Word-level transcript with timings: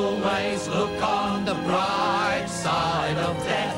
Always 0.00 0.66
look 0.68 1.02
on 1.02 1.44
the 1.44 1.52
bright 1.52 2.46
side 2.48 3.18
of 3.18 3.36
death. 3.44 3.76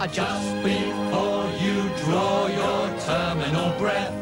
Uh, 0.00 0.06
Just 0.06 0.54
before 0.62 1.44
you 1.64 1.76
draw 2.02 2.46
your 2.46 3.00
terminal 3.00 3.78
breath. 3.78 4.14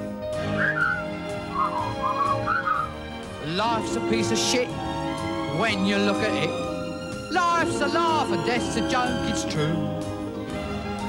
Life's 3.46 3.94
a 3.94 4.00
piece 4.10 4.32
of 4.32 4.38
shit 4.38 4.68
when 5.60 5.86
you 5.86 5.96
look 5.96 6.20
at 6.22 6.34
it. 6.34 6.50
Life's 7.32 7.80
a 7.80 7.86
laugh 7.86 8.28
and 8.32 8.44
death's 8.44 8.74
a 8.76 8.88
joke, 8.90 9.22
it's 9.30 9.44
true. 9.44 9.76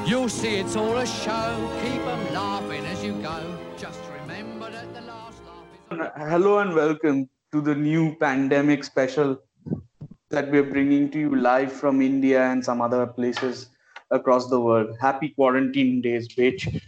You'll 0.05 0.29
see 0.29 0.57
it's 0.57 0.75
all 0.75 0.97
a 0.97 1.05
show. 1.07 1.49
Keep 1.81 2.01
'em 2.13 2.33
laughing 2.33 2.85
as 2.85 3.03
you 3.03 3.13
go. 3.13 3.39
Just 3.77 3.99
Hello 5.93 6.57
and 6.57 6.73
welcome 6.73 7.29
to 7.51 7.61
the 7.61 7.75
new 7.75 8.15
pandemic 8.15 8.83
special 8.83 9.37
that 10.31 10.49
we're 10.49 10.63
bringing 10.63 11.11
to 11.11 11.19
you 11.19 11.35
live 11.35 11.71
from 11.71 12.01
India 12.01 12.41
and 12.45 12.65
some 12.65 12.81
other 12.81 13.05
places 13.05 13.69
across 14.09 14.49
the 14.49 14.59
world. 14.59 14.97
Happy 14.99 15.29
quarantine 15.29 16.01
days, 16.01 16.27
bitch. 16.33 16.81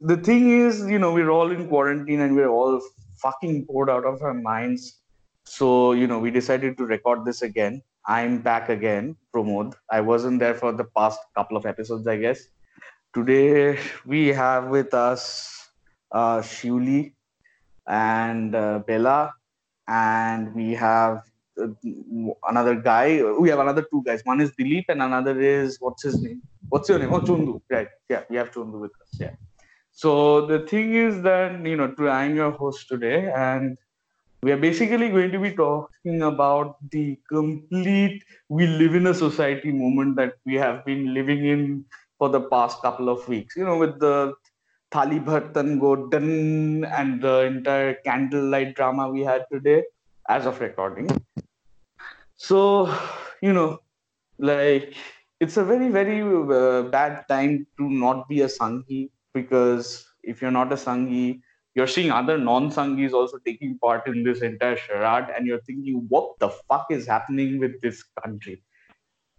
The 0.00 0.16
thing 0.16 0.58
is, 0.58 0.86
you 0.86 0.98
know, 0.98 1.12
we're 1.12 1.28
all 1.28 1.50
in 1.50 1.68
quarantine 1.68 2.20
and 2.20 2.34
we're 2.34 2.48
all 2.48 2.80
fucking 3.18 3.64
bored 3.64 3.90
out 3.90 4.06
of 4.06 4.22
our 4.22 4.32
minds. 4.32 5.00
So, 5.44 5.92
you 5.92 6.06
know, 6.06 6.18
we 6.18 6.30
decided 6.30 6.78
to 6.78 6.86
record 6.86 7.26
this 7.26 7.42
again. 7.42 7.82
I'm 8.06 8.38
back 8.38 8.70
again, 8.70 9.16
Pramod. 9.34 9.74
I 9.90 10.00
wasn't 10.00 10.40
there 10.40 10.54
for 10.54 10.72
the 10.72 10.84
past 10.96 11.20
couple 11.34 11.58
of 11.58 11.66
episodes, 11.66 12.06
I 12.06 12.16
guess. 12.16 12.40
Today 13.12 13.78
we 14.06 14.28
have 14.28 14.68
with 14.68 14.94
us 14.94 15.68
uh, 16.10 16.38
Shuli 16.38 17.12
and 17.86 18.54
uh, 18.54 18.80
Bella, 18.80 19.32
and 19.88 20.54
we 20.54 20.74
have 20.74 21.22
uh, 21.60 21.68
another 22.48 22.74
guy. 22.76 23.22
We 23.38 23.48
have 23.50 23.58
another 23.60 23.86
two 23.90 24.02
guys. 24.04 24.20
One 24.24 24.40
is 24.40 24.52
Dilip, 24.52 24.84
and 24.88 25.02
another 25.02 25.40
is 25.40 25.78
what's 25.80 26.02
his 26.02 26.20
name? 26.22 26.42
What's 26.68 26.88
your 26.88 26.98
name? 26.98 27.12
Oh, 27.12 27.20
Chundu. 27.20 27.60
Right. 27.70 27.88
Yeah, 28.08 28.22
we 28.28 28.36
have 28.36 28.50
Chundu 28.50 28.80
with 28.80 28.92
us. 29.02 29.16
Yeah. 29.20 29.30
So 29.92 30.46
the 30.46 30.60
thing 30.66 30.94
is 30.94 31.22
that 31.22 31.64
you 31.64 31.76
know, 31.76 31.94
I'm 32.08 32.36
your 32.36 32.50
host 32.50 32.88
today, 32.88 33.30
and 33.34 33.78
we 34.42 34.52
are 34.52 34.56
basically 34.56 35.08
going 35.08 35.32
to 35.32 35.38
be 35.38 35.52
talking 35.52 36.22
about 36.22 36.76
the 36.90 37.18
complete 37.28 38.22
"we 38.48 38.66
live 38.66 38.94
in 38.94 39.06
a 39.06 39.14
society" 39.14 39.72
moment 39.72 40.16
that 40.16 40.34
we 40.44 40.54
have 40.54 40.84
been 40.84 41.14
living 41.14 41.46
in 41.46 41.84
for 42.18 42.28
the 42.28 42.40
past 42.40 42.80
couple 42.82 43.08
of 43.08 43.26
weeks. 43.28 43.56
You 43.56 43.64
know, 43.64 43.78
with 43.78 43.98
the 44.00 44.34
Thali 44.92 45.22
Bhartan 45.24 45.80
Godin 45.80 46.84
and 46.84 47.20
the 47.20 47.40
entire 47.42 47.94
candlelight 48.04 48.74
drama 48.76 49.08
we 49.10 49.22
had 49.22 49.44
today 49.52 49.82
as 50.28 50.46
of 50.46 50.60
recording. 50.60 51.08
So, 52.36 52.94
you 53.42 53.52
know, 53.52 53.80
like 54.38 54.94
it's 55.40 55.56
a 55.56 55.64
very, 55.64 55.88
very 55.88 56.20
uh, 56.22 56.82
bad 56.82 57.26
time 57.28 57.66
to 57.78 57.88
not 57.88 58.28
be 58.28 58.42
a 58.42 58.46
Sanghi 58.46 59.10
because 59.34 60.06
if 60.22 60.40
you're 60.40 60.50
not 60.50 60.72
a 60.72 60.76
Sanghi, 60.76 61.40
you're 61.74 61.86
seeing 61.86 62.10
other 62.10 62.38
non 62.38 62.70
Sanghis 62.70 63.12
also 63.12 63.38
taking 63.44 63.78
part 63.78 64.06
in 64.06 64.24
this 64.24 64.40
entire 64.40 64.76
charade 64.76 65.26
and 65.36 65.46
you're 65.46 65.60
thinking, 65.60 66.06
what 66.08 66.38
the 66.38 66.48
fuck 66.68 66.86
is 66.90 67.06
happening 67.06 67.58
with 67.58 67.80
this 67.82 68.02
country? 68.22 68.62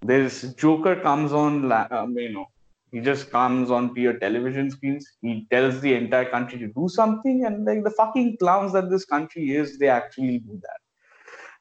This 0.02 0.54
Joker 0.54 0.96
comes 0.96 1.34
on, 1.34 1.72
um, 1.72 2.16
you 2.18 2.34
know, 2.34 2.46
he 2.92 3.02
just 3.02 3.30
comes 3.32 3.70
onto 3.70 4.00
your 4.00 4.18
television 4.18 4.72
screens. 4.72 5.06
He 5.22 5.46
tells 5.52 5.82
the 5.82 5.94
entire 5.94 6.30
country 6.30 6.58
to 6.60 6.68
do 6.68 6.88
something, 6.88 7.46
and 7.46 7.66
like 7.66 7.84
the 7.84 7.92
fucking 7.92 8.38
clowns 8.38 8.74
that 8.74 8.90
this 8.90 9.06
country 9.06 9.56
is, 9.56 9.78
they 9.78 9.90
actually 9.90 10.40
do 10.40 10.60
that. 10.62 10.80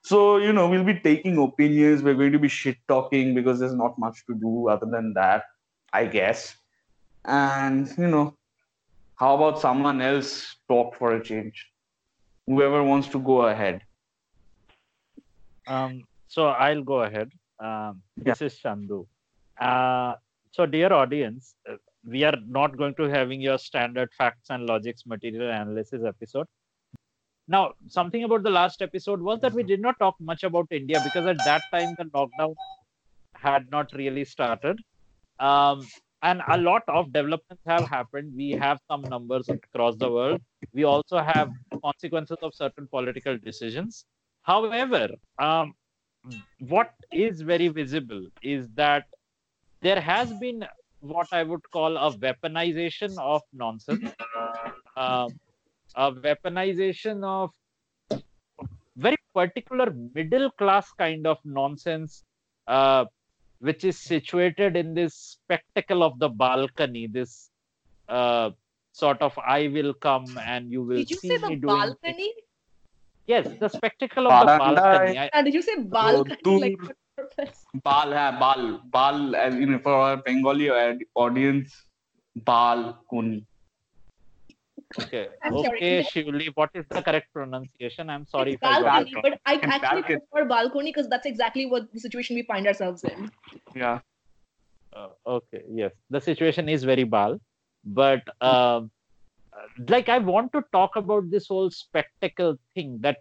So, 0.03 0.37
you 0.37 0.53
know, 0.53 0.69
we'll 0.69 0.85
be 0.85 1.01
taking 1.01 1.37
opinions. 1.37 2.03
We're 2.03 2.15
going 2.15 2.31
to 2.31 2.39
be 2.39 2.49
shit 2.49 2.77
talking 2.87 3.35
because 3.35 3.59
there's 3.59 3.75
not 3.75 3.99
much 3.99 4.25
to 4.27 4.35
do 4.35 4.69
other 4.69 4.87
than 4.87 5.13
that, 5.15 5.43
I 5.93 6.07
guess. 6.07 6.57
And, 7.25 7.93
you 7.99 8.07
know, 8.07 8.37
how 9.17 9.35
about 9.35 9.61
someone 9.61 10.01
else 10.01 10.57
talk 10.69 10.95
for 10.95 11.17
a 11.17 11.25
change? 11.25 11.67
Whoever 12.47 12.85
wants 12.85 13.09
to 13.09 13.19
go 13.19 13.43
ahead. 13.43 13.83
Um, 15.67 16.05
so 16.29 16.47
I'll 16.47 16.83
go 16.83 17.03
ahead. 17.03 17.33
Um, 17.59 18.03
this 18.17 18.43
is 18.43 18.55
Chandu. 18.63 19.07
Uh, 19.61 20.15
so, 20.57 20.65
dear 20.65 20.93
audience, 20.93 21.55
uh, 21.71 21.77
we 22.05 22.25
are 22.25 22.37
not 22.47 22.77
going 22.79 22.95
to 22.95 23.05
having 23.05 23.41
your 23.43 23.59
standard 23.59 24.11
facts 24.15 24.49
and 24.51 24.67
logics 24.67 25.05
material 25.05 25.51
analysis 25.51 26.03
episode. 26.03 26.47
Now, 27.49 27.75
something 27.89 28.25
about 28.25 28.43
the 28.43 28.51
last 28.51 28.81
episode 28.83 29.21
was 29.21 29.41
that 29.41 29.53
we 29.53 29.63
did 29.63 29.81
not 29.81 29.99
talk 29.99 30.17
much 30.19 30.43
about 30.45 30.67
India 30.71 31.01
because 31.05 31.27
at 31.27 31.45
that 31.45 31.63
time 31.73 31.95
the 31.99 32.05
lockdown 32.07 32.55
had 33.35 33.71
not 33.71 33.93
really 33.95 34.25
started. 34.25 34.81
Um, 35.39 35.87
and 36.23 36.43
a 36.49 36.57
lot 36.59 36.83
of 36.89 37.13
developments 37.13 37.63
have 37.67 37.89
happened. 37.89 38.33
We 38.35 38.53
have 38.53 38.81
some 38.91 39.03
numbers 39.03 39.49
across 39.51 39.97
the 39.97 40.11
world. 40.11 40.41
We 40.73 40.85
also 40.85 41.19
have 41.19 41.51
consequences 41.85 42.39
of 42.43 42.55
certain 42.55 42.89
political 42.89 43.39
decisions. 43.39 44.07
However, 44.43 45.11
um, 45.39 45.75
what 46.61 46.95
is 47.13 47.43
very 47.43 47.69
visible 47.69 48.27
is 48.43 48.69
that 48.75 49.05
there 49.81 50.01
has 50.01 50.33
been 50.35 50.65
what 51.01 51.29
I 51.33 51.43
would 51.43 51.63
call 51.71 51.97
a 51.97 52.13
weaponization 52.13 53.19
of 53.19 53.43
nonsense, 53.53 54.11
uh, 54.97 55.29
a 55.95 56.13
weaponization 56.13 57.25
of 57.25 57.51
very 58.97 59.17
particular 59.35 59.95
middle 60.15 60.51
class 60.53 60.91
kind 60.93 61.27
of 61.27 61.39
nonsense, 61.45 62.25
uh, 62.67 63.05
which 63.61 63.85
is 63.85 63.99
situated 63.99 64.77
in 64.77 64.95
this 64.95 65.15
spectacle 65.15 66.03
of 66.03 66.19
the 66.19 66.29
balcony, 66.29 67.07
this 67.07 67.51
uh, 68.09 68.51
sort 68.93 69.21
of 69.21 69.39
I 69.39 69.69
will 69.69 69.95
come 69.95 70.39
and 70.39 70.71
you 70.73 70.83
will 70.83 70.97
see. 70.97 71.05
Did 71.05 71.11
you 71.11 71.17
see 71.17 71.29
say 71.29 71.39
the 71.39 71.49
doing. 71.49 71.61
balcony? 71.61 72.33
Yes, 73.27 73.49
the 73.61 73.69
spectacle 73.69 74.29
of 74.29 74.41
the 74.41 74.47
balcony. 74.59 75.19
I, 75.19 75.29
Uh, 75.33 75.43
did 75.43 75.55
you 75.55 75.63
say 75.63 75.77
balcony? 75.83 76.61
Like, 76.61 76.97
what 77.37 77.55
purpose? 77.55 77.65
Bal, 77.83 78.13
hai, 78.13 78.41
bal, 78.41 78.81
bal, 78.91 79.37
as 79.37 79.55
in 79.55 79.79
for 79.81 79.93
our 79.93 80.17
Bengali 80.17 80.71
audience, 81.15 81.75
bal, 82.37 82.99
kuni. 83.11 83.47
Okay. 85.01 85.29
I'm 85.43 85.55
okay, 85.55 85.99
is 85.99 86.07
Shivli, 86.07 86.51
what 86.55 86.71
is 86.75 86.85
the 86.91 87.03
correct 87.03 87.33
pronunciation? 87.33 88.11
I'm 88.11 88.27
sorry 88.27 88.53
It's 88.53 88.63
if 88.63 88.69
I 88.69 88.83
got 88.83 88.85
balcony, 88.85 89.13
it 89.17 89.23
but 89.23 89.41
I 89.47 89.55
It's 89.55 89.65
actually 89.65 90.03
balcony. 90.03 90.19
prefer 90.31 90.45
balcony 90.49 90.93
because 90.93 91.09
that's 91.09 91.27
exactly 91.27 91.67
what 91.67 91.93
the 91.93 92.01
situation 92.01 92.37
we 92.37 92.43
find 92.43 92.67
ourselves 92.67 93.05
in. 93.05 93.31
Yeah. 93.75 94.01
Uh, 94.95 95.09
okay, 95.27 95.63
yes, 95.71 95.93
the 96.11 96.21
situation 96.21 96.69
is 96.69 96.85
very 96.85 97.05
bal, 97.05 97.41
but 97.85 98.23
uh, 98.41 98.81
like 99.89 100.09
I 100.09 100.19
want 100.19 100.53
to 100.53 100.65
talk 100.73 100.97
about 100.97 101.31
this 101.31 101.49
whole 101.49 101.71
spectacle 101.71 102.57
thing 102.75 102.99
that 103.03 103.19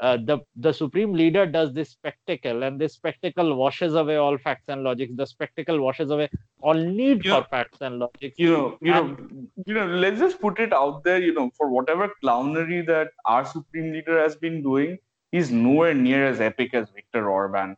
uh, 0.00 0.16
the 0.24 0.38
the 0.56 0.72
supreme 0.72 1.12
leader 1.12 1.46
does 1.46 1.72
this 1.72 1.90
spectacle, 1.90 2.62
and 2.62 2.80
this 2.80 2.94
spectacle 2.94 3.54
washes 3.56 3.94
away 3.94 4.16
all 4.16 4.36
facts 4.38 4.68
and 4.68 4.82
logics. 4.82 5.12
The 5.16 5.26
spectacle 5.26 5.80
washes 5.80 6.10
away 6.10 6.28
all 6.60 6.74
need 6.74 7.24
Yeah. 7.24 7.42
for 7.42 7.48
facts 7.48 7.78
and 7.80 7.98
logics. 7.98 8.38
you 8.38 8.50
know, 8.50 8.78
you 8.80 8.92
know, 8.92 9.16
you 9.66 9.74
know, 9.74 9.86
let's 9.86 10.18
just 10.20 10.40
put 10.40 10.58
it 10.60 10.72
out 10.72 11.02
there, 11.04 11.20
you 11.20 11.32
know, 11.32 11.50
for 11.56 11.70
whatever 11.70 12.10
clownery 12.22 12.86
that 12.86 13.10
our 13.24 13.44
supreme 13.44 13.92
leader 13.92 14.18
has 14.20 14.36
been 14.36 14.62
doing, 14.62 14.98
he's 15.32 15.50
nowhere 15.50 15.94
near 15.94 16.26
as 16.26 16.40
epic 16.40 16.74
as 16.74 16.90
Viktor 16.90 17.30
Orban, 17.30 17.76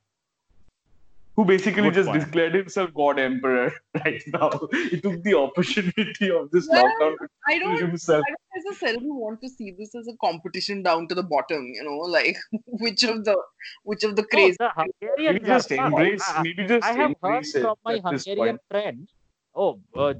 who 1.38 1.44
basically 1.44 1.82
Good 1.82 1.94
just 1.94 2.08
point. 2.08 2.24
declared 2.24 2.54
himself 2.56 2.92
God 2.92 3.20
Emperor 3.20 3.70
right 4.04 4.20
now. 4.26 4.50
He 4.72 5.00
took 5.00 5.22
the 5.22 5.34
opportunity 5.38 6.30
of 6.32 6.50
this 6.50 6.66
Well, 6.68 6.82
lockdown 6.86 7.12
to 7.18 7.28
I 7.46 7.58
don't, 7.60 7.78
himself. 7.78 8.24
I 8.26 8.30
don't 8.34 8.64
necessarily 8.64 9.08
want 9.08 9.40
to 9.42 9.48
see 9.48 9.70
this 9.78 9.94
as 9.94 10.08
a 10.08 10.16
competition 10.24 10.82
down 10.82 11.06
to 11.06 11.14
the 11.14 11.22
bottom. 11.22 11.62
You 11.76 11.84
know, 11.84 11.98
like 12.16 12.36
which 12.66 13.04
of 13.04 13.24
the 13.24 13.36
which 13.84 14.02
of 14.02 14.16
the 14.16 14.22
No, 14.22 14.28
crazy. 14.32 14.56
the 14.58 14.70
Hungarian 14.80 15.34
Maybe 15.34 15.46
just 15.46 15.70
embrace, 15.70 16.28
I- 16.28 16.42
maybe 16.42 16.66
just 16.66 16.84
I 16.88 16.92
have 16.94 17.14
heard 17.22 17.36
embrace 17.36 17.54
it 17.54 17.60
from 17.60 17.76
my 17.84 18.00
Hungarian 18.04 18.58
friend. 18.68 19.08
Oh, 19.54 19.78
uh, 19.96 20.14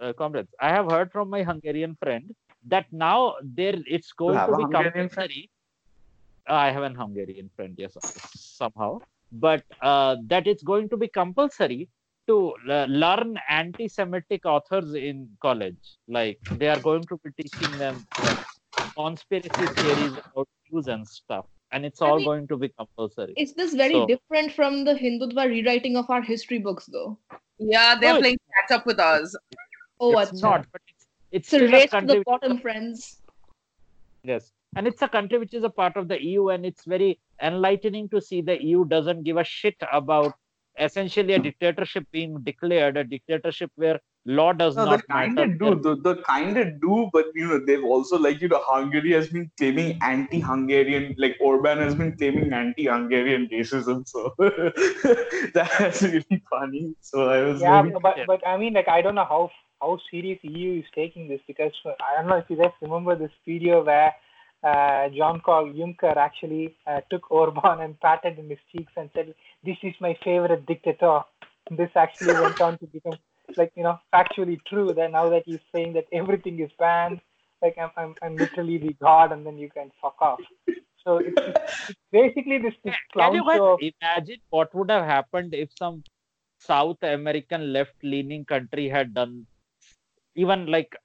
uh, 0.00 0.14
comrades, 0.14 0.48
I 0.58 0.70
have 0.70 0.90
heard 0.90 1.12
from 1.12 1.28
my 1.28 1.42
Hungarian 1.42 1.98
friend 2.02 2.34
that 2.68 2.86
now 2.92 3.34
there 3.42 3.76
it's 3.86 4.12
going 4.12 4.38
to 4.38 4.56
be 4.56 4.62
Hungarian 4.62 5.10
friend? 5.10 5.30
compulsory. 5.30 5.50
I 6.48 6.70
have 6.70 6.82
an 6.82 6.94
Hungarian 6.94 7.50
friend, 7.56 7.74
yes, 7.76 7.96
somehow, 8.34 9.00
but 9.32 9.62
uh, 9.82 10.16
that 10.26 10.46
it's 10.46 10.62
going 10.62 10.88
to 10.88 10.96
be 10.96 11.08
compulsory 11.08 11.88
to 12.26 12.54
uh, 12.68 12.86
learn 12.88 13.38
anti-Semitic 13.48 14.44
authors 14.46 14.94
in 14.94 15.28
college. 15.40 15.76
Like 16.08 16.38
they 16.52 16.68
are 16.68 16.80
going 16.80 17.02
to 17.04 17.18
be 17.24 17.30
teaching 17.42 17.78
them 17.78 18.04
like, 18.24 18.38
conspiracy 18.96 19.66
theories 19.66 20.12
about 20.12 20.48
Jews 20.70 20.88
and 20.88 21.06
stuff, 21.06 21.46
and 21.72 21.84
it's 21.84 22.02
I 22.02 22.06
all 22.06 22.16
mean, 22.16 22.24
going 22.26 22.48
to 22.48 22.56
be 22.56 22.68
compulsory. 22.70 23.34
Is 23.36 23.54
this 23.54 23.74
very 23.74 23.92
So- 23.92 24.06
different 24.06 24.52
from 24.52 24.84
the 24.84 24.94
Hindutva 24.94 25.48
rewriting 25.48 25.96
of 25.96 26.10
our 26.10 26.22
history 26.22 26.58
books, 26.58 26.86
though? 26.86 27.18
Yeah, 27.58 27.94
they're 27.98 28.14
Oh, 28.14 28.20
playing 28.20 28.38
catch 28.54 28.76
up 28.78 28.86
with 28.86 28.98
us. 28.98 29.34
Oh, 30.00 30.18
it's 30.18 30.32
acha. 30.32 30.42
not, 30.42 30.66
but 30.72 30.80
it's 30.88 31.06
it's 31.32 31.52
It's 31.52 31.62
a 31.62 31.72
race 31.72 31.90
to 31.90 32.00
the 32.06 32.22
bottom, 32.26 32.58
friends. 32.58 33.22
Yes, 34.24 34.52
and 34.76 34.86
it's 34.86 35.02
a 35.02 35.08
country 35.08 35.38
which 35.38 35.54
is 35.54 35.64
a 35.64 35.70
part 35.70 35.96
of 35.96 36.08
the 36.08 36.22
EU, 36.22 36.48
and 36.50 36.64
it's 36.66 36.84
very 36.84 37.18
enlightening 37.42 38.08
to 38.10 38.20
see 38.20 38.42
the 38.42 38.62
EU 38.62 38.84
doesn't 38.84 39.24
give 39.24 39.36
a 39.36 39.44
shit 39.44 39.76
about 39.92 40.34
essentially 40.78 41.34
a 41.34 41.38
dictatorship 41.38 42.06
being 42.12 42.40
declared, 42.42 42.96
a 42.96 43.04
dictatorship 43.04 43.70
where 43.76 43.98
law 44.26 44.52
does 44.52 44.76
No, 44.76 44.84
not 44.84 45.00
they 45.00 45.14
kind 45.14 45.38
of 45.38 45.58
do. 45.58 45.74
The, 45.76 45.96
the 45.96 46.22
kind 46.22 46.56
of 46.58 46.80
do, 46.80 47.08
but 47.12 47.26
you 47.34 47.46
know, 47.48 47.60
they've 47.64 47.84
also 47.84 48.18
like 48.18 48.40
you 48.42 48.48
know, 48.48 48.60
Hungary 48.64 49.12
has 49.12 49.28
been 49.28 49.50
claiming 49.56 49.98
anti-Hungarian, 50.02 51.14
like 51.18 51.36
Orban 51.40 51.78
has 51.78 51.94
been 51.94 52.16
claiming 52.16 52.52
anti-Hungarian 52.52 53.48
racism. 53.52 54.06
So 54.06 54.34
that's 55.54 56.02
really 56.02 56.42
funny. 56.50 56.94
So 57.00 57.28
I 57.28 57.42
was 57.42 57.60
Yeah, 57.60 57.82
very- 57.82 57.94
but 58.02 58.18
Yeah. 58.18 58.24
but 58.26 58.46
I 58.46 58.56
mean, 58.56 58.74
like 58.74 58.88
I 58.88 59.00
don't 59.02 59.14
know 59.14 59.24
how 59.24 59.50
how 59.80 59.98
serious 60.10 60.38
EU 60.42 60.80
is 60.80 60.86
taking 60.94 61.28
this 61.28 61.40
because 61.46 61.72
I 61.86 62.16
don't 62.16 62.28
know 62.28 62.36
if 62.36 62.50
you 62.50 62.56
guys 62.56 62.72
remember 62.80 63.14
this 63.14 63.30
video 63.46 63.84
where 63.84 64.14
uh, 64.62 65.08
John 65.10 65.40
Paul 65.44 65.66
Juncker 65.66 66.16
actually 66.16 66.76
uh, 66.86 67.00
took 67.10 67.30
Orban 67.30 67.80
and 67.80 68.00
patted 68.00 68.38
in 68.38 68.48
his 68.48 68.58
cheeks 68.72 68.92
and 68.96 69.10
said, 69.14 69.34
"This 69.64 69.76
is 69.82 69.94
my 70.00 70.16
favorite 70.24 70.66
dictator." 70.66 71.20
This 71.70 71.90
actually 71.96 72.34
went 72.34 72.60
on 72.60 72.78
to 72.78 72.86
become 72.86 73.18
like 73.56 73.72
you 73.76 73.82
know 73.82 73.98
factually 74.14 74.58
true. 74.68 74.92
That 74.92 75.12
now 75.12 75.28
that 75.30 75.42
he's 75.46 75.60
saying 75.74 75.94
that 75.94 76.06
everything 76.12 76.60
is 76.60 76.70
banned, 76.78 77.20
like 77.62 77.76
I'm 77.78 77.90
I'm, 77.96 78.14
I'm 78.22 78.36
literally 78.36 78.78
the 78.78 78.94
god, 79.00 79.32
and 79.32 79.46
then 79.46 79.58
you 79.58 79.70
can 79.70 79.90
fuck 80.00 80.16
off. 80.20 80.40
So 81.04 81.18
it's, 81.18 81.34
it's, 81.36 81.96
basically 82.10 82.58
this 82.58 82.74
this 82.84 82.94
Can 83.16 83.34
you 83.34 83.44
guys 83.46 83.56
show. 83.56 83.78
imagine 83.80 84.40
what 84.50 84.74
would 84.74 84.90
have 84.90 85.04
happened 85.04 85.54
if 85.54 85.70
some 85.78 86.02
South 86.58 87.02
American 87.02 87.72
left-leaning 87.72 88.44
country 88.44 88.88
had 88.88 89.14
done 89.14 89.46
even 90.34 90.66
like 90.66 90.96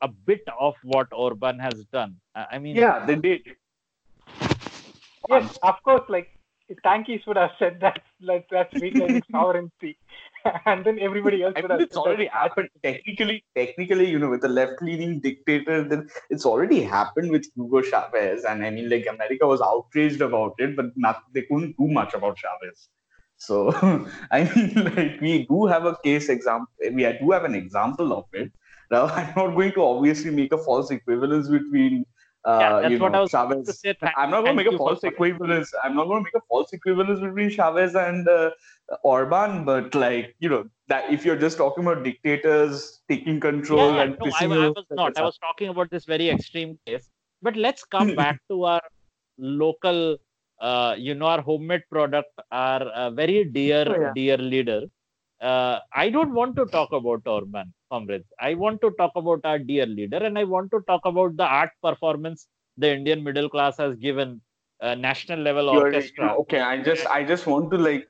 a 0.00 0.08
bit 0.08 0.44
of 0.58 0.74
what 0.82 1.08
Orban 1.12 1.58
has 1.58 1.84
done? 1.92 2.16
I 2.34 2.46
I 2.52 2.58
mean, 2.58 2.76
yeah, 2.76 3.04
they 3.06 3.16
did. 3.16 3.40
Yes, 5.28 5.58
of 5.62 5.82
course. 5.82 6.08
Like 6.08 6.28
Tankies 6.84 7.26
would 7.26 7.36
have 7.36 7.50
said 7.58 7.80
that, 7.80 8.02
like 8.20 8.46
that's 8.50 8.72
reclaiming 8.74 9.22
sovereignty, 9.30 9.98
and 10.66 10.84
then 10.84 10.98
everybody 10.98 11.42
else 11.42 11.54
I 11.56 11.62
would 11.62 11.70
mean, 11.70 11.80
have. 11.80 11.86
it's 11.86 11.94
said 11.94 12.00
already 12.00 12.24
that. 12.24 12.32
happened. 12.32 12.68
Technically, 12.82 13.44
technically, 13.56 14.10
you 14.10 14.18
know, 14.18 14.30
with 14.30 14.44
a 14.44 14.48
left-leaning 14.48 15.20
dictator, 15.20 15.82
then 15.84 16.08
it's 16.30 16.44
already 16.44 16.82
happened 16.82 17.30
with 17.30 17.46
Hugo 17.56 17.82
Chavez, 17.82 18.44
and 18.44 18.64
I 18.64 18.70
mean, 18.70 18.88
like 18.90 19.06
America 19.06 19.46
was 19.46 19.60
outraged 19.60 20.20
about 20.20 20.54
it, 20.58 20.76
but 20.76 20.86
not 20.96 21.22
they 21.32 21.42
couldn't 21.42 21.76
do 21.78 21.88
much 21.88 22.14
about 22.14 22.38
Chavez. 22.38 22.88
So 23.38 23.72
I 24.30 24.44
mean, 24.44 24.74
like 24.96 25.20
we 25.20 25.46
do 25.46 25.66
have 25.66 25.86
a 25.86 25.96
case 26.04 26.28
example. 26.28 26.72
We 26.92 27.04
do 27.20 27.30
have 27.30 27.44
an 27.44 27.54
example 27.54 28.12
of 28.12 28.24
it. 28.32 28.52
Now, 28.90 29.06
I'm 29.18 29.32
not 29.36 29.54
going 29.54 29.72
to 29.72 29.82
obviously 29.82 30.30
make 30.30 30.52
a 30.52 30.58
false 30.58 30.90
equivalence 30.90 31.48
between, 31.48 32.04
uh, 32.44 32.58
Yeah, 32.60 32.80
that's 32.80 32.92
you 32.92 32.98
what 32.98 33.12
know, 33.12 33.18
I 33.18 33.22
was 33.22 33.30
Chavez. 33.30 33.66
to 33.66 33.72
say. 33.72 33.94
Thank- 34.00 34.14
I'm 34.16 34.30
not 34.30 34.42
going 34.44 34.56
to 34.56 34.64
make 34.64 34.72
a 34.72 34.76
false 34.78 35.02
equivalence. 35.04 35.72
I'm 35.84 35.94
not 35.96 36.06
going 36.06 36.20
to 36.20 36.24
make 36.24 36.34
a 36.34 36.46
false 36.48 36.72
equivalence 36.72 37.20
between 37.20 37.50
Chavez 37.50 37.94
and 37.94 38.26
uh, 38.28 38.50
Orban, 39.02 39.64
but 39.64 39.94
like 39.94 40.34
you 40.38 40.48
know 40.48 40.64
that 40.88 41.12
if 41.12 41.24
you're 41.26 41.36
just 41.36 41.58
talking 41.58 41.84
about 41.84 42.02
dictators 42.04 43.00
taking 43.10 43.38
control 43.40 43.94
yeah, 43.94 44.02
and 44.02 44.16
no, 44.18 44.26
I, 44.26 44.28
pissing 44.30 44.52
I 44.52 44.64
you 44.66 44.72
was 44.72 44.86
not. 44.92 45.18
I 45.18 45.22
was 45.22 45.36
talking 45.38 45.68
about 45.68 45.90
this 45.90 46.04
very 46.06 46.30
extreme 46.30 46.78
case. 46.86 47.10
But 47.42 47.56
let's 47.56 47.84
come 47.84 48.14
back 48.22 48.40
to 48.48 48.64
our 48.64 48.82
local, 49.36 50.16
uh, 50.60 50.94
you 50.98 51.14
know, 51.14 51.26
our 51.26 51.40
homemade 51.40 51.82
product, 51.90 52.30
our 52.50 52.82
uh, 52.82 53.10
very 53.10 53.44
dear, 53.44 53.84
Oh, 53.88 54.00
yeah. 54.00 54.12
dear 54.14 54.36
leader. 54.38 54.82
Uh, 55.40 55.78
I 55.94 56.10
don't 56.10 56.32
want 56.32 56.56
to 56.56 56.66
talk 56.66 56.92
about 56.92 57.22
Orban, 57.26 57.72
comrades. 57.92 58.26
I 58.40 58.54
want 58.54 58.80
to 58.80 58.90
talk 58.98 59.12
about 59.14 59.40
our 59.44 59.58
dear 59.58 59.86
leader, 59.86 60.18
and 60.18 60.38
I 60.38 60.44
want 60.44 60.70
to 60.72 60.80
talk 60.88 61.02
about 61.04 61.36
the 61.36 61.44
art 61.44 61.70
performance 61.82 62.48
the 62.76 62.92
Indian 62.92 63.22
middle 63.22 63.48
class 63.48 63.76
has 63.78 63.96
given 63.96 64.40
uh, 64.80 64.94
national 64.94 65.40
level 65.40 65.64
you're- 65.72 65.84
orchestra. 65.84 66.34
okay, 66.40 66.60
I 66.60 66.82
just 66.82 67.06
I 67.06 67.24
just 67.24 67.46
want 67.46 67.70
to 67.72 67.78
like 67.78 68.08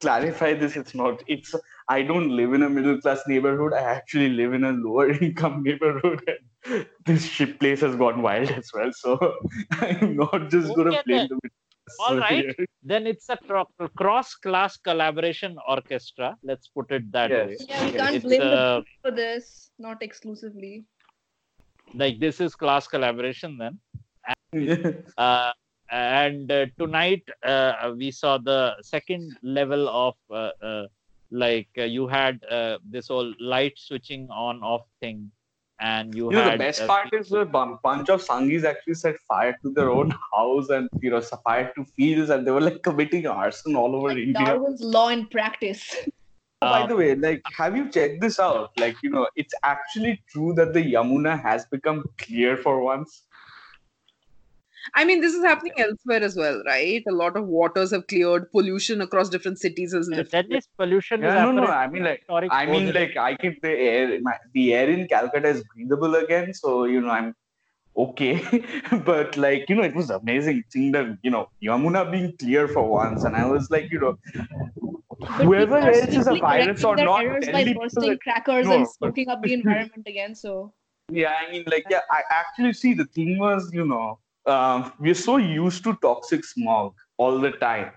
clarify 0.00 0.54
this. 0.54 0.76
It's 0.76 0.94
not. 0.94 1.22
It's 1.28 1.54
I 1.88 2.02
don't 2.02 2.30
live 2.30 2.54
in 2.54 2.62
a 2.62 2.70
middle 2.70 3.00
class 3.00 3.22
neighborhood. 3.28 3.72
I 3.72 3.82
actually 3.82 4.30
live 4.30 4.52
in 4.54 4.64
a 4.64 4.72
lower 4.72 5.10
income 5.28 5.62
neighborhood. 5.62 6.22
This 7.04 7.24
shit 7.26 7.60
place 7.60 7.82
has 7.82 7.94
gone 7.94 8.22
wild 8.22 8.50
as 8.50 8.70
well. 8.74 8.90
So 8.92 9.18
I'm 9.72 10.16
not 10.16 10.48
just 10.50 10.74
gonna 10.74 10.96
blame 11.04 11.28
the 11.28 11.38
middle 11.42 11.50
class 11.50 11.63
All 12.00 12.16
right. 12.16 12.46
Then 12.82 13.06
it's 13.06 13.28
a 13.28 13.36
cro- 13.36 13.68
cross-class 13.96 14.76
collaboration 14.78 15.56
orchestra. 15.68 16.36
Let's 16.42 16.68
put 16.68 16.90
it 16.90 17.10
that 17.12 17.30
Yes. 17.30 17.48
way. 17.48 17.66
Yeah, 17.68 17.82
we 17.82 17.88
Okay. 17.88 17.98
can't 17.98 18.14
It's, 18.16 18.24
blame 18.24 18.40
the 18.40 18.46
uh, 18.56 18.76
people 18.80 18.98
for 19.02 19.10
this, 19.10 19.70
not 19.78 20.02
exclusively. 20.02 20.84
like 21.94 22.18
this 22.18 22.40
is 22.40 22.54
class 22.60 22.86
collaboration 22.92 23.56
then 23.58 23.74
uh, 25.18 25.52
and 25.90 26.50
uh, 26.50 26.66
tonight 26.78 27.22
uh, 27.44 27.92
we 27.96 28.10
saw 28.10 28.36
the 28.38 28.74
second 28.82 29.36
level 29.42 29.88
of 29.88 30.14
uh, 30.30 30.50
uh, 30.70 30.86
like 31.30 31.68
uh, 31.78 31.82
you 31.84 32.06
had 32.06 32.42
uh, 32.50 32.78
this 32.90 33.08
whole 33.08 33.32
light 33.38 33.72
switching 33.76 34.28
on 34.30 34.62
off 34.62 34.86
thing 35.00 35.30
and 35.80 36.14
you, 36.14 36.30
You 36.30 36.36
know, 36.36 36.50
the 36.52 36.58
best 36.58 36.86
part 36.86 37.12
is 37.12 37.32
a 37.32 37.44
bunch 37.44 38.08
of 38.08 38.24
Sanghis 38.24 38.64
actually 38.64 38.94
set 38.94 39.16
fire 39.28 39.56
to 39.62 39.70
their 39.70 39.90
own 39.90 40.12
house 40.34 40.68
and, 40.68 40.88
you 41.00 41.10
know, 41.10 41.20
set 41.20 41.42
fire 41.42 41.72
to 41.76 41.84
fields 41.84 42.30
and 42.30 42.46
they 42.46 42.50
were 42.50 42.60
like 42.60 42.82
committing 42.82 43.26
arson 43.26 43.74
all 43.74 43.94
over 43.96 44.08
Like 44.08 44.18
India. 44.18 44.44
Darwin's 44.44 44.80
law 44.80 45.08
in 45.08 45.26
practice. 45.26 45.94
Oh, 46.62 46.70
by 46.70 46.82
um, 46.82 46.88
the 46.88 46.96
way, 46.96 47.14
like, 47.14 47.42
have 47.58 47.76
you 47.76 47.90
checked 47.90 48.22
this 48.22 48.40
out? 48.40 48.70
Like, 48.78 48.96
you 49.02 49.10
know, 49.10 49.28
it's 49.36 49.52
actually 49.64 50.22
true 50.30 50.54
that 50.54 50.72
the 50.72 50.80
Yamuna 50.80 51.38
has 51.42 51.66
become 51.66 52.04
clear 52.16 52.56
for 52.56 52.80
once. 52.80 53.24
I 54.94 55.04
mean, 55.04 55.20
this 55.20 55.34
is 55.34 55.42
happening 55.42 55.72
elsewhere 55.78 56.22
as 56.22 56.36
well, 56.36 56.62
right? 56.66 57.02
A 57.08 57.12
lot 57.12 57.36
of 57.36 57.46
waters 57.46 57.90
have 57.92 58.06
cleared, 58.06 58.50
pollution 58.52 59.00
across 59.00 59.28
different 59.28 59.58
cities 59.58 59.94
has 59.94 60.08
uh, 60.08 60.16
lifted. 60.16 60.32
then 60.32 60.48
this 60.50 60.68
pollution 60.76 61.24
is 61.24 61.32
no, 61.34 61.52
no. 61.52 61.64
I 61.64 61.86
mean, 61.88 62.04
like, 62.04 62.22
I 62.28 62.66
mean, 62.66 62.86
causes. 62.86 62.94
like, 62.94 63.16
I 63.16 63.36
think 63.36 63.62
the 63.62 63.70
air, 63.70 64.18
my, 64.20 64.34
the 64.52 64.74
air 64.74 64.90
in 64.90 65.08
Calcutta 65.08 65.48
is 65.48 65.64
breathable 65.74 66.14
again. 66.16 66.52
So, 66.52 66.84
you 66.84 67.00
know, 67.00 67.10
I'm 67.10 67.34
okay. 67.96 68.42
but, 69.04 69.36
like, 69.36 69.64
you 69.68 69.76
know, 69.76 69.82
it 69.82 69.94
was 69.94 70.10
amazing 70.10 70.64
seeing 70.68 70.92
that, 70.92 71.18
you 71.22 71.30
know, 71.30 71.48
Yamuna 71.62 72.10
being 72.10 72.34
clear 72.38 72.68
for 72.68 72.86
once. 72.86 73.24
And 73.24 73.36
I 73.36 73.46
was 73.46 73.70
like, 73.70 73.90
you 73.90 74.00
know, 74.00 74.18
But 75.20 75.44
whoever 75.44 75.78
are 75.78 75.90
else 75.90 76.08
is 76.08 76.16
a 76.18 76.22
simply 76.24 76.40
virus 76.40 76.84
or 76.84 76.96
not, 76.96 77.24
errors 77.24 77.44
tell 77.44 77.52
by 77.54 77.72
bursting 77.72 78.10
that- 78.10 78.20
crackers 78.20 78.66
No, 78.66 78.74
and 78.74 78.86
but- 79.00 79.28
up 79.28 79.42
the 79.42 79.54
environment 79.54 80.06
again. 80.06 80.34
So 80.34 80.72
Yeah, 81.10 81.34
I 81.38 81.50
mean, 81.50 81.64
like, 81.66 81.84
yeah, 81.90 82.00
I 82.10 82.22
actually 82.30 82.72
see 82.72 82.94
the 82.94 83.04
thing 83.04 83.38
was, 83.38 83.70
you 83.72 83.84
know, 83.86 84.18
um, 84.46 84.92
we're 84.98 85.14
so 85.14 85.36
used 85.36 85.84
to 85.84 85.96
toxic 86.02 86.44
smog 86.44 86.94
all 87.16 87.38
the 87.38 87.52
time. 87.52 87.92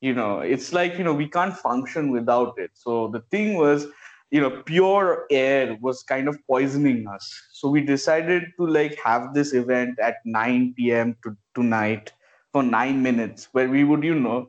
You 0.00 0.14
know, 0.14 0.40
it's 0.40 0.72
like, 0.72 0.98
you 0.98 1.04
know, 1.04 1.14
we 1.14 1.28
can't 1.28 1.56
function 1.56 2.10
without 2.10 2.54
it. 2.58 2.70
So 2.74 3.08
the 3.08 3.20
thing 3.30 3.54
was, 3.54 3.86
you 4.30 4.40
know, 4.40 4.62
pure 4.64 5.26
air 5.30 5.76
was 5.80 6.02
kind 6.02 6.26
of 6.26 6.38
poisoning 6.46 7.06
us. 7.06 7.32
So 7.52 7.68
we 7.68 7.82
decided 7.82 8.44
to 8.58 8.66
like 8.66 8.98
have 9.04 9.34
this 9.34 9.52
event 9.52 9.98
at 10.00 10.16
9 10.24 10.74
p.m. 10.76 11.16
to 11.22 11.36
tonight 11.54 12.12
for 12.52 12.62
nine 12.62 13.02
minutes 13.02 13.48
where 13.52 13.68
we 13.68 13.84
would, 13.84 14.02
you 14.02 14.14
know, 14.14 14.48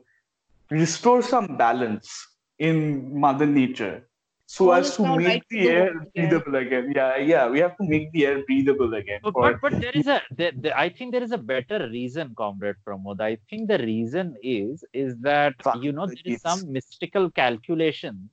restore 0.70 1.22
some 1.22 1.56
balance 1.56 2.10
in 2.58 3.18
Mother 3.18 3.46
Nature 3.46 4.08
so 4.54 4.64
All 4.70 4.74
as 4.78 4.96
to 4.96 5.04
make 5.16 5.26
right 5.28 5.42
the 5.50 5.68
air 5.68 5.84
world 5.84 6.06
again. 6.06 6.28
breathable 6.28 6.56
again. 6.62 6.92
Yeah, 6.96 7.16
yeah, 7.32 7.44
we 7.54 7.58
have 7.64 7.76
to 7.78 7.84
make 7.92 8.06
the 8.12 8.26
air 8.26 8.38
breathable 8.48 8.94
again. 9.00 9.20
But, 9.22 9.32
for- 9.32 9.52
but 9.52 9.60
but 9.64 9.80
there 9.84 9.96
is 10.02 10.08
a 10.14 10.18
there, 10.40 10.52
there- 10.64 10.76
I 10.84 10.88
think 10.88 11.12
there 11.16 11.22
is 11.28 11.32
a 11.32 11.42
better 11.52 11.78
reason, 11.94 12.34
comrade 12.42 12.76
Pramod. 12.86 13.20
I 13.20 13.32
think 13.50 13.68
the 13.74 13.78
reason 13.78 14.34
is 14.42 14.84
is 15.04 15.16
that 15.28 15.54
Fuck 15.68 15.82
you 15.84 15.92
know 15.98 16.06
there 16.06 16.22
is 16.24 16.42
kids. 16.42 16.42
some 16.48 16.70
mystical 16.78 17.30
calculation 17.42 18.28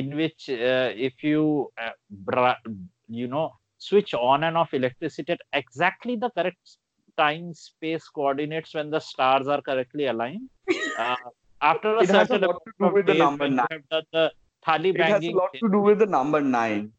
in 0.00 0.16
which 0.20 0.48
uh, 0.50 0.90
if 1.08 1.22
you 1.30 1.44
uh, 1.86 1.90
bra- 2.30 2.62
you 3.08 3.28
know 3.28 3.46
switch 3.78 4.12
on 4.14 4.44
and 4.44 4.56
off 4.56 4.74
electricity 4.74 5.32
at 5.32 5.40
exactly 5.64 6.16
the 6.16 6.30
correct 6.38 6.76
time 7.16 7.52
space 7.54 8.08
coordinates 8.08 8.74
when 8.74 8.90
the 8.90 9.00
stars 9.12 9.48
are 9.56 9.62
correctly 9.70 10.06
aligned. 10.14 10.48
Uh, 10.98 11.16
after 11.62 11.90
a 11.96 12.02
It 12.02 12.10
has 12.10 12.30
a 12.30 12.32
certain 12.32 12.48
lot 12.48 12.56
to 12.66 12.72
do 12.80 12.92
with 12.94 13.06
the 13.06 13.14
number 13.14 13.48
nine. 13.48 13.82
Have 14.64 14.82
done 14.82 14.82
the 14.82 14.90
it 14.90 15.00
has 15.00 15.24
a 15.24 15.30
lot 15.32 15.52
to 15.54 15.68
do 15.68 15.80
with 15.80 15.98
the 15.98 16.06
number 16.06 16.40
nine. 16.40 16.92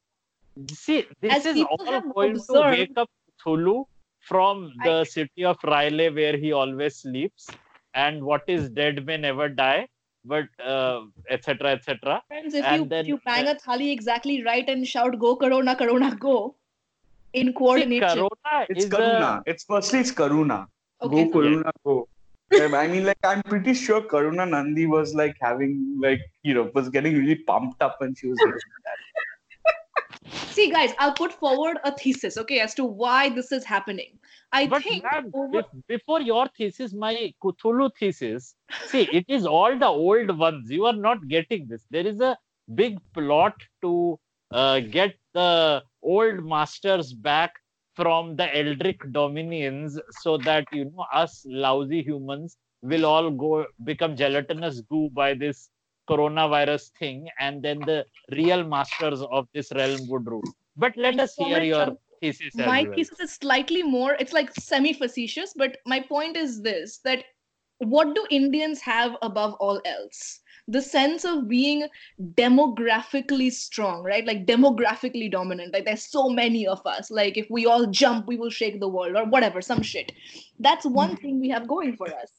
See, 0.74 1.08
this 1.22 1.34
As 1.34 1.46
is 1.46 1.54
people 1.56 1.78
all 1.80 1.86
have 1.92 2.14
going 2.14 2.36
to 2.36 2.62
wake 2.72 2.98
up 2.98 3.10
Cthulhu 3.44 3.86
from 4.20 4.72
I- 4.82 4.88
the 4.88 5.06
city 5.06 5.46
of 5.46 5.58
R'lyeh 5.60 6.14
where 6.16 6.38
he 6.38 6.52
always 6.52 6.98
sleeps, 6.98 7.50
and 7.94 8.24
what 8.24 8.44
is 8.48 8.70
dead 8.70 9.06
may 9.06 9.18
never 9.18 9.50
die, 9.50 9.88
but 10.26 10.46
uh, 10.64 11.02
etc. 11.30 11.72
etc. 11.72 12.22
friends, 12.28 12.54
if 12.54 12.66
And 12.66 12.82
you 12.82 12.86
then, 12.88 13.06
if 13.06 13.08
you 13.08 13.20
bang 13.26 13.48
a 13.48 13.56
thali 13.56 13.92
exactly 13.92 14.44
right 14.44 14.68
and 14.70 14.88
shout 14.88 15.18
"Go 15.20 15.36
Corona, 15.36 15.76
Corona, 15.76 16.16
go" 16.16 16.56
in 17.34 17.48
See, 17.48 17.54
coordination. 17.54 18.08
Corona 18.08 18.66
It's 18.70 18.86
is 18.86 18.90
Karuna. 18.92 19.40
a, 19.40 19.44
It's 19.46 19.64
firstly 19.64 20.00
it's 20.00 20.12
Karuna. 20.12 20.68
Okay, 21.02 21.26
go 21.26 21.32
fine. 21.32 21.42
Karuna, 21.42 21.72
go. 21.86 22.08
Yeah, 22.52 22.76
I 22.76 22.88
mean, 22.88 23.06
like 23.06 23.18
I'm 23.24 23.42
pretty 23.44 23.74
sure 23.74 24.02
Karuna 24.02 24.48
Nundy 24.50 24.86
was 24.86 25.14
like 25.16 25.38
having 25.42 25.98
like 26.02 26.20
you 26.44 26.54
know 26.54 26.70
was 26.74 26.90
getting 26.90 27.18
really 27.18 27.36
pumped 27.36 27.82
up 27.82 27.96
when 28.00 28.14
she 28.14 28.28
was 28.28 28.38
doing 28.40 28.54
that. 28.86 28.98
See, 30.52 30.70
guys, 30.70 30.92
I'll 31.00 31.14
put 31.14 31.32
forward 31.32 31.78
a 31.86 31.96
thesis, 31.98 32.38
okay, 32.38 32.60
as 32.60 32.74
to 32.76 32.84
why 32.84 33.30
this 33.30 33.52
is 33.54 33.64
happening. 33.64 34.20
I 34.52 34.68
but 34.68 34.84
think 34.84 35.04
man, 35.04 35.32
over- 35.34 35.64
before 35.88 36.20
your 36.22 36.48
thesis, 36.58 36.94
my 36.94 37.34
Cthulhu 37.42 37.90
thesis, 37.98 38.56
see, 38.88 39.04
it 39.14 39.26
is 39.30 39.46
all 39.46 39.78
the 39.78 39.88
old 39.88 40.38
ones. 40.38 40.70
You 40.70 40.86
are 40.86 40.94
not 40.94 41.28
getting 41.30 41.68
this. 41.68 41.86
There 41.90 42.06
is 42.06 42.20
a 42.20 42.38
big 42.76 43.00
plot 43.14 43.56
to 43.82 44.20
uh, 44.52 44.82
get 44.82 45.16
the 45.34 45.84
old 46.04 46.44
masters 46.44 47.14
back 47.14 47.54
from 47.96 48.36
the 48.36 48.56
Eldritch 48.58 49.00
dominions 49.12 50.00
so 50.22 50.38
that, 50.38 50.66
you 50.72 50.86
know, 50.86 51.06
us 51.14 51.46
lousy 51.48 52.02
humans 52.02 52.58
will 52.82 53.06
all 53.06 53.30
go 53.30 53.66
become 53.84 54.16
gelatinous 54.16 54.82
goo 54.82 55.10
by 55.10 55.34
this 55.34 55.70
coronavirus 56.10 56.92
thing. 57.00 57.28
And 57.40 57.62
then 57.62 57.80
the 57.80 58.06
real 58.32 58.64
masters 58.64 59.22
of 59.22 59.48
this 59.54 59.72
realm 59.76 60.08
would 60.10 60.28
rule. 60.28 60.44
But 60.78 60.96
let 60.98 61.20
us 61.20 61.36
hear 61.36 61.62
your 61.62 61.98
thesis 62.22 62.56
my 62.56 62.84
well. 62.84 62.94
thesis 62.96 63.20
is 63.20 63.34
slightly 63.34 63.84
more 63.84 64.16
it's 64.20 64.34
like 64.34 64.52
semi 64.54 64.94
facetious 64.94 65.54
but 65.56 65.78
my 65.86 66.00
point 66.00 66.38
is 66.38 66.62
this 66.62 67.00
that 67.04 67.24
what 67.80 68.14
do 68.16 68.26
indians 68.30 68.80
have 68.80 69.18
above 69.24 69.56
all 69.56 69.82
else 69.86 70.41
the 70.68 70.82
sense 70.82 71.26
of 71.26 71.48
being 71.48 71.88
demographically 72.56 73.52
strong 73.52 74.04
right 74.04 74.26
like 74.26 74.46
demographically 74.46 75.30
dominant 75.32 75.74
like 75.74 75.86
there's 75.86 76.04
so 76.04 76.30
many 76.30 76.66
of 76.68 76.86
us 76.86 77.10
like 77.12 77.38
if 77.38 77.50
we 77.50 77.66
all 77.66 77.86
jump 77.88 78.28
we 78.28 78.38
will 78.38 78.50
shake 78.50 78.80
the 78.80 78.88
world 78.88 79.16
or 79.16 79.26
whatever 79.26 79.62
some 79.62 79.82
shit 79.82 80.12
that's 80.60 80.86
one 80.86 81.16
thing 81.18 81.40
we 81.40 81.50
have 81.50 81.68
going 81.68 81.96
for 81.96 82.08
us 82.24 82.32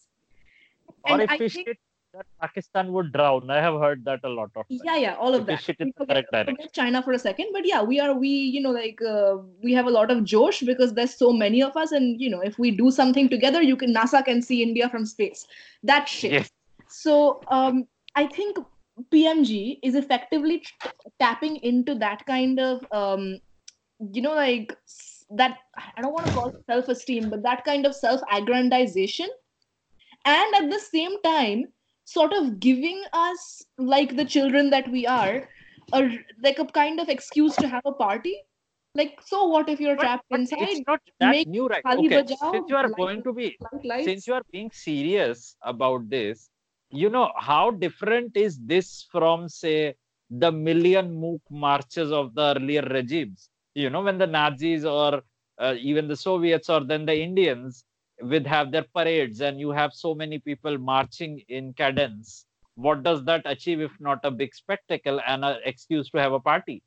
or 1.05 1.13
And 1.15 1.23
if 1.23 1.31
I 1.31 1.35
we 1.35 1.49
think- 1.49 1.69
shit 1.69 1.79
that 2.15 2.27
Pakistan 2.43 2.93
would 2.93 3.11
drown. 3.11 3.51
I 3.51 3.59
have 3.63 3.81
heard 3.81 4.05
that 4.05 4.21
a 4.23 4.29
lot 4.29 4.51
of 4.55 4.69
times. 4.69 4.83
yeah 4.85 4.97
yeah 4.97 5.15
all 5.15 5.35
of 5.35 5.41
If 5.43 5.47
that 5.47 5.63
shit 5.63 5.77
in 5.81 5.93
forget- 5.95 6.09
correct 6.29 6.33
direction. 6.49 6.69
china 6.79 7.03
for 7.03 7.13
a 7.13 7.19
second 7.19 7.47
but 7.55 7.65
yeah 7.67 7.81
we 7.83 8.01
are 8.01 8.13
we 8.13 8.29
you 8.29 8.61
know 8.61 8.71
like 8.71 9.01
uh, 9.13 9.37
we 9.63 9.73
have 9.73 9.87
a 9.87 9.91
lot 9.91 10.11
of 10.11 10.23
josh 10.33 10.61
because 10.61 10.93
there's 10.99 11.15
so 11.15 11.33
many 11.33 11.63
of 11.63 11.75
us 11.85 11.91
and 11.93 12.21
you 12.21 12.29
know 12.29 12.41
if 12.51 12.59
we 12.59 12.71
do 12.71 12.91
something 12.91 13.31
together 13.31 13.63
you 13.63 13.77
can 13.85 13.95
nasa 13.95 14.23
can 14.29 14.43
see 14.43 14.63
india 14.63 14.91
from 14.91 15.07
space 15.07 15.47
that 15.93 16.07
shit 16.17 16.33
Yes. 16.33 16.51
so 16.89 17.41
um 17.61 17.87
i 18.15 18.27
think 18.27 18.59
PM 19.11 19.45
ji 19.45 19.79
is 19.83 19.95
effectively 19.95 20.59
t- 20.59 20.91
tapping 21.21 21.57
into 21.57 21.95
that 21.95 22.25
kind 22.27 22.61
of 22.61 22.85
um 22.93 23.39
you 24.13 24.23
know 24.23 24.35
like 24.35 24.77
that 25.31 25.59
i 25.77 26.01
don't 26.03 26.13
want 26.13 26.27
to 26.27 26.33
call 26.33 26.49
it 26.49 26.57
self-esteem 26.71 27.31
but 27.31 27.43
that 27.43 27.65
kind 27.65 27.87
of 27.87 27.95
self-aggrandization 27.95 29.29
and 30.25 30.55
at 30.55 30.71
the 30.71 30.79
same 30.79 31.21
time 31.23 31.65
sort 32.05 32.33
of 32.33 32.61
giving 32.61 33.03
us 33.13 33.63
like 33.79 34.17
the 34.17 34.25
children 34.25 34.71
that 34.71 34.91
we 34.91 35.07
are 35.07 35.49
a 35.93 36.19
like 36.43 36.59
a 36.59 36.67
kind 36.67 37.01
of 37.01 37.09
excuse 37.09 37.55
to 37.57 37.69
have 37.69 37.83
a 37.85 37.93
party. 37.93 38.37
Like 38.95 39.21
so 39.25 39.47
what 39.47 39.69
if 39.69 39.81
you're 39.81 39.97
But, 39.97 40.03
trapped 40.03 40.25
but 40.31 40.41
inside? 40.41 40.59
it's 40.61 40.83
not 40.87 41.01
that 41.21 41.31
make 41.31 41.47
new, 41.47 41.67
right? 41.67 41.85
Okay, 41.85 42.23
Bajao, 42.23 42.53
since 42.53 42.69
you 42.69 42.77
are 42.77 42.89
going 42.89 43.23
to 43.23 43.33
be, 43.33 43.59
Light 43.85 44.05
since 44.05 44.27
you 44.27 44.35
are 44.35 44.43
being 44.53 44.71
serious 44.73 45.57
about 45.63 46.09
this, 46.11 46.49
you 46.93 47.09
know 47.11 47.33
how 47.39 47.71
different 47.71 48.37
is 48.37 48.59
this 48.61 49.07
from, 49.11 49.49
say, 49.49 49.95
the 50.31 50.53
million 50.53 51.13
mook 51.13 51.43
marches 51.51 52.13
of 52.13 52.35
the 52.35 52.55
earlier 52.57 52.83
regimes? 52.83 53.49
You 53.75 53.91
know, 53.91 54.03
when 54.03 54.19
the 54.19 54.27
Nazis 54.27 54.85
or 54.85 55.23
uh, 55.59 55.75
even 55.79 56.09
the 56.09 56.17
Soviets 56.17 56.69
or 56.69 56.85
then 56.85 57.07
the 57.07 57.17
Indians 57.17 57.85
would 58.21 58.47
have 58.47 58.71
their 58.71 58.85
parades, 58.95 59.41
and 59.41 59.59
you 59.59 59.71
have 59.71 59.93
so 59.93 60.15
many 60.15 60.39
people 60.39 60.79
marching 60.79 61.43
in 61.49 61.73
cadence. 61.75 62.47
What 62.75 63.03
does 63.03 63.25
that 63.25 63.43
achieve 63.45 63.81
if 63.81 63.93
not 64.01 64.21
a 64.25 64.31
big 64.31 64.55
spectacle 64.55 65.21
and 65.27 65.45
an 65.45 65.59
excuse 65.65 66.09
to 66.11 66.21
have 66.21 66.33
a 66.33 66.41
party? 66.41 66.83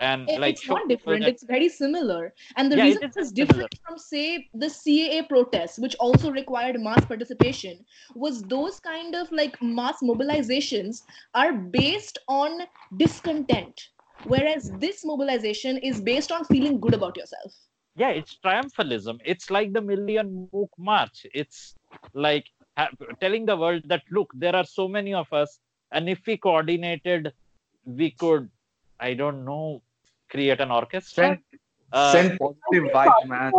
And 0.00 0.28
It- 0.28 0.40
like 0.40 0.54
it's 0.54 0.66
not 0.68 0.88
different. 0.88 1.22
that- 1.22 1.30
it's 1.30 1.42
very 1.44 1.68
similar. 1.68 2.32
And 2.56 2.70
the 2.70 2.76
Yeah, 2.76 2.84
it 2.84 2.88
reason 2.88 3.08
is 3.08 3.16
it's 3.16 3.32
very 3.32 3.46
different 3.46 3.78
from 3.86 3.98
say 3.98 4.48
the 4.54 4.66
caa 4.66 5.28
protests 5.28 5.78
which 5.78 5.96
also 5.96 6.30
required 6.30 6.80
mass 6.80 7.04
participation 7.04 7.84
was 8.14 8.42
those 8.44 8.78
kind 8.80 9.14
of 9.14 9.30
like 9.32 9.60
mass 9.60 10.00
mobilizations 10.02 11.02
are 11.34 11.52
based 11.52 12.18
on 12.28 12.62
discontent 12.96 13.88
whereas 14.24 14.70
this 14.78 15.04
mobilization 15.04 15.78
is 15.78 16.00
based 16.00 16.32
on 16.32 16.44
feeling 16.44 16.78
good 16.80 16.94
about 16.94 17.16
yourself. 17.16 17.52
Yeah 17.96 18.10
it's 18.10 18.36
triumphalism. 18.44 19.18
It's 19.24 19.50
like 19.50 19.72
the 19.72 19.80
million 19.80 20.48
mook 20.52 20.70
march. 20.78 21.26
It's 21.34 21.74
like 22.14 22.46
ha- 22.76 22.90
telling 23.20 23.46
the 23.46 23.56
world 23.56 23.82
that 23.86 24.02
look 24.10 24.30
there 24.34 24.54
are 24.54 24.64
so 24.64 24.86
many 24.88 25.14
of 25.14 25.32
us 25.32 25.58
and 25.90 26.08
if 26.08 26.26
we 26.26 26.36
coordinated 26.36 27.32
we 27.84 28.10
could 28.10 28.48
i 29.00 29.14
don't 29.14 29.44
know 29.44 29.82
create 30.30 30.60
an 30.60 30.70
orchestra 30.70 31.24
Send, 31.24 31.38
Uh, 31.90 32.12
send 32.12 32.38
positive 32.38 32.92
vibes, 32.92 33.26
man. 33.26 33.52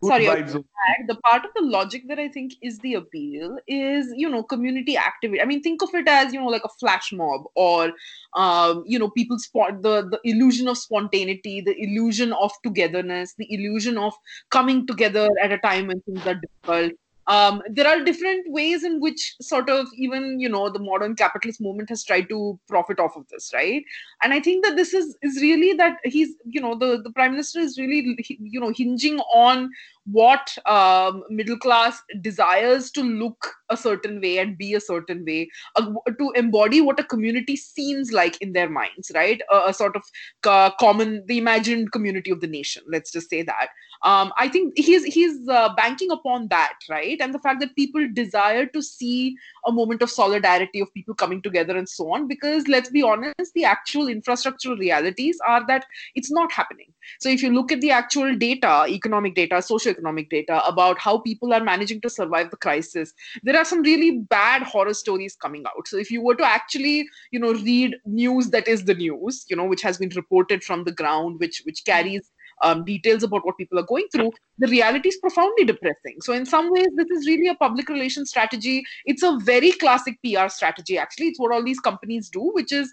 Good 0.00 0.08
Sorry, 0.08 0.26
vibes. 0.26 0.64
the 1.08 1.14
part 1.16 1.44
of 1.46 1.50
the 1.54 1.62
logic 1.62 2.06
that 2.08 2.18
I 2.18 2.28
think 2.28 2.52
is 2.62 2.78
the 2.80 2.94
appeal 2.94 3.58
is, 3.66 4.12
you 4.14 4.28
know, 4.28 4.42
community 4.42 4.96
activity. 4.96 5.40
I 5.40 5.46
mean, 5.46 5.62
think 5.62 5.82
of 5.82 5.94
it 5.94 6.06
as, 6.06 6.34
you 6.34 6.40
know, 6.40 6.48
like 6.48 6.64
a 6.64 6.74
flash 6.80 7.12
mob 7.12 7.44
or, 7.54 7.92
um, 8.34 8.84
you 8.86 8.98
know, 8.98 9.08
people 9.10 9.38
spot 9.38 9.82
the, 9.82 10.06
the 10.10 10.20
illusion 10.24 10.68
of 10.68 10.76
spontaneity, 10.76 11.62
the 11.62 11.74
illusion 11.78 12.34
of 12.34 12.52
togetherness, 12.62 13.34
the 13.38 13.46
illusion 13.52 13.96
of 13.96 14.12
coming 14.50 14.86
together 14.86 15.28
at 15.42 15.52
a 15.52 15.58
time 15.58 15.86
when 15.86 16.00
things 16.02 16.26
are 16.26 16.34
difficult. 16.34 16.92
Um, 17.28 17.62
there 17.68 17.86
are 17.86 18.04
different 18.04 18.50
ways 18.50 18.84
in 18.84 19.00
which 19.00 19.34
sort 19.40 19.68
of 19.68 19.88
even, 19.96 20.38
you 20.38 20.48
know, 20.48 20.70
the 20.70 20.78
modern 20.78 21.16
capitalist 21.16 21.60
movement 21.60 21.88
has 21.88 22.04
tried 22.04 22.28
to 22.28 22.58
profit 22.68 23.00
off 23.00 23.16
of 23.16 23.26
this, 23.28 23.50
right? 23.54 23.82
and 24.22 24.32
i 24.32 24.40
think 24.40 24.64
that 24.64 24.76
this 24.76 24.94
is 24.94 25.16
is 25.22 25.40
really 25.42 25.72
that 25.72 25.98
he's 26.04 26.30
you 26.44 26.60
know 26.60 26.74
the 26.74 27.00
the 27.02 27.10
prime 27.10 27.32
minister 27.32 27.60
is 27.60 27.78
really 27.78 28.16
you 28.38 28.60
know 28.60 28.72
hinging 28.74 29.18
on 29.34 29.70
what 30.12 30.56
um, 30.66 31.24
middle 31.30 31.58
class 31.58 32.00
desires 32.20 32.92
to 32.92 33.02
look 33.02 33.54
a 33.70 33.76
certain 33.76 34.20
way 34.20 34.38
and 34.38 34.56
be 34.56 34.74
a 34.74 34.80
certain 34.80 35.24
way 35.24 35.48
uh, 35.74 35.90
to 36.18 36.30
embody 36.36 36.80
what 36.80 37.00
a 37.00 37.04
community 37.04 37.56
seems 37.56 38.12
like 38.12 38.40
in 38.40 38.52
their 38.52 38.68
minds 38.68 39.10
right 39.16 39.40
a, 39.52 39.62
a 39.66 39.74
sort 39.74 39.96
of 39.96 40.02
uh, 40.46 40.70
common 40.78 41.24
the 41.26 41.38
imagined 41.38 41.90
community 41.90 42.30
of 42.30 42.40
the 42.40 42.46
nation 42.46 42.82
let's 42.88 43.10
just 43.10 43.28
say 43.28 43.42
that 43.42 43.68
um, 44.02 44.32
i 44.36 44.48
think 44.48 44.76
he's 44.76 45.04
he's 45.04 45.48
uh, 45.48 45.72
banking 45.74 46.10
upon 46.10 46.48
that 46.48 46.74
right? 46.88 47.20
And 47.20 47.34
the 47.34 47.38
fact 47.38 47.60
that 47.60 47.74
people 47.76 48.06
desire 48.12 48.66
to 48.66 48.82
see 48.82 49.36
a 49.66 49.72
moment 49.72 50.02
of 50.02 50.10
solidarity 50.10 50.80
of 50.80 50.92
people 50.94 51.14
coming 51.14 51.42
together 51.42 51.76
and 51.76 51.88
so 51.88 52.12
on 52.12 52.28
because 52.28 52.68
let's 52.68 52.90
be 52.90 53.02
honest 53.02 53.52
the 53.54 53.64
actual 53.64 54.06
infrastructural 54.06 54.78
realities 54.78 55.38
are 55.46 55.66
that 55.66 55.86
it's 56.14 56.30
not 56.30 56.52
happening. 56.52 56.92
So 57.20 57.28
if 57.28 57.42
you 57.42 57.52
look 57.52 57.72
at 57.72 57.80
the 57.80 57.90
actual 57.90 58.34
data 58.36 58.86
economic 58.88 59.34
data 59.34 59.56
socioeconomic 59.56 60.28
data 60.30 60.64
about 60.66 60.98
how 60.98 61.18
people 61.18 61.52
are 61.52 61.62
managing 61.62 62.00
to 62.02 62.10
survive 62.10 62.50
the 62.50 62.56
crisis 62.56 63.12
there 63.42 63.56
are 63.56 63.64
some 63.64 63.82
really 63.82 64.18
bad 64.18 64.62
horror 64.62 64.94
stories 64.94 65.36
coming 65.36 65.64
out. 65.66 65.86
So 65.86 65.96
if 65.96 66.10
you 66.10 66.22
were 66.22 66.34
to 66.36 66.44
actually 66.44 67.08
you 67.30 67.40
know 67.40 67.52
read 67.52 67.96
news 68.04 68.50
that 68.50 68.68
is 68.68 68.84
the 68.84 68.94
news 68.94 69.44
you 69.48 69.56
know 69.56 69.64
which 69.64 69.82
has 69.82 69.98
been 69.98 70.10
reported 70.10 70.64
from 70.64 70.84
the 70.84 70.92
ground 70.92 71.40
which 71.40 71.62
which 71.64 71.84
carries 71.84 72.30
um, 72.62 72.84
details 72.84 73.22
about 73.22 73.44
what 73.44 73.56
people 73.56 73.78
are 73.78 73.86
going 73.86 74.06
through, 74.12 74.32
the 74.58 74.68
reality 74.68 75.08
is 75.08 75.16
profoundly 75.16 75.64
depressing. 75.64 76.16
So, 76.20 76.32
in 76.32 76.46
some 76.46 76.70
ways, 76.70 76.88
this 76.96 77.10
is 77.10 77.26
really 77.26 77.48
a 77.48 77.54
public 77.54 77.88
relations 77.88 78.30
strategy. 78.30 78.82
It's 79.04 79.22
a 79.22 79.38
very 79.42 79.72
classic 79.72 80.18
PR 80.24 80.48
strategy, 80.48 80.98
actually. 80.98 81.28
It's 81.28 81.40
what 81.40 81.52
all 81.52 81.64
these 81.64 81.80
companies 81.80 82.30
do, 82.30 82.50
which 82.54 82.72
is 82.72 82.92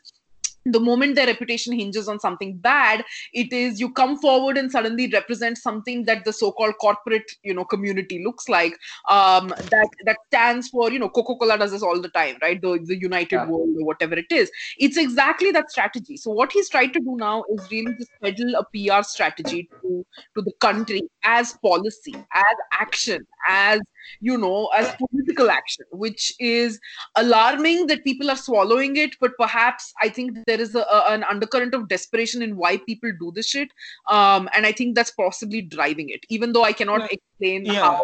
the 0.66 0.80
moment 0.80 1.16
their 1.16 1.28
reputation 1.28 1.74
hinges 1.74 2.08
on 2.08 2.20
something 2.20 2.58
bad 2.58 3.04
it 3.34 3.52
is 3.52 3.80
you 3.80 3.92
come 3.92 4.18
forward 4.18 4.58
and 4.58 4.72
suddenly 4.72 5.08
represent 5.12 5.58
something 5.58 6.06
that 6.06 6.24
the 6.26 6.34
so-called 6.34 6.74
corporate 6.80 7.30
you 7.44 7.54
know 7.54 7.66
community 7.66 8.24
looks 8.24 8.48
like 8.48 8.74
um 9.10 9.50
that 9.72 9.90
that 10.06 10.18
stands 10.28 10.70
for 10.70 10.92
you 10.92 11.00
know 11.00 11.10
coca-cola 11.10 11.58
does 11.58 11.72
this 11.72 11.84
all 11.84 12.00
the 12.02 12.10
time 12.10 12.38
right? 12.42 12.62
The, 12.62 12.80
the 12.84 12.98
united 12.98 13.40
Yeah. 13.40 13.48
world 13.48 13.70
or 13.80 13.86
whatever 13.86 14.16
it 14.16 14.32
is. 14.32 14.52
It's 14.78 14.98
exactly 14.98 15.52
that 15.52 15.70
strategy. 15.72 16.18
So 16.18 16.32
what 16.32 16.52
he's 16.52 16.70
tried 16.70 16.94
to 16.94 17.00
do 17.00 17.16
now 17.18 17.44
is 17.54 17.68
really 17.72 17.94
just 17.96 18.12
peddle 18.22 18.56
a 18.56 18.64
pr 18.66 19.04
strategy 19.04 19.70
to 19.82 20.06
to 20.36 20.42
the 20.42 20.54
country 20.60 21.02
as 21.24 21.54
policy 21.64 22.14
as 22.34 22.56
action 22.72 23.26
as 23.48 23.80
you 24.20 24.38
know 24.38 24.68
as 24.78 24.92
political 25.02 25.50
action 25.50 25.86
which 25.92 26.34
is 26.40 26.80
alarming 27.16 27.88
that 27.88 28.04
people 28.04 28.30
are 28.30 28.38
swallowing 28.38 28.96
it 28.98 29.16
but 29.20 29.32
perhaps 29.38 29.94
i 30.02 30.10
think 30.10 30.38
there 30.48 30.60
is 30.62 30.76
a, 30.76 30.86
a- 30.98 31.06
an 31.14 31.24
undercurrent 31.24 31.74
of 31.74 31.88
desperation 31.88 32.42
in 32.42 32.56
why 32.58 32.78
people 32.78 33.12
do 33.20 33.32
this 33.36 33.48
shit 33.48 33.70
um, 34.10 34.50
and 34.56 34.66
i 34.66 34.72
think 34.72 34.96
that's 34.96 35.12
possibly 35.12 35.62
driving 35.62 36.10
it 36.10 36.26
even 36.30 36.54
though 36.54 36.64
i 36.64 36.74
cannot 36.74 37.02
Yeah. 37.02 37.18
explain 37.20 37.66
Yeah. 37.66 37.82
how 37.88 37.96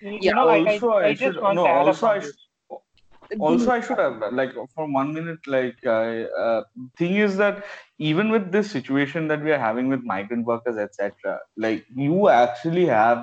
You 0.00 0.12
Yeah, 0.26 0.32
know, 0.36 0.48
I, 0.52 0.54
I, 0.54 0.60
also, 0.74 0.88
I 0.92 1.04
I 1.08 1.14
should- 1.18 1.36
no, 1.58 1.64
also 1.66 2.06
I 2.06 2.18
this. 2.20 2.32
also 3.48 3.70
i 3.72 3.80
should 3.80 3.98
have 3.98 4.22
like 4.38 4.50
for 4.74 4.86
one 4.94 5.12
minute 5.14 5.46
like 5.46 5.86
I, 5.86 6.24
uh, 6.44 6.62
thing 6.98 7.14
is 7.26 7.36
that 7.42 7.64
even 7.98 8.30
with 8.34 8.50
this 8.56 8.70
situation 8.70 9.28
that 9.28 9.42
we 9.42 9.52
are 9.52 9.58
having 9.58 9.88
with 9.88 10.02
migrant 10.10 10.44
workers 10.50 10.76
etc 10.76 11.38
like 11.56 11.86
you 11.96 12.28
actually 12.28 12.84
have 12.86 13.22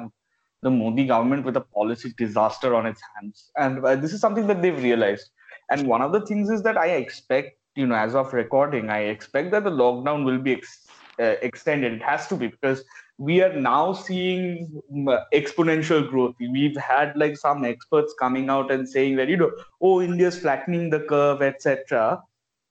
the 0.62 0.70
modi 0.70 1.06
government 1.06 1.46
with 1.46 1.58
a 1.58 1.62
policy 1.62 2.14
disaster 2.18 2.76
on 2.76 2.86
its 2.86 3.02
hands 3.16 3.52
and 3.58 3.84
uh, 3.86 3.96
this 3.96 4.14
is 4.14 4.22
something 4.22 4.48
that 4.48 4.62
they've 4.62 4.84
realized 4.84 5.30
and 5.70 5.88
one 5.88 6.02
of 6.02 6.12
the 6.12 6.26
things 6.26 6.50
is 6.50 6.64
that 6.64 6.78
i 6.78 6.88
expect 6.88 7.58
you 7.76 7.88
know 7.88 7.96
as 7.96 8.16
of 8.16 8.34
recording 8.34 8.90
i 8.90 9.00
expect 9.00 9.52
that 9.52 9.64
the 9.64 9.70
lockdown 9.70 10.26
will 10.26 10.40
be 10.40 10.54
ex- 10.54 10.88
uh, 11.20 11.36
extended 11.42 11.94
it 11.94 12.02
has 12.02 12.28
to 12.28 12.36
be 12.36 12.48
because 12.48 12.84
we 13.20 13.42
are 13.44 13.54
now 13.54 13.92
seeing 13.92 14.82
mm, 14.92 15.26
exponential 15.34 16.10
growth. 16.10 16.36
We've 16.40 16.78
had 16.78 17.16
like 17.18 17.38
some 17.38 17.66
experts 17.66 18.16
coming 18.18 18.50
out 18.50 18.72
and 18.72 18.88
saying 18.88 19.18
that 19.18 19.28
you 19.28 19.36
know, 19.36 19.52
oh, 19.82 20.02
India's 20.02 20.40
flattening 20.40 20.90
the 20.90 21.02
curve, 21.02 21.42
etc. 21.42 22.24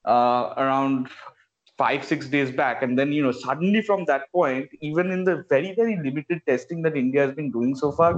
Uh, 0.03 0.53
around 0.57 1.09
five 1.79 2.03
six 2.03 2.27
days 2.35 2.51
back, 2.51 2.83
and 2.83 2.99
then 2.99 3.11
you 3.17 3.23
know 3.23 3.31
suddenly 3.31 3.81
from 3.89 4.05
that 4.05 4.31
point, 4.31 4.69
even 4.81 5.11
in 5.11 5.23
the 5.29 5.35
very 5.49 5.73
very 5.75 5.95
limited 6.07 6.41
testing 6.47 6.81
that 6.87 6.97
India 7.03 7.25
has 7.25 7.35
been 7.35 7.51
doing 7.51 7.75
so 7.75 7.91
far, 7.91 8.11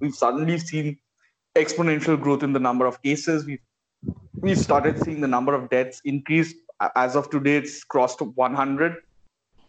we've 0.00 0.14
suddenly 0.14 0.58
seen 0.58 0.96
exponential 1.56 2.20
growth 2.20 2.42
in 2.42 2.52
the 2.52 2.64
number 2.68 2.86
of 2.86 3.02
cases. 3.02 3.44
We've 3.44 3.66
we've 4.40 4.58
started 4.58 5.04
seeing 5.04 5.20
the 5.20 5.32
number 5.36 5.54
of 5.60 5.68
deaths 5.76 6.00
increase. 6.04 6.54
As 6.94 7.16
of 7.16 7.28
today, 7.30 7.56
it's 7.56 7.82
crossed 7.82 8.20
100 8.20 8.98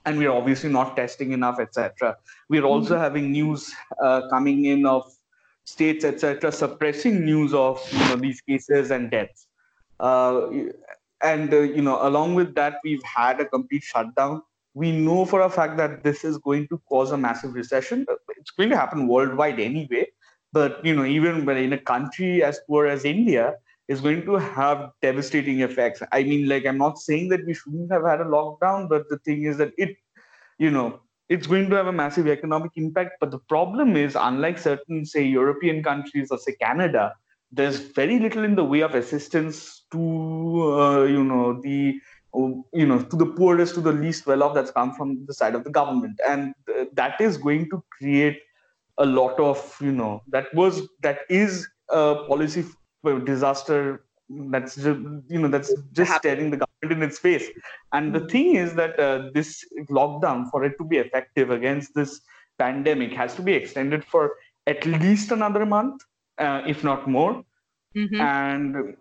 and 0.06 0.18
we're 0.18 0.32
obviously 0.32 0.70
not 0.70 0.96
testing 0.96 1.32
enough, 1.32 1.60
etc. 1.60 2.15
We're 2.50 2.63
also 2.63 2.94
mm-hmm. 2.94 3.03
having 3.03 3.32
news 3.32 3.74
uh, 4.01 4.29
coming 4.29 4.65
in 4.65 4.86
of 4.86 5.12
states, 5.65 6.06
etc., 6.06 6.51
suppressing 6.51 7.25
news 7.25 7.53
of 7.53 7.82
you 7.91 8.00
know 8.00 8.15
these 8.15 8.41
cases 8.41 8.91
and 8.91 9.12
deaths. 9.12 9.48
Uh, 10.00 10.48
and 11.21 11.53
uh, 11.53 11.61
you 11.61 11.81
know, 11.81 12.05
along 12.07 12.35
with 12.35 12.55
that, 12.55 12.79
we've 12.83 13.03
had 13.03 13.39
a 13.39 13.45
complete 13.45 13.83
shutdown. 13.83 14.41
We 14.73 14.91
know 14.91 15.25
for 15.25 15.41
a 15.41 15.49
fact 15.49 15.77
that 15.77 16.03
this 16.03 16.23
is 16.23 16.38
going 16.38 16.67
to 16.69 16.77
cause 16.88 17.11
a 17.11 17.17
massive 17.17 17.53
recession. 17.53 18.05
It's 18.38 18.51
going 18.51 18.69
to 18.69 18.77
happen 18.77 19.07
worldwide 19.07 19.59
anyway. 19.59 20.07
But 20.51 20.83
you 20.85 20.95
know, 20.95 21.05
even 21.05 21.47
in 21.49 21.73
a 21.73 21.77
country 21.77 22.43
as 22.43 22.59
poor 22.67 22.88
as 22.88 23.05
India, 23.05 23.55
is 23.89 24.01
going 24.01 24.23
to 24.23 24.35
have 24.35 24.91
devastating 25.01 25.61
effects. 25.61 26.01
I 26.11 26.23
mean, 26.23 26.47
like, 26.47 26.65
I'm 26.65 26.77
not 26.77 26.99
saying 26.99 27.29
that 27.29 27.45
we 27.45 27.55
shouldn't 27.55 27.91
have 27.91 28.05
had 28.05 28.21
a 28.21 28.25
lockdown, 28.25 28.88
but 28.88 29.09
the 29.09 29.17
thing 29.17 29.45
is 29.45 29.57
that 29.57 29.73
it, 29.79 29.97
you 30.59 30.69
know, 30.69 31.01
it's 31.27 31.47
going 31.47 31.69
to 31.71 31.75
have 31.75 31.88
a 31.88 31.91
massive 31.91 32.27
economic 32.27 32.71
impact. 32.75 33.13
But 33.19 33.31
the 33.31 33.39
problem 33.39 33.97
is, 33.97 34.15
unlike 34.15 34.59
certain, 34.59 35.05
say, 35.05 35.23
European 35.23 35.81
countries 35.81 36.29
or, 36.29 36.38
say, 36.38 36.53
Canada, 36.53 37.15
there's 37.51 37.79
very 37.79 38.19
little 38.19 38.43
in 38.43 38.55
the 38.55 38.63
way 38.63 38.81
of 38.81 38.93
assistance 38.93 39.78
to, 39.91 40.74
uh, 40.81 41.03
you 41.03 41.24
know, 41.24 41.60
the 41.62 42.00
you 42.34 42.86
know 42.86 43.01
to 43.01 43.15
the 43.15 43.25
poorest 43.25 43.74
to 43.74 43.81
the 43.81 43.91
least 43.91 44.27
well 44.27 44.43
off 44.43 44.53
that's 44.53 44.69
come 44.72 44.93
from 44.93 45.25
the 45.25 45.34
side 45.34 45.55
of 45.55 45.63
the 45.63 45.69
government. 45.69 46.19
And 46.27 46.53
uh, 46.69 46.86
that 46.93 47.19
is 47.19 47.38
going 47.38 47.69
to 47.72 47.84
create 47.98 48.39
a 48.98 49.05
lot 49.05 49.39
of 49.39 49.75
you 49.81 49.91
know 49.91 50.22
that 50.27 50.53
was 50.53 50.81
that 51.01 51.19
is 51.29 51.67
a 51.89 52.24
policy 52.27 52.65
disaster 53.24 54.03
that's 54.29 54.75
just 54.75 55.00
you 55.27 55.39
know 55.39 55.48
that's 55.48 55.74
just 55.91 56.13
staring 56.17 56.51
the 56.51 56.58
government 56.58 57.03
in 57.03 57.10
its 57.10 57.17
face. 57.17 57.48
And 57.93 58.13
the 58.13 58.27
thing 58.27 58.55
is 58.55 58.75
that 58.75 59.00
uh, 59.00 59.29
this 59.34 59.65
lockdown 59.89 60.50
for 60.51 60.63
it 60.63 60.77
to 60.77 60.84
be 60.84 60.98
effective 60.98 61.50
against 61.50 61.96
this 61.96 62.22
pandemic 62.60 63.13
has 63.13 63.34
to 63.36 63.41
be 63.41 63.53
extended 63.53 64.03
for 64.03 64.36
at 64.67 64.86
least 64.86 65.31
another 65.31 65.65
month 65.65 66.03
uh, 66.38 66.62
if 66.67 66.84
not 66.84 67.08
more. 67.08 67.43
Mm-hmm. 67.98 68.22
and 68.22 68.96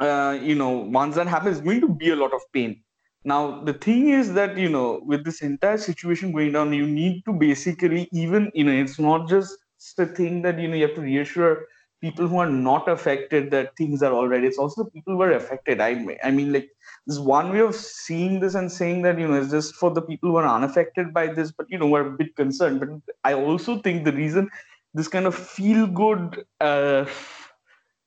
uh, 0.00 0.38
you 0.42 0.54
know 0.54 0.70
once 0.70 1.16
that 1.16 1.26
happens 1.26 1.58
it's 1.58 1.64
going 1.64 1.80
to 1.80 1.88
be 1.88 2.10
a 2.10 2.16
lot 2.16 2.32
of 2.32 2.40
pain. 2.52 2.82
Now 3.24 3.62
the 3.64 3.74
thing 3.74 4.08
is 4.10 4.32
that 4.34 4.56
you 4.56 4.68
know 4.68 5.00
with 5.04 5.24
this 5.24 5.42
entire 5.42 5.78
situation 5.78 6.32
going 6.32 6.52
down 6.52 6.72
you 6.72 6.86
need 6.86 7.22
to 7.26 7.32
basically 7.32 8.08
even 8.12 8.50
you 8.54 8.64
know 8.64 8.72
it's 8.72 8.98
not 8.98 9.28
just 9.28 9.56
the 9.96 10.06
thing 10.06 10.42
that 10.42 10.58
you 10.58 10.68
know 10.68 10.76
you 10.76 10.86
have 10.86 10.94
to 10.96 11.00
reassure 11.02 11.66
people 12.00 12.26
who 12.28 12.38
are 12.38 12.48
not 12.50 12.88
affected 12.88 13.50
that 13.50 13.76
things 13.76 14.02
are 14.02 14.12
already 14.12 14.46
it's 14.46 14.58
also 14.58 14.84
people 14.84 15.14
who 15.14 15.22
are 15.22 15.32
affected. 15.32 15.80
I 15.80 15.90
i 16.24 16.30
mean 16.30 16.52
like 16.52 16.70
there's 17.06 17.20
one 17.20 17.52
way 17.52 17.60
of 17.60 17.74
seeing 17.74 18.40
this 18.40 18.54
and 18.54 18.70
saying 18.72 19.02
that 19.02 19.18
you 19.18 19.28
know 19.28 19.40
it's 19.40 19.50
just 19.50 19.74
for 19.74 19.90
the 19.90 20.02
people 20.02 20.30
who 20.30 20.36
are 20.36 20.46
unaffected 20.56 21.12
by 21.12 21.26
this 21.28 21.52
but 21.52 21.66
you 21.70 21.78
know 21.78 21.86
we're 21.86 22.06
a 22.06 22.16
bit 22.16 22.34
concerned. 22.36 22.80
But 22.80 23.14
i 23.24 23.34
also 23.34 23.78
think 23.80 24.04
the 24.04 24.12
reason 24.12 24.48
this 24.94 25.08
kind 25.08 25.26
of 25.26 25.34
feel 25.34 25.86
good 25.86 26.44
uh, 26.60 27.04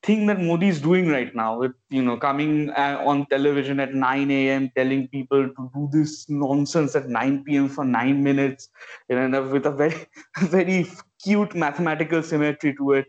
thing 0.04 0.26
that 0.28 0.40
Modi 0.40 0.68
is 0.68 0.82
doing 0.82 1.08
right 1.08 1.34
now, 1.34 1.58
with 1.60 1.74
you 1.90 2.04
know 2.04 2.18
coming 2.18 2.70
uh, 2.72 3.02
on 3.06 3.26
television 3.28 3.80
at 3.80 3.94
9 3.94 4.32
a.m. 4.32 4.72
telling 4.76 5.08
people 5.08 5.48
to 5.48 5.72
do 5.74 5.90
this 5.92 6.30
nonsense 6.30 6.96
at 6.96 7.08
9 7.10 7.44
p.m. 7.44 7.70
for 7.70 7.86
nine 7.86 8.24
minutes, 8.24 8.70
you 9.10 9.28
know, 9.28 9.44
with 9.44 9.66
a 9.66 9.72
very 9.72 10.06
very 10.42 10.88
cute 11.24 11.56
mathematical 11.56 12.22
symmetry 12.22 12.76
to 12.76 12.94
it 12.94 13.06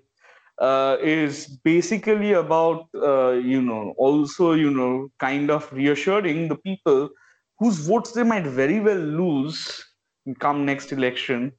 uh, 0.61 0.97
is 1.03 1.47
basically 1.65 2.33
about 2.33 2.87
uh, 2.95 3.33
you 3.33 3.61
know 3.61 3.95
also 3.99 4.53
you 4.53 4.71
know 4.71 5.09
kind 5.19 5.51
of 5.51 5.71
reassuring 5.73 6.49
the 6.49 6.57
people 6.57 7.09
whose 7.59 7.79
votes 7.79 8.13
they 8.13 8.23
might 8.23 8.47
very 8.47 8.81
well 8.81 8.97
lose 8.97 9.85
come 10.39 10.65
next 10.65 10.93
election 10.93 11.53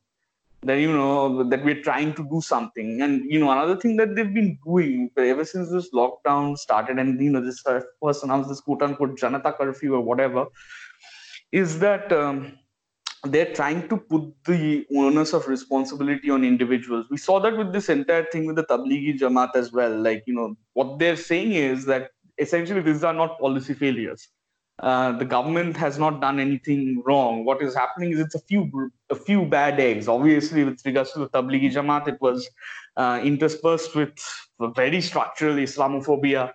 that 0.65 0.79
you 0.79 0.91
know 0.91 1.43
that 1.49 1.63
we're 1.63 1.81
trying 1.81 2.13
to 2.13 2.27
do 2.29 2.41
something 2.41 3.01
and 3.01 3.23
you 3.31 3.39
know 3.39 3.51
another 3.51 3.77
thing 3.77 3.95
that 3.97 4.15
they've 4.15 4.33
been 4.33 4.57
doing 4.65 5.09
ever 5.17 5.45
since 5.45 5.69
this 5.69 5.89
lockdown 5.93 6.57
started 6.57 6.99
and 6.99 7.21
you 7.21 7.29
know 7.29 7.43
this 7.49 7.63
first 8.01 8.23
announced 8.23 8.49
this 8.49 8.61
quote 8.61 8.81
unquote 8.81 9.17
janata 9.19 9.55
curfew 9.57 9.93
or 9.93 10.01
whatever 10.01 10.45
is 11.51 11.79
that 11.79 12.11
um, 12.11 12.57
they're 13.25 13.53
trying 13.53 13.87
to 13.89 13.97
put 13.97 14.33
the 14.45 14.85
onus 14.95 15.33
of 15.33 15.47
responsibility 15.47 16.29
on 16.29 16.43
individuals. 16.43 17.05
We 17.09 17.17
saw 17.17 17.39
that 17.39 17.57
with 17.57 17.71
this 17.73 17.89
entire 17.89 18.25
thing 18.25 18.45
with 18.45 18.55
the 18.55 18.65
Tablighi 18.65 19.17
Jamaat 19.17 19.55
as 19.55 19.71
well. 19.71 19.99
Like, 19.99 20.23
you 20.27 20.33
know, 20.33 20.55
what 20.73 20.99
they're 20.99 21.15
saying 21.15 21.53
is 21.53 21.85
that 21.85 22.11
essentially 22.37 22.81
these 22.81 23.03
are 23.03 23.13
not 23.13 23.39
policy 23.39 23.73
failures. 23.73 24.27
Uh, 24.79 25.13
the 25.17 25.25
government 25.25 25.77
has 25.77 25.97
not 25.97 26.19
done 26.19 26.39
anything 26.39 27.01
wrong. 27.05 27.45
What 27.45 27.61
is 27.61 27.73
happening 27.73 28.11
is 28.11 28.19
it's 28.19 28.35
a 28.35 28.39
few 28.39 28.91
a 29.09 29.15
few 29.15 29.45
bad 29.45 29.79
eggs. 29.79 30.07
Obviously, 30.07 30.65
with 30.65 30.85
regards 30.85 31.13
to 31.13 31.19
the 31.19 31.29
Tablighi 31.29 31.71
Jamaat, 31.71 32.07
it 32.09 32.19
was 32.19 32.49
uh, 32.97 33.21
interspersed 33.23 33.95
with 33.95 34.13
very 34.75 34.99
structural 34.99 35.55
Islamophobia 35.55 36.51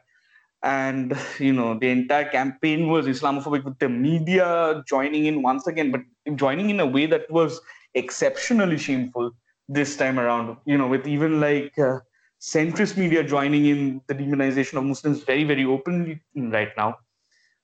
and 0.62 1.16
you 1.38 1.52
know 1.52 1.78
the 1.78 1.88
entire 1.88 2.28
campaign 2.28 2.88
was 2.88 3.06
islamophobic 3.06 3.64
with 3.64 3.78
the 3.78 3.88
media 3.88 4.82
joining 4.86 5.26
in 5.26 5.42
once 5.42 5.66
again 5.66 5.90
but 5.90 6.02
joining 6.36 6.68
in 6.70 6.80
a 6.80 6.86
way 6.86 7.06
that 7.06 7.30
was 7.30 7.60
exceptionally 7.94 8.76
shameful 8.76 9.30
this 9.68 9.96
time 9.96 10.18
around 10.18 10.56
you 10.66 10.76
know 10.76 10.86
with 10.86 11.06
even 11.06 11.40
like 11.40 11.72
uh, 11.78 11.98
centrist 12.40 12.96
media 12.96 13.24
joining 13.24 13.66
in 13.66 14.00
the 14.06 14.14
demonization 14.14 14.76
of 14.76 14.84
muslims 14.84 15.22
very 15.22 15.44
very 15.44 15.64
openly 15.64 16.20
right 16.34 16.72
now 16.76 16.94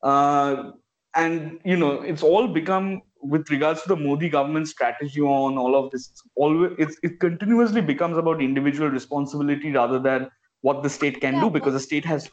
uh, 0.02 0.70
and 1.14 1.58
you 1.64 1.76
know 1.76 2.00
it's 2.02 2.22
all 2.22 2.46
become 2.46 3.02
with 3.22 3.50
regards 3.50 3.82
to 3.82 3.88
the 3.88 3.96
modi 3.96 4.28
government 4.28 4.68
strategy 4.68 5.20
on 5.20 5.58
all 5.58 5.74
of 5.74 5.90
this 5.90 6.08
it's 6.10 6.22
always 6.34 6.72
it's, 6.78 6.96
it 7.02 7.18
continuously 7.18 7.80
becomes 7.80 8.16
about 8.16 8.42
individual 8.42 8.88
responsibility 8.88 9.72
rather 9.72 9.98
than 9.98 10.28
what 10.60 10.82
the 10.82 10.90
state 10.90 11.20
can 11.20 11.34
yeah, 11.34 11.40
do 11.40 11.50
because 11.50 11.72
the 11.72 11.80
state 11.80 12.04
has 12.04 12.30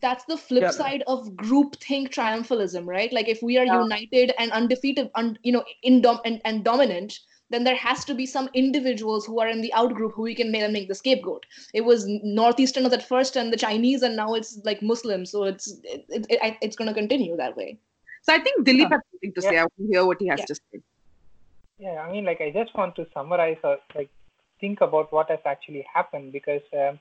that's 0.00 0.24
the 0.26 0.36
flip 0.36 0.62
yeah. 0.62 0.70
side 0.70 1.02
of 1.06 1.34
group 1.36 1.76
think 1.76 2.12
triumphalism 2.12 2.86
right 2.86 3.12
like 3.12 3.28
if 3.28 3.42
we 3.42 3.56
are 3.56 3.64
yeah. 3.64 3.82
united 3.82 4.32
and 4.38 4.52
undefeated 4.52 5.10
un, 5.14 5.36
you 5.42 5.52
know 5.52 5.64
in 5.82 6.00
dom- 6.00 6.20
and, 6.24 6.40
and 6.44 6.64
dominant 6.64 7.18
then 7.50 7.64
there 7.64 7.76
has 7.76 8.04
to 8.04 8.14
be 8.14 8.26
some 8.26 8.48
individuals 8.54 9.24
who 9.24 9.40
are 9.40 9.48
in 9.48 9.60
the 9.60 9.72
out 9.72 9.94
group 9.94 10.12
who 10.14 10.22
we 10.22 10.34
can 10.34 10.50
make, 10.52 10.70
make 10.70 10.88
the 10.88 10.94
scapegoat. 10.94 11.46
It 11.72 11.84
was 11.84 12.06
northeasterners 12.06 12.92
at 12.92 13.06
first 13.06 13.36
and 13.36 13.52
the 13.52 13.56
chinese 13.56 14.02
and 14.02 14.16
now 14.16 14.34
it's 14.34 14.60
like 14.64 14.82
muslims 14.82 15.30
so 15.30 15.44
it's 15.44 15.68
it, 15.84 16.04
it, 16.08 16.26
it 16.30 16.56
it's 16.62 16.76
going 16.76 16.88
to 16.88 16.94
continue 16.94 17.36
that 17.36 17.56
way. 17.56 17.78
So 18.22 18.34
i 18.34 18.38
think 18.38 18.66
dilip 18.66 18.90
has 18.90 19.00
something 19.10 19.32
to 19.34 19.42
say. 19.42 19.56
I 19.58 19.62
want 19.62 19.72
to 19.78 19.86
hear 19.86 20.06
what 20.06 20.18
he 20.20 20.28
has 20.28 20.44
to 20.44 20.54
say. 20.54 20.80
Yeah 21.78 22.00
i 22.00 22.10
mean 22.12 22.24
like 22.24 22.40
i 22.40 22.50
just 22.50 22.74
want 22.74 22.96
to 22.96 23.06
summarize 23.14 23.58
or 23.62 23.78
like 23.94 24.10
think 24.60 24.80
about 24.80 25.12
what 25.12 25.30
has 25.30 25.40
actually 25.46 25.86
happened 25.94 26.32
because 26.32 26.62
um, 26.72 26.98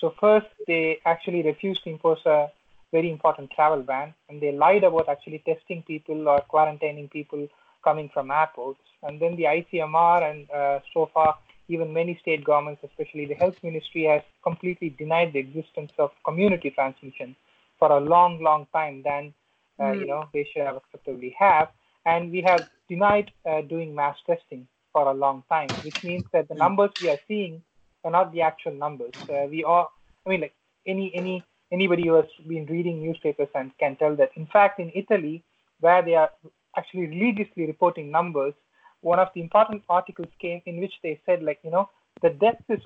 so 0.00 0.14
first, 0.20 0.46
they 0.66 1.00
actually 1.04 1.42
refused 1.42 1.82
to 1.84 1.90
impose 1.90 2.24
a 2.24 2.50
very 2.92 3.10
important 3.10 3.50
travel 3.50 3.82
ban, 3.82 4.14
and 4.28 4.40
they 4.40 4.52
lied 4.52 4.84
about 4.84 5.08
actually 5.08 5.42
testing 5.44 5.82
people 5.82 6.28
or 6.28 6.40
quarantining 6.52 7.10
people 7.10 7.48
coming 7.82 8.10
from 8.12 8.30
airports. 8.30 8.80
And 9.02 9.20
then 9.20 9.36
the 9.36 9.44
ICMR 9.44 10.30
and 10.30 10.50
uh, 10.50 10.80
so 10.92 11.10
far, 11.12 11.36
even 11.68 11.92
many 11.92 12.18
state 12.20 12.44
governments, 12.44 12.82
especially 12.84 13.26
the 13.26 13.34
health 13.34 13.56
ministry, 13.62 14.04
has 14.04 14.22
completely 14.42 14.90
denied 14.90 15.32
the 15.32 15.38
existence 15.38 15.92
of 15.98 16.10
community 16.24 16.70
transmission 16.70 17.36
for 17.78 17.92
a 17.92 18.00
long, 18.00 18.42
long 18.42 18.66
time 18.72 19.02
than 19.04 19.34
uh, 19.78 19.84
mm. 19.84 20.00
you 20.00 20.06
know 20.06 20.28
they 20.32 20.48
should 20.52 20.62
have 20.62 20.76
acceptably 20.76 21.34
have. 21.38 21.68
And 22.06 22.32
we 22.32 22.42
have 22.42 22.68
denied 22.88 23.30
uh, 23.48 23.60
doing 23.62 23.94
mass 23.94 24.16
testing 24.26 24.66
for 24.92 25.10
a 25.10 25.14
long 25.14 25.44
time, 25.48 25.68
which 25.84 26.02
means 26.02 26.24
that 26.32 26.48
the 26.48 26.54
hmm. 26.54 26.60
numbers 26.60 26.90
we 27.02 27.10
are 27.10 27.18
seeing 27.28 27.62
are 28.04 28.10
not 28.10 28.32
the 28.32 28.40
actual 28.40 28.72
numbers. 28.72 29.12
Uh, 29.28 29.46
we 29.50 29.62
are, 29.62 29.86
I 30.24 30.30
mean, 30.30 30.40
like 30.40 30.54
any 30.86 31.12
any 31.14 31.44
anybody 31.70 32.06
who 32.06 32.14
has 32.14 32.24
been 32.46 32.66
reading 32.66 33.02
newspapers 33.02 33.48
and 33.54 33.70
can 33.78 33.96
tell 33.96 34.16
that. 34.16 34.30
In 34.36 34.46
fact, 34.46 34.80
in 34.80 34.90
Italy, 34.94 35.44
where 35.80 36.02
they 36.02 36.14
are 36.14 36.30
actually 36.78 37.06
religiously 37.08 37.66
reporting 37.66 38.10
numbers, 38.10 38.54
one 39.00 39.18
of 39.18 39.28
the 39.34 39.40
important 39.40 39.82
articles 39.88 40.28
came 40.40 40.62
in 40.66 40.80
which 40.80 40.94
they 41.02 41.20
said, 41.26 41.42
like, 41.42 41.60
you 41.64 41.70
know, 41.70 41.88
the 42.22 42.30
death 42.30 42.62
is 42.68 42.80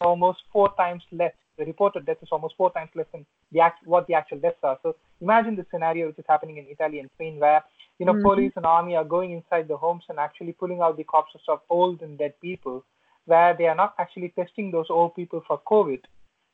almost 0.00 0.40
four 0.52 0.74
times 0.76 1.02
less 1.12 1.32
the 1.58 1.64
reported 1.64 2.06
death 2.06 2.16
is 2.22 2.28
almost 2.32 2.54
four 2.56 2.72
times 2.72 2.90
less 2.94 3.06
than 3.12 3.26
the 3.52 3.60
act, 3.60 3.86
what 3.86 4.06
the 4.06 4.14
actual 4.14 4.38
deaths 4.38 4.58
are. 4.62 4.78
So 4.82 4.96
imagine 5.20 5.56
the 5.56 5.66
scenario 5.70 6.06
which 6.08 6.18
is 6.18 6.24
happening 6.28 6.56
in 6.56 6.66
Italy 6.70 6.98
and 7.00 7.10
Spain, 7.14 7.38
where 7.38 7.62
you 7.98 8.06
know 8.06 8.14
Mhm. 8.14 8.22
police 8.22 8.52
and 8.56 8.66
army 8.66 8.96
are 8.96 9.04
going 9.04 9.32
inside 9.32 9.68
the 9.68 9.76
homes 9.76 10.04
and 10.08 10.18
actually 10.18 10.52
pulling 10.52 10.80
out 10.80 10.96
the 10.96 11.04
corpses 11.04 11.42
of 11.48 11.60
old 11.70 12.02
and 12.02 12.18
dead 12.18 12.34
people, 12.40 12.84
where 13.26 13.54
they 13.56 13.66
are 13.66 13.74
not 13.74 13.94
actually 13.98 14.30
testing 14.30 14.70
those 14.70 14.86
old 14.90 15.14
people 15.14 15.42
for 15.46 15.60
COVID. 15.70 16.00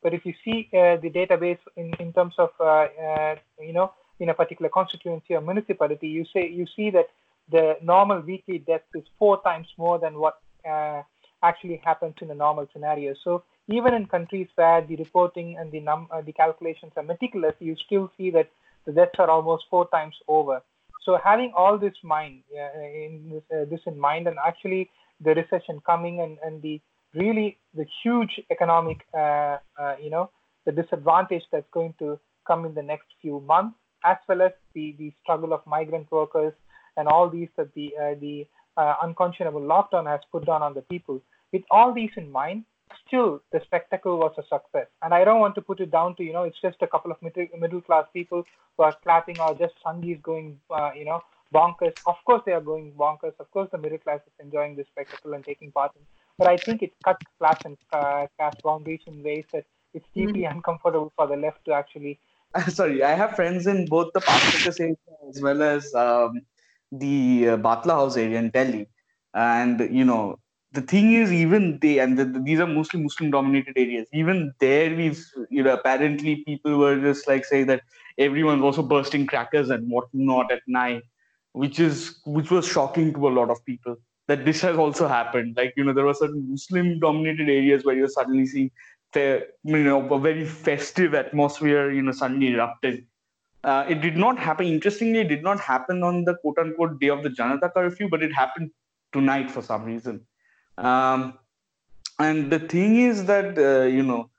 But 0.03 0.13
if 0.13 0.25
you 0.25 0.33
see 0.43 0.69
uh, 0.73 0.97
the 0.97 1.09
database 1.09 1.59
in, 1.75 1.91
in 1.99 2.13
terms 2.13 2.35
of 2.37 2.49
uh, 2.59 2.87
uh, 3.07 3.35
you 3.59 3.73
know 3.73 3.93
in 4.19 4.29
a 4.29 4.33
particular 4.33 4.69
constituency 4.69 5.33
or 5.33 5.41
municipality, 5.41 6.07
you 6.07 6.25
say 6.33 6.49
you 6.49 6.65
see 6.75 6.89
that 6.91 7.07
the 7.51 7.77
normal 7.81 8.19
weekly 8.21 8.59
death 8.59 8.81
is 8.93 9.03
four 9.17 9.41
times 9.41 9.67
more 9.77 9.97
than 9.99 10.19
what 10.19 10.35
uh, 10.69 11.01
actually 11.43 11.81
happens 11.83 12.15
in 12.21 12.29
a 12.29 12.35
normal 12.35 12.67
scenario. 12.73 13.15
So 13.23 13.43
even 13.69 13.93
in 13.93 14.05
countries 14.07 14.47
where 14.55 14.81
the 14.81 14.95
reporting 14.97 15.57
and 15.57 15.71
the 15.71 15.79
num 15.79 16.07
uh, 16.11 16.21
the 16.21 16.33
calculations 16.33 16.93
are 16.97 17.03
meticulous, 17.03 17.55
you 17.59 17.75
still 17.85 18.11
see 18.17 18.29
that 18.31 18.49
the 18.85 18.91
deaths 18.91 19.19
are 19.19 19.29
almost 19.29 19.65
four 19.69 19.87
times 19.89 20.15
over. 20.27 20.61
So 21.05 21.17
having 21.23 21.53
all 21.55 21.77
this 21.77 21.95
mind 22.03 22.41
uh, 22.53 22.81
in 22.81 23.31
this, 23.31 23.43
uh, 23.55 23.65
this 23.69 23.81
in 23.85 23.99
mind, 23.99 24.27
and 24.27 24.37
actually 24.45 24.89
the 25.21 25.33
recession 25.33 25.81
coming 25.85 26.21
and, 26.21 26.37
and 26.43 26.61
the 26.61 26.81
really 27.15 27.57
the 27.73 27.85
huge 28.03 28.39
economic 28.51 28.99
uh, 29.13 29.57
uh, 29.79 29.95
you 30.01 30.09
know 30.09 30.29
the 30.65 30.71
disadvantage 30.71 31.43
that's 31.51 31.69
going 31.71 31.93
to 31.99 32.19
come 32.45 32.65
in 32.65 32.73
the 32.73 32.83
next 32.83 33.07
few 33.21 33.39
months, 33.41 33.75
as 34.03 34.17
well 34.27 34.41
as 34.41 34.51
the 34.73 34.95
the 34.97 35.11
struggle 35.21 35.53
of 35.53 35.65
migrant 35.65 36.11
workers 36.11 36.53
and 36.97 37.07
all 37.07 37.29
these 37.29 37.49
that 37.57 37.73
the 37.73 37.93
uh, 38.01 38.15
the 38.19 38.47
uh, 38.77 38.95
unconscionable 39.03 39.61
lockdown 39.61 40.07
has 40.07 40.21
put 40.31 40.45
down 40.45 40.61
on 40.61 40.73
the 40.73 40.81
people. 40.81 41.21
With 41.51 41.63
all 41.71 41.93
these 41.93 42.11
in 42.15 42.31
mind, 42.31 42.65
still 43.05 43.41
the 43.51 43.61
spectacle 43.65 44.17
was 44.17 44.33
a 44.37 44.43
success. 44.43 44.87
And 45.01 45.13
I 45.13 45.23
don't 45.23 45.39
want 45.39 45.55
to 45.55 45.61
put 45.61 45.79
it 45.79 45.91
down 45.91 46.15
to 46.15 46.23
you 46.23 46.33
know 46.33 46.43
it's 46.43 46.61
just 46.61 46.77
a 46.81 46.87
couple 46.87 47.11
of 47.11 47.21
middle 47.21 47.47
middle 47.57 47.81
class 47.81 48.05
people 48.13 48.43
who 48.77 48.83
are 48.83 48.95
clapping 49.03 49.39
or 49.39 49.55
just 49.55 49.73
Sanghis 49.85 50.21
going 50.21 50.59
uh, 50.69 50.91
you 50.95 51.05
know 51.05 51.21
bonkers. 51.53 51.93
Of 52.05 52.15
course 52.25 52.41
they 52.45 52.53
are 52.53 52.61
going 52.61 52.93
bonkers. 52.93 53.33
Of 53.39 53.51
course 53.51 53.69
the 53.71 53.77
middle 53.77 53.97
class 53.97 54.19
is 54.27 54.33
enjoying 54.39 54.75
this 54.75 54.87
spectacle 54.87 55.33
and 55.33 55.43
taking 55.43 55.71
part 55.71 55.91
in. 55.95 56.01
But 56.37 56.47
I 56.47 56.57
think 56.57 56.81
it 56.81 56.93
cuts 57.03 57.25
class 57.37 57.59
and 57.65 57.77
uh, 57.91 58.27
caste 58.39 58.61
boundaries 58.63 59.01
in 59.07 59.23
ways 59.23 59.45
that 59.51 59.65
it's 59.93 60.05
deeply 60.15 60.45
uncomfortable 60.45 61.11
for 61.15 61.27
the 61.27 61.35
left 61.35 61.65
to 61.65 61.73
actually 61.73 62.19
sorry, 62.69 63.03
I 63.03 63.13
have 63.13 63.35
friends 63.35 63.67
in 63.67 63.85
both 63.87 64.11
the 64.13 64.21
Pathfinder 64.21 64.71
area 64.79 64.95
as 65.29 65.41
well 65.41 65.61
as 65.61 65.93
um, 65.93 66.41
the 66.91 67.49
uh, 67.49 67.57
Batla 67.57 67.91
House 67.91 68.17
area 68.17 68.39
in 68.39 68.49
Delhi. 68.49 68.87
And, 69.33 69.79
you 69.95 70.03
know, 70.03 70.39
the 70.71 70.81
thing 70.81 71.13
is, 71.13 71.31
even 71.31 71.79
they, 71.81 71.99
and 71.99 72.17
the, 72.17 72.25
the- 72.25 72.41
these 72.41 72.59
are 72.59 72.67
mostly 72.67 73.01
Muslim 73.01 73.31
dominated 73.31 73.77
areas, 73.77 74.07
even 74.13 74.53
there, 74.59 74.95
we've, 74.95 75.23
you 75.49 75.63
know, 75.63 75.73
apparently 75.73 76.43
people 76.45 76.77
were 76.77 76.99
just 76.99 77.27
like 77.27 77.45
saying 77.45 77.67
that 77.67 77.81
everyone's 78.17 78.63
also 78.63 78.81
bursting 78.81 79.27
crackers 79.27 79.69
and 79.69 79.89
whatnot 79.91 80.51
at 80.51 80.61
night, 80.67 81.03
which 81.53 81.79
is, 81.79 82.19
which 82.25 82.51
was 82.51 82.67
shocking 82.67 83.13
to 83.13 83.27
a 83.27 83.29
lot 83.29 83.49
of 83.49 83.63
people. 83.65 83.95
That 84.27 84.45
this 84.45 84.61
has 84.61 84.77
also 84.77 85.07
happened. 85.07 85.55
Like, 85.57 85.73
you 85.75 85.83
know, 85.83 85.93
there 85.93 86.05
were 86.05 86.13
certain 86.13 86.51
Muslim 86.51 86.99
dominated 86.99 87.49
areas 87.49 87.83
where 87.83 87.95
you're 87.95 88.07
suddenly 88.07 88.45
seeing 88.45 88.69
fair, 89.13 89.47
you 89.63 89.83
know, 89.83 90.13
a 90.13 90.19
very 90.19 90.45
festive 90.45 91.13
atmosphere, 91.13 91.91
you 91.91 92.01
know, 92.01 92.11
suddenly 92.11 92.53
erupted. 92.53 93.05
Uh, 93.63 93.85
it 93.89 94.01
did 94.01 94.15
not 94.15 94.39
happen. 94.39 94.65
Interestingly, 94.65 95.19
it 95.19 95.27
did 95.27 95.43
not 95.43 95.59
happen 95.59 96.03
on 96.03 96.23
the 96.23 96.35
quote 96.35 96.57
unquote 96.57 96.99
day 96.99 97.09
of 97.09 97.23
the 97.23 97.29
Janata 97.29 97.73
curfew, 97.73 98.09
but 98.09 98.23
it 98.23 98.33
happened 98.33 98.71
tonight 99.11 99.51
for 99.51 99.61
some 99.61 99.83
reason. 99.83 100.25
Um, 100.77 101.37
and 102.19 102.51
the 102.51 102.59
thing 102.59 102.97
is 102.97 103.25
that 103.25 103.57
uh, 103.57 103.85
you 103.85 104.03
know 104.03 104.29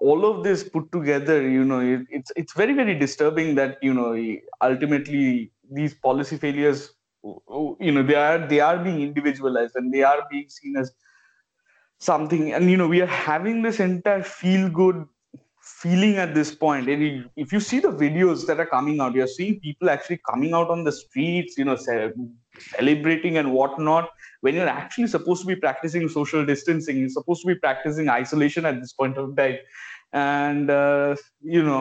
all 0.00 0.24
of 0.24 0.42
this 0.44 0.64
put 0.64 0.90
together, 0.92 1.46
you 1.48 1.64
know, 1.64 1.80
it, 1.80 2.06
it's 2.10 2.32
it's 2.36 2.54
very 2.54 2.72
very 2.74 2.98
disturbing 2.98 3.54
that 3.56 3.78
you 3.82 3.92
know 3.92 4.16
ultimately 4.62 5.52
these 5.70 5.94
policy 5.94 6.36
failures, 6.36 6.94
you 7.22 7.92
know, 7.92 8.02
they 8.02 8.14
are 8.14 8.46
they 8.46 8.60
are 8.60 8.78
being 8.78 9.02
individualized 9.02 9.76
and 9.76 9.92
they 9.92 10.02
are 10.02 10.26
being 10.30 10.48
seen 10.48 10.76
as 10.76 10.92
something 12.02 12.52
and 12.52 12.70
you 12.70 12.76
know 12.76 12.88
we 12.88 13.00
are 13.00 13.14
having 13.24 13.62
this 13.62 13.78
entire 13.80 14.22
feel 14.22 14.68
good 14.68 15.04
feeling 15.60 16.16
at 16.16 16.34
this 16.34 16.52
point 16.62 16.88
and 16.88 17.30
if 17.36 17.52
you 17.52 17.60
see 17.60 17.78
the 17.78 17.92
videos 18.02 18.46
that 18.46 18.58
are 18.62 18.66
coming 18.66 19.00
out 19.00 19.14
you're 19.14 19.32
seeing 19.34 19.60
people 19.60 19.88
actually 19.88 20.18
coming 20.28 20.52
out 20.60 20.70
on 20.74 20.82
the 20.82 20.90
streets 20.90 21.56
you 21.56 21.64
know 21.64 21.76
celebrating 22.58 23.38
and 23.38 23.52
whatnot 23.52 24.10
when 24.40 24.56
you're 24.56 24.68
actually 24.68 25.06
supposed 25.06 25.42
to 25.42 25.46
be 25.46 25.54
practicing 25.54 26.08
social 26.08 26.44
distancing 26.44 26.98
you're 26.98 27.16
supposed 27.20 27.42
to 27.42 27.46
be 27.46 27.54
practicing 27.54 28.08
isolation 28.08 28.66
at 28.66 28.80
this 28.80 28.92
point 28.92 29.16
of 29.16 29.36
time 29.36 29.56
and 30.12 30.70
uh, 30.70 31.14
you 31.40 31.62
know 31.62 31.80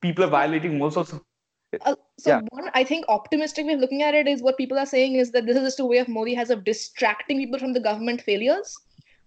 people 0.00 0.24
are 0.24 0.34
violating 0.38 0.78
most 0.78 0.96
of 0.96 1.12
Uh, 1.88 1.94
so 2.18 2.30
Yeah. 2.30 2.40
one, 2.56 2.70
I 2.74 2.84
think 2.84 3.04
optimistic 3.08 3.66
way 3.66 3.74
of 3.74 3.80
looking 3.80 4.02
at 4.02 4.14
it 4.14 4.26
is 4.26 4.42
what 4.46 4.56
people 4.56 4.78
are 4.78 4.86
saying 4.86 5.14
is 5.20 5.30
that 5.34 5.46
this 5.46 5.56
is 5.56 5.62
just 5.68 5.80
a 5.80 5.84
way 5.84 5.98
of 5.98 6.08
Modi 6.08 6.34
has 6.34 6.50
of 6.54 6.64
distracting 6.64 7.38
people 7.42 7.58
from 7.58 7.72
the 7.72 7.80
government 7.80 8.22
failures. 8.22 8.74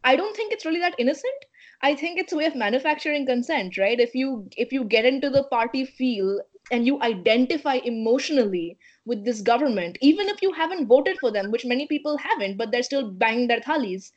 I 0.03 0.15
don't 0.15 0.35
think 0.35 0.51
it's 0.51 0.65
really 0.65 0.79
that 0.79 0.95
innocent. 0.97 1.45
I 1.81 1.95
think 1.95 2.17
it's 2.17 2.33
a 2.33 2.37
way 2.37 2.45
of 2.45 2.55
manufacturing 2.55 3.25
consent, 3.25 3.77
right? 3.77 3.99
If 3.99 4.15
you 4.15 4.49
if 4.57 4.71
you 4.71 4.83
get 4.83 5.05
into 5.05 5.29
the 5.29 5.43
party 5.43 5.85
feel 5.85 6.39
and 6.71 6.85
you 6.85 7.01
identify 7.01 7.75
emotionally 7.83 8.77
with 9.05 9.25
this 9.25 9.41
government, 9.41 9.97
even 10.01 10.29
if 10.29 10.41
you 10.41 10.53
haven't 10.53 10.87
voted 10.87 11.17
for 11.19 11.31
them, 11.31 11.51
which 11.51 11.65
many 11.65 11.87
people 11.87 12.17
haven't, 12.17 12.57
but 12.57 12.71
they're 12.71 12.83
still 12.83 13.11
banging 13.11 13.47
their 13.47 13.59
thalis, 13.59 14.13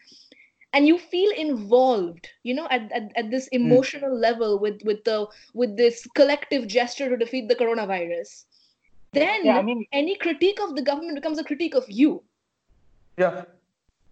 and 0.73 0.87
you 0.87 0.99
feel 0.99 1.31
involved, 1.33 2.29
you 2.45 2.55
know, 2.55 2.69
at, 2.71 2.93
at, 2.93 3.11
at 3.17 3.31
this 3.31 3.49
hmm. 3.51 3.63
emotional 3.63 4.17
level 4.17 4.59
with 4.59 4.81
with 4.85 5.03
the 5.05 5.27
with 5.55 5.77
this 5.77 6.07
collective 6.15 6.69
gesture 6.69 7.09
to 7.09 7.17
defeat 7.17 7.49
the 7.49 7.57
coronavirus, 7.57 8.45
then 9.13 9.45
yeah, 9.45 9.59
I 9.59 9.63
mean 9.63 9.85
any 9.93 10.17
critique 10.17 10.61
of 10.61 10.77
the 10.77 10.83
government 10.83 11.17
becomes 11.17 11.39
a 11.39 11.45
critique 11.45 11.75
of 11.75 11.85
you. 11.89 12.23
yeah 13.19 13.45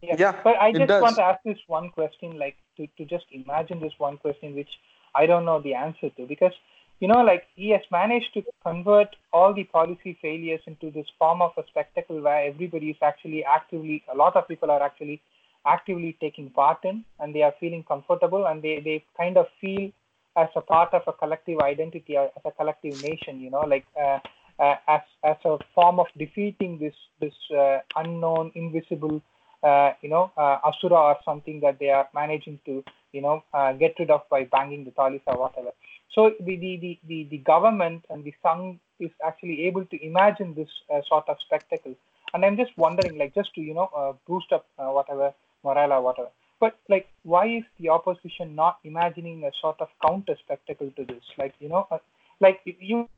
Yeah. 0.08 0.16
Yeah, 0.18 0.40
But 0.42 0.56
I 0.56 0.72
just 0.72 0.88
does. 0.88 1.02
want 1.02 1.16
to 1.16 1.22
ask 1.22 1.42
this 1.44 1.58
one 1.66 1.90
question, 1.90 2.38
like 2.38 2.56
to, 2.76 2.86
to 2.98 3.04
just 3.04 3.24
imagine 3.32 3.80
this 3.80 3.92
one 3.98 4.16
question 4.18 4.54
which 4.54 4.68
I 5.14 5.26
don't 5.26 5.44
know 5.44 5.60
the 5.60 5.74
answer 5.74 6.10
to 6.10 6.26
because 6.26 6.52
you 7.00 7.08
know, 7.08 7.22
like 7.22 7.44
he 7.56 7.70
has 7.70 7.82
managed 7.90 8.32
to 8.34 8.42
convert 8.64 9.08
all 9.32 9.52
the 9.52 9.64
policy 9.64 10.16
failures 10.22 10.60
into 10.66 10.90
this 10.90 11.06
form 11.18 11.42
of 11.42 11.50
a 11.58 11.64
spectacle 11.68 12.20
where 12.20 12.46
everybody 12.46 12.90
is 12.90 12.96
actually 13.02 13.44
actively 13.44 14.02
a 14.12 14.16
lot 14.16 14.36
of 14.36 14.46
people 14.48 14.70
are 14.70 14.82
actually 14.82 15.20
actively 15.66 16.16
taking 16.20 16.50
part 16.50 16.78
in 16.84 17.04
and 17.20 17.34
they 17.34 17.42
are 17.42 17.54
feeling 17.58 17.82
comfortable 17.82 18.46
and 18.46 18.62
they, 18.62 18.80
they 18.80 19.04
kind 19.16 19.36
of 19.36 19.46
feel 19.60 19.90
as 20.36 20.48
a 20.56 20.60
part 20.60 20.92
of 20.94 21.02
a 21.06 21.12
collective 21.12 21.58
identity 21.60 22.16
or 22.16 22.24
as 22.24 22.42
a 22.44 22.50
collective 22.50 23.02
nation, 23.02 23.40
you 23.40 23.50
know, 23.50 23.64
like 23.66 23.86
uh, 24.00 24.18
uh, 24.58 24.76
as 24.88 25.00
as 25.24 25.36
a 25.44 25.58
form 25.74 25.98
of 25.98 26.06
defeating 26.18 26.78
this 26.78 26.94
this 27.20 27.34
uh, 27.56 27.78
unknown, 27.96 28.52
invisible 28.54 29.16
uh, 29.16 29.20
you 30.02 30.08
know, 30.08 30.30
uh, 30.36 30.58
Asura 30.64 30.96
or 30.96 31.16
something 31.24 31.60
that 31.60 31.78
they 31.78 31.90
are 31.90 32.08
managing 32.14 32.58
to, 32.66 32.84
you 33.12 33.22
know, 33.22 33.42
uh, 33.52 33.72
get 33.72 33.94
rid 33.98 34.10
of 34.10 34.22
by 34.28 34.44
banging 34.44 34.84
the 34.84 34.90
thalis 34.90 35.22
or 35.26 35.38
whatever. 35.38 35.70
So 36.14 36.32
the, 36.38 36.56
the, 36.56 36.98
the, 37.08 37.26
the, 37.30 37.38
government 37.38 38.04
and 38.08 38.22
the 38.22 38.32
Sangh 38.44 38.78
is 39.00 39.10
actually 39.26 39.66
able 39.66 39.84
to 39.86 40.06
imagine 40.06 40.54
this 40.54 40.68
uh, 40.92 41.00
sort 41.08 41.28
of 41.28 41.36
spectacle. 41.44 41.94
And 42.32 42.44
I'm 42.44 42.56
just 42.56 42.70
wondering, 42.76 43.18
like, 43.18 43.34
just 43.34 43.54
to, 43.54 43.60
you 43.60 43.74
know, 43.74 43.90
uh, 43.96 44.12
boost 44.28 44.52
up 44.52 44.66
uh, 44.78 44.86
whatever 44.86 45.32
morale 45.64 45.92
or 45.92 46.02
whatever. 46.02 46.28
But 46.60 46.78
like, 46.88 47.08
why 47.24 47.46
is 47.48 47.64
the 47.80 47.88
opposition 47.88 48.54
not 48.54 48.78
imagining 48.84 49.44
a 49.44 49.50
sort 49.60 49.80
of 49.80 49.88
counter 50.06 50.36
spectacle 50.44 50.90
to 50.96 51.04
this? 51.04 51.22
Like, 51.36 51.54
you 51.58 51.68
know, 51.68 51.86
uh, 51.90 51.98
like 52.40 52.60
you 52.64 53.08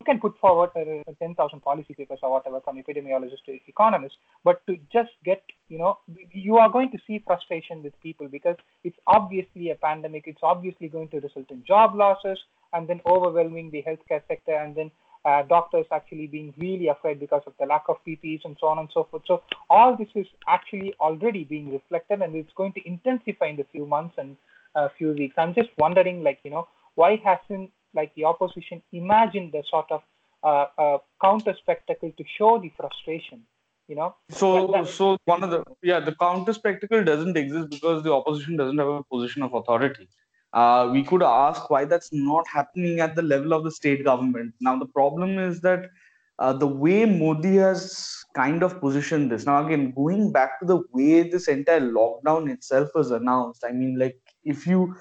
you 0.00 0.06
can 0.06 0.18
put 0.18 0.38
forward 0.38 0.70
uh, 0.74 1.12
10,000 1.18 1.60
policy 1.60 1.92
papers 1.92 2.18
or 2.22 2.30
whatever 2.30 2.60
from 2.60 2.82
epidemiologists 2.82 3.44
to 3.44 3.58
economists, 3.68 4.16
but 4.44 4.64
to 4.66 4.76
just 4.90 5.10
get, 5.24 5.42
you 5.68 5.78
know, 5.78 5.98
you 6.32 6.56
are 6.56 6.70
going 6.70 6.90
to 6.90 6.98
see 7.06 7.22
frustration 7.26 7.82
with 7.82 7.92
people 8.02 8.26
because 8.26 8.56
it's 8.82 8.96
obviously 9.06 9.70
a 9.70 9.74
pandemic. 9.74 10.24
It's 10.26 10.40
obviously 10.42 10.88
going 10.88 11.08
to 11.08 11.20
result 11.20 11.50
in 11.50 11.62
job 11.66 11.94
losses 11.94 12.38
and 12.72 12.88
then 12.88 13.00
overwhelming 13.06 13.70
the 13.70 13.82
healthcare 13.82 14.22
sector 14.26 14.54
and 14.54 14.74
then 14.74 14.90
uh, 15.26 15.42
doctors 15.42 15.84
actually 15.92 16.26
being 16.26 16.54
really 16.56 16.88
afraid 16.88 17.20
because 17.20 17.42
of 17.46 17.52
the 17.60 17.66
lack 17.66 17.84
of 17.88 17.96
PPEs 18.08 18.40
and 18.44 18.56
so 18.58 18.68
on 18.68 18.78
and 18.78 18.88
so 18.94 19.06
forth. 19.10 19.22
So 19.26 19.42
all 19.68 19.96
this 19.98 20.08
is 20.14 20.26
actually 20.48 20.94
already 20.98 21.44
being 21.44 21.72
reflected 21.72 22.22
and 22.22 22.34
it's 22.34 22.52
going 22.56 22.72
to 22.72 22.88
intensify 22.88 23.48
in 23.48 23.56
the 23.56 23.66
few 23.70 23.84
months 23.84 24.14
and 24.16 24.38
a 24.74 24.88
few 24.96 25.12
weeks. 25.12 25.34
I'm 25.36 25.52
just 25.52 25.68
wondering, 25.76 26.22
like, 26.22 26.38
you 26.42 26.50
know, 26.50 26.68
why 26.94 27.20
hasn't 27.22 27.70
like 27.94 28.14
the 28.14 28.24
opposition 28.24 28.82
imagined 28.92 29.52
the 29.52 29.62
sort 29.70 29.90
of 29.90 30.02
uh, 30.42 30.66
uh, 30.78 30.98
counter 31.20 31.54
spectacle 31.58 32.12
to 32.16 32.24
show 32.38 32.58
the 32.58 32.70
frustration? 32.76 33.42
You 33.88 33.96
know, 33.96 34.14
So, 34.30 34.66
That- 34.68 34.72
that- 34.72 34.86
so 34.88 35.16
one 35.24 35.42
of 35.42 35.50
the 35.50 35.64
yeah, 35.82 35.98
the 36.00 36.14
counter 36.14 36.52
spectacle 36.52 37.02
doesn't 37.02 37.36
exist 37.36 37.70
because 37.70 38.02
the 38.04 38.12
opposition 38.12 38.56
doesn't 38.56 38.78
have 38.78 38.86
a 38.88 39.02
position 39.04 39.42
of 39.42 39.52
authority. 39.54 40.08
Uh, 40.52 40.90
we 40.92 41.02
could 41.04 41.22
ask 41.22 41.68
why 41.70 41.84
that's 41.84 42.12
not 42.12 42.46
happening 42.46 43.00
at 43.00 43.14
the 43.16 43.22
level 43.22 43.52
of 43.52 43.64
the 43.64 43.70
state 43.70 44.04
government. 44.04 44.54
Now, 44.60 44.78
the 44.78 44.86
problem 44.86 45.38
is 45.38 45.60
that 45.62 45.90
uh, 46.38 46.52
the 46.52 46.66
way 46.66 47.04
Modi 47.04 47.56
has 47.56 48.24
kind 48.34 48.62
of 48.62 48.80
positioned 48.80 49.30
this. 49.30 49.44
Now, 49.46 49.64
again, 49.66 49.92
going 49.92 50.32
back 50.32 50.58
to 50.60 50.66
the 50.66 50.82
way 50.92 51.28
this 51.28 51.48
entire 51.48 51.80
lockdown 51.80 52.50
itself 52.50 52.90
was 52.94 53.10
announced, 53.10 53.64
I 53.64 53.72
mean, 53.72 53.98
like 53.98 54.18
if 54.44 54.66
you 54.66 54.94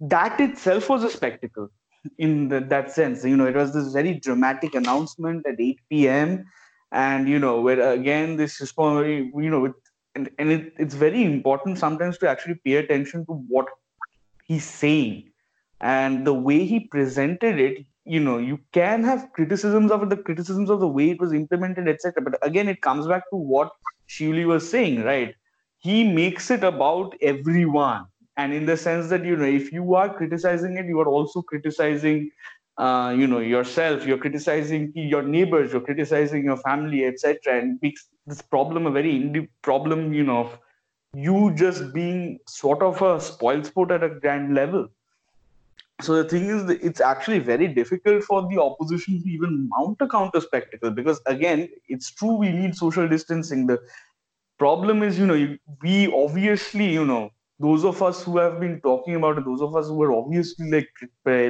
that 0.00 0.40
itself 0.40 0.88
was 0.88 1.04
a 1.04 1.10
spectacle 1.10 1.68
in 2.18 2.48
the, 2.48 2.60
that 2.60 2.90
sense. 2.90 3.24
You 3.24 3.36
know, 3.36 3.46
it 3.46 3.54
was 3.54 3.72
this 3.72 3.92
very 3.92 4.14
dramatic 4.14 4.74
announcement 4.74 5.46
at 5.46 5.60
8 5.60 5.78
p.m. 5.90 6.44
And, 6.90 7.28
you 7.28 7.38
know, 7.38 7.60
where 7.60 7.92
again, 7.92 8.36
this 8.36 8.60
is, 8.60 8.72
you 8.76 9.32
know, 9.34 9.64
it, 9.66 9.72
and, 10.14 10.30
and 10.38 10.52
it, 10.52 10.74
it's 10.78 10.94
very 10.94 11.24
important 11.24 11.78
sometimes 11.78 12.18
to 12.18 12.28
actually 12.28 12.56
pay 12.64 12.74
attention 12.76 13.24
to 13.26 13.32
what 13.48 13.66
he's 14.44 14.64
saying 14.64 15.30
and 15.80 16.26
the 16.26 16.34
way 16.34 16.64
he 16.64 16.80
presented 16.80 17.58
it 17.58 17.84
you 18.04 18.20
know 18.20 18.38
you 18.38 18.58
can 18.72 19.04
have 19.04 19.28
criticisms 19.32 19.90
of 19.90 20.02
it, 20.02 20.08
the 20.10 20.16
criticisms 20.16 20.70
of 20.70 20.80
the 20.80 20.88
way 20.88 21.10
it 21.10 21.20
was 21.20 21.32
implemented 21.32 21.88
etc 21.88 22.22
but 22.22 22.38
again 22.46 22.68
it 22.68 22.80
comes 22.80 23.06
back 23.06 23.28
to 23.30 23.36
what 23.36 23.70
Shivli 24.08 24.46
was 24.46 24.68
saying 24.68 25.02
right 25.02 25.34
he 25.78 26.04
makes 26.04 26.50
it 26.50 26.64
about 26.64 27.14
everyone 27.20 28.04
and 28.36 28.52
in 28.52 28.66
the 28.66 28.76
sense 28.76 29.08
that 29.08 29.24
you 29.24 29.36
know 29.36 29.44
if 29.44 29.72
you 29.72 29.94
are 29.94 30.14
criticizing 30.14 30.76
it 30.76 30.86
you 30.86 31.00
are 31.00 31.08
also 31.08 31.42
criticizing 31.42 32.30
uh, 32.78 33.14
you 33.16 33.26
know 33.26 33.38
yourself. 33.38 34.06
You're 34.06 34.18
criticizing 34.18 34.92
your 34.94 35.22
neighbors. 35.22 35.72
You're 35.72 35.82
criticizing 35.82 36.44
your 36.44 36.56
family 36.56 37.04
etc 37.04 37.60
and 37.60 37.78
makes 37.82 38.06
this 38.26 38.40
problem 38.40 38.86
a 38.86 38.90
very 38.90 39.12
indie 39.12 39.48
problem 39.62 40.12
you 40.12 40.24
know 40.24 40.40
of 40.40 40.58
you 41.14 41.52
just 41.54 41.92
being 41.92 42.38
sort 42.48 42.82
of 42.82 43.02
a 43.02 43.20
spoil 43.20 43.62
sport 43.62 43.90
at 43.90 44.02
a 44.02 44.08
grand 44.08 44.54
level. 44.54 44.88
So 46.00 46.20
the 46.20 46.28
thing 46.28 46.46
is 46.46 46.68
it's 46.70 47.00
actually 47.00 47.38
very 47.38 47.68
difficult 47.68 48.24
for 48.24 48.48
the 48.48 48.60
opposition 48.60 49.22
to 49.22 49.28
even 49.28 49.68
mount 49.68 49.98
a 50.00 50.08
counter 50.08 50.40
spectacle 50.40 50.90
because 50.90 51.20
again 51.26 51.68
it's 51.88 52.10
true 52.10 52.34
we 52.34 52.50
need 52.50 52.74
social 52.74 53.06
distancing. 53.06 53.66
The 53.66 53.78
problem 54.58 55.02
is 55.02 55.18
you 55.18 55.26
know 55.26 55.56
we 55.82 56.12
obviously 56.12 56.90
you 56.92 57.04
know 57.04 57.30
those 57.64 57.84
of 57.84 58.02
us 58.02 58.22
who 58.22 58.38
have 58.38 58.58
been 58.60 58.80
talking 58.80 59.14
about 59.16 59.38
it 59.38 59.44
those 59.44 59.62
of 59.62 59.76
us 59.76 59.86
who 59.86 60.02
are 60.02 60.12
obviously 60.12 60.70
like 60.70 60.90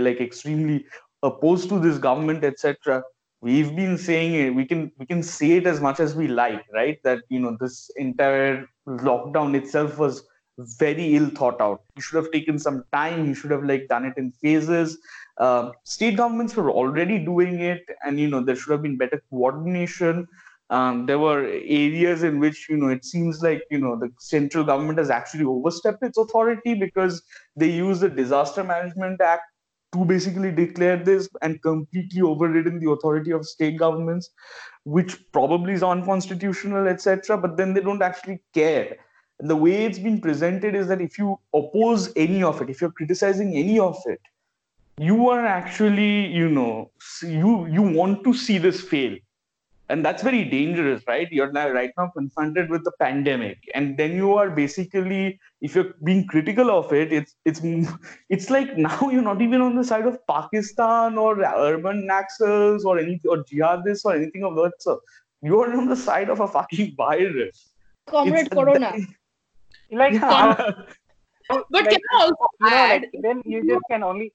like 0.08 0.20
extremely 0.20 0.84
opposed 1.22 1.68
to 1.68 1.78
this 1.78 1.98
government 1.98 2.44
etc 2.44 3.02
we've 3.40 3.74
been 3.76 3.96
saying 3.98 4.34
it 4.34 4.50
we 4.54 4.64
can 4.64 4.90
we 4.98 5.06
can 5.06 5.22
say 5.22 5.52
it 5.52 5.66
as 5.66 5.80
much 5.80 6.00
as 6.00 6.14
we 6.14 6.28
like 6.28 6.64
right 6.72 7.02
that 7.02 7.20
you 7.28 7.38
know 7.38 7.56
this 7.60 7.90
entire 7.96 8.66
lockdown 9.08 9.54
itself 9.54 9.98
was 9.98 10.22
very 10.58 11.14
ill 11.16 11.30
thought 11.30 11.60
out. 11.60 11.82
You 11.96 12.02
should 12.02 12.16
have 12.16 12.30
taken 12.32 12.58
some 12.58 12.84
time. 12.92 13.26
You 13.26 13.34
should 13.34 13.50
have 13.50 13.64
like 13.64 13.88
done 13.88 14.04
it 14.04 14.14
in 14.16 14.32
phases. 14.32 14.98
Uh, 15.38 15.70
state 15.84 16.16
governments 16.16 16.54
were 16.54 16.70
already 16.70 17.18
doing 17.18 17.60
it, 17.60 17.82
and 18.04 18.20
you 18.20 18.28
know 18.28 18.42
there 18.42 18.56
should 18.56 18.72
have 18.72 18.82
been 18.82 18.96
better 18.96 19.22
coordination. 19.30 20.28
Um, 20.72 21.06
there 21.06 21.18
were 21.20 21.44
areas 21.44 22.24
in 22.24 22.40
which 22.40 22.68
you 22.70 22.78
know 22.78 22.88
it 22.88 23.04
seems 23.04 23.42
like 23.42 23.62
you 23.70 23.78
know 23.78 23.96
the 23.98 24.10
central 24.18 24.64
government 24.64 24.98
has 24.98 25.10
actually 25.10 25.44
overstepped 25.44 26.02
its 26.02 26.18
authority 26.18 26.74
because 26.74 27.22
they 27.56 27.70
use 27.70 28.00
the 28.00 28.08
Disaster 28.08 28.64
Management 28.64 29.20
Act 29.20 29.44
to 29.94 30.04
basically 30.04 30.50
declare 30.52 30.96
this 30.96 31.28
and 31.42 31.62
completely 31.62 32.22
overridden 32.22 32.80
the 32.80 32.90
authority 32.90 33.32
of 33.32 33.46
state 33.46 33.78
governments, 33.78 34.30
which 34.84 35.18
probably 35.32 35.74
is 35.74 35.82
unconstitutional, 35.82 36.88
etc. 36.88 37.38
But 37.38 37.56
then 37.58 37.74
they 37.74 37.82
don't 37.82 38.02
actually 38.02 38.42
care 38.54 38.96
And 39.40 39.50
the 39.50 39.56
way 39.56 39.84
it's 39.86 39.98
been 39.98 40.20
presented 40.20 40.74
is 40.74 40.88
that 40.88 41.00
if 41.02 41.18
you 41.18 41.38
oppose 41.54 42.12
any 42.16 42.42
of 42.42 42.62
it, 42.62 42.70
if 42.70 42.80
you're 42.80 42.92
criticizing 42.92 43.56
any 43.56 43.78
of 43.78 43.98
it, 44.06 44.20
you 44.98 45.28
are 45.30 45.44
actually, 45.46 46.26
you 46.28 46.48
know, 46.48 46.90
you 47.22 47.66
you 47.66 47.82
want 47.82 48.24
to 48.24 48.34
see 48.34 48.58
this 48.58 48.80
fail. 48.80 49.16
And 49.92 50.02
that's 50.06 50.22
very 50.22 50.44
dangerous, 50.44 51.02
right? 51.06 51.30
You're 51.30 51.52
now 51.52 51.68
right 51.68 51.90
now 51.98 52.10
confronted 52.16 52.70
with 52.70 52.82
the 52.84 52.92
pandemic, 52.98 53.58
and 53.74 53.98
then 53.98 54.12
you 54.20 54.32
are 54.42 54.48
basically, 54.58 55.38
if 55.60 55.74
you're 55.74 55.92
being 56.02 56.26
critical 56.26 56.70
of 56.70 56.94
it, 57.00 57.12
it's 57.12 57.34
it's 57.44 57.60
it's 58.30 58.48
like 58.48 58.70
now 58.78 59.10
you're 59.10 59.26
not 59.26 59.42
even 59.46 59.60
on 59.60 59.76
the 59.80 59.84
side 59.84 60.06
of 60.06 60.16
Pakistan 60.26 61.18
or 61.18 61.32
urban 61.42 62.08
Naxals 62.12 62.86
or 62.86 62.98
any 62.98 63.20
or 63.28 63.44
jihadists 63.44 64.06
or 64.06 64.14
anything 64.14 64.44
of 64.44 64.56
that 64.62 64.80
sort. 64.86 65.00
You're 65.42 65.76
on 65.76 65.88
the 65.88 65.96
side 65.96 66.30
of 66.30 66.40
a 66.40 66.48
fucking 66.48 66.94
virus. 66.96 67.72
Comrade 68.06 68.46
it's, 68.46 68.54
Corona. 68.54 68.94
Like, 69.90 70.14
yeah. 70.14 70.28
Uh, 70.30 70.72
but 71.70 71.84
like, 71.84 71.90
can 71.90 72.00
I 72.14 72.22
also 72.22 72.46
you 72.60 72.70
know. 72.70 72.76
Like, 72.76 73.10
then 73.20 73.42
you 73.44 73.66
just 73.68 73.84
can 73.90 74.02
only. 74.02 74.32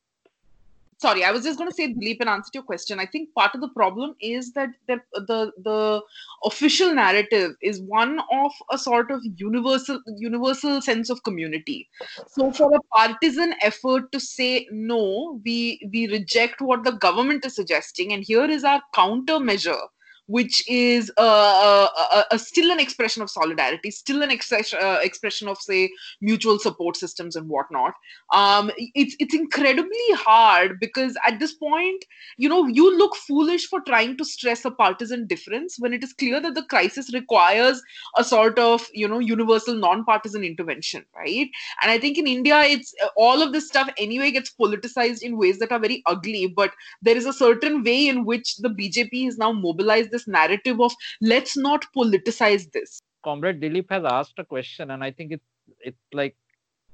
Sorry, 0.99 1.23
I 1.23 1.29
was 1.31 1.43
just 1.43 1.59
going 1.59 1.69
to 1.69 1.75
say, 1.75 1.93
Dilip, 1.93 2.17
and 2.21 2.29
answer 2.29 2.49
to 2.51 2.57
your 2.57 2.63
question, 2.63 2.99
I 2.99 3.05
think 3.05 3.29
part 3.35 3.53
of 3.53 3.61
the 3.61 3.69
problem 3.69 4.15
is 4.19 4.53
that 4.53 4.69
the, 4.87 4.99
the 5.13 5.51
the 5.63 6.01
official 6.43 6.93
narrative 6.93 7.51
is 7.61 7.81
one 7.81 8.19
of 8.31 8.51
a 8.71 8.79
sort 8.79 9.11
of 9.11 9.21
universal 9.35 10.01
universal 10.17 10.81
sense 10.81 11.11
of 11.11 11.21
community. 11.23 11.87
So, 12.29 12.51
for 12.51 12.73
a 12.73 12.79
partisan 12.95 13.53
effort 13.61 14.11
to 14.11 14.19
say 14.19 14.67
no, 14.71 15.39
we 15.45 15.79
we 15.93 16.07
reject 16.07 16.61
what 16.61 16.83
the 16.83 16.93
government 16.93 17.45
is 17.45 17.55
suggesting, 17.55 18.11
and 18.11 18.23
here 18.23 18.45
is 18.45 18.63
our 18.63 18.81
countermeasure 18.95 19.87
which 20.27 20.63
is 20.69 21.11
uh, 21.17 21.21
uh, 21.21 21.87
uh, 21.97 22.23
uh, 22.31 22.37
still 22.37 22.71
an 22.71 22.79
expression 22.79 23.21
of 23.21 23.29
solidarity, 23.29 23.89
still 23.91 24.21
an 24.21 24.29
ex- 24.31 24.51
uh, 24.51 24.99
expression 25.01 25.47
of, 25.47 25.57
say, 25.57 25.89
mutual 26.21 26.59
support 26.59 26.97
systems 26.97 27.35
and 27.35 27.47
whatnot. 27.47 27.93
Um, 28.33 28.71
it's 28.77 29.15
it's 29.19 29.33
incredibly 29.33 30.07
hard 30.11 30.79
because 30.79 31.17
at 31.25 31.39
this 31.39 31.53
point, 31.53 32.03
you 32.37 32.49
know, 32.49 32.67
you 32.67 32.97
look 32.97 33.15
foolish 33.15 33.67
for 33.67 33.81
trying 33.81 34.17
to 34.17 34.25
stress 34.25 34.65
a 34.65 34.71
partisan 34.71 35.27
difference 35.27 35.77
when 35.79 35.93
it 35.93 36.03
is 36.03 36.13
clear 36.13 36.41
that 36.41 36.55
the 36.55 36.63
crisis 36.63 37.13
requires 37.13 37.81
a 38.17 38.23
sort 38.23 38.59
of, 38.59 38.85
you 38.93 39.07
know, 39.07 39.19
universal 39.19 39.75
non-partisan 39.75 40.43
intervention, 40.43 41.05
right? 41.15 41.49
And 41.81 41.91
I 41.91 41.97
think 41.97 42.17
in 42.17 42.27
India, 42.27 42.61
it's 42.63 42.93
all 43.15 43.41
of 43.41 43.53
this 43.53 43.67
stuff 43.67 43.89
anyway 43.97 44.31
gets 44.31 44.53
politicized 44.59 45.21
in 45.21 45.37
ways 45.37 45.59
that 45.59 45.71
are 45.71 45.79
very 45.79 46.03
ugly. 46.05 46.47
But 46.47 46.71
there 47.01 47.15
is 47.15 47.25
a 47.25 47.33
certain 47.33 47.83
way 47.83 48.07
in 48.07 48.25
which 48.25 48.57
the 48.57 48.69
BJP 48.69 49.27
is 49.27 49.37
now 49.37 49.51
mobilized 49.51 50.11
this 50.17 50.27
narrative 50.39 50.81
of 50.89 51.01
let's 51.35 51.57
not 51.57 51.85
politicize 51.95 52.71
this. 52.71 52.99
Comrade 53.23 53.61
dilip 53.61 53.91
has 53.97 54.05
asked 54.05 54.39
a 54.39 54.45
question 54.45 54.91
and 54.91 55.03
i 55.03 55.11
think 55.11 55.31
it's 55.31 55.49
it's 55.81 56.13
like 56.13 56.35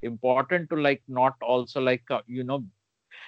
important 0.01 0.69
to 0.69 0.75
like 0.75 1.01
not 1.07 1.33
also 1.41 1.81
like 1.81 2.03
uh, 2.11 2.21
you 2.27 2.43
know 2.43 2.63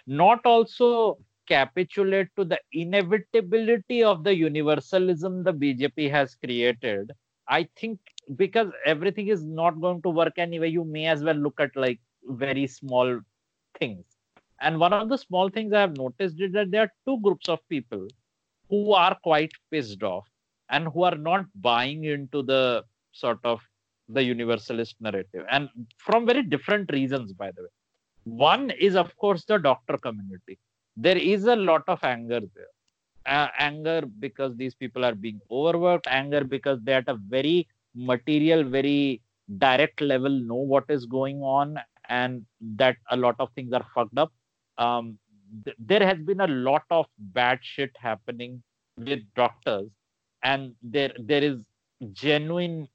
not 0.07 0.45
also 0.45 1.17
capitulate 1.47 2.29
to 2.35 2.45
the 2.45 2.59
inevitability 2.71 4.03
of 4.03 4.23
the 4.23 4.35
universalism 4.35 5.43
the 5.43 5.53
bjp 5.53 6.09
has 6.09 6.35
created. 6.35 7.11
I 7.47 7.67
think 7.75 7.99
because 8.35 8.69
everything 8.85 9.27
is 9.27 9.43
not 9.43 9.79
going 9.81 10.01
to 10.03 10.09
work 10.09 10.37
anyway 10.37 10.69
you 10.69 10.83
may 10.83 11.05
as 11.07 11.23
well 11.23 11.35
look 11.35 11.59
at 11.59 11.75
like 11.75 11.99
very 12.27 12.67
small 12.67 13.19
things. 13.79 14.05
And 14.61 14.79
one 14.79 14.93
of 14.93 15.09
the 15.09 15.17
small 15.17 15.49
things 15.49 15.73
i 15.73 15.81
have 15.81 15.97
noticed 15.97 16.41
is 16.41 16.53
that 16.53 16.71
there 16.71 16.83
are 16.83 16.93
two 17.07 17.19
groups 17.21 17.49
of 17.49 17.59
people 17.69 18.07
who 18.69 18.93
are 18.93 19.17
quite 19.23 19.51
pissed 19.71 20.03
off 20.03 20.27
and 20.69 20.87
who 20.87 21.03
are 21.03 21.15
not 21.15 21.45
buying 21.61 22.03
into 22.05 22.41
the 22.43 22.83
sort 23.11 23.39
of 23.43 23.59
the 24.09 24.23
universalist 24.23 24.95
narrative. 24.99 25.45
And 25.49 25.69
from 25.97 26.25
very 26.25 26.43
different 26.43 26.91
reasons 26.91 27.33
by 27.33 27.51
the 27.51 27.63
way. 27.63 27.69
One 28.23 28.71
is 28.71 28.95
of 28.95 29.15
course 29.17 29.45
the 29.45 29.57
doctor 29.57 29.97
community. 29.97 30.57
There 30.97 31.17
is 31.17 31.45
a 31.45 31.55
lot 31.55 31.83
of 31.87 32.03
anger 32.03 32.41
there. 32.55 32.73
Uh, 33.25 33.47
anger 33.57 34.03
because 34.19 34.55
these 34.55 34.75
people 34.75 35.03
are 35.03 35.15
being 35.15 35.41
overworked 35.49 36.05
anger 36.07 36.43
because 36.43 36.79
they 36.83 36.93
at 36.93 37.07
a 37.07 37.15
very 37.15 37.67
material 37.95 38.63
very 38.63 39.19
direct 39.57 39.99
level 39.99 40.29
know 40.29 40.55
what 40.55 40.83
is 40.89 41.05
going 41.05 41.41
on 41.41 41.79
and 42.09 42.45
that 42.59 42.97
a 43.09 43.17
lot 43.17 43.35
of 43.39 43.49
things 43.53 43.73
are 43.73 43.85
fucked 43.93 44.17
up. 44.17 44.31
Um, 44.77 45.17
th- 45.63 45.77
there 45.79 46.05
has 46.05 46.19
been 46.19 46.41
a 46.41 46.47
lot 46.47 46.83
of 46.89 47.05
bad 47.17 47.59
shit 47.61 47.91
happening 47.97 48.61
with 48.97 49.21
doctors 49.35 49.89
and 50.43 50.73
there 50.81 51.13
there 51.19 51.43
is 51.43 51.65
genuine 52.13 52.87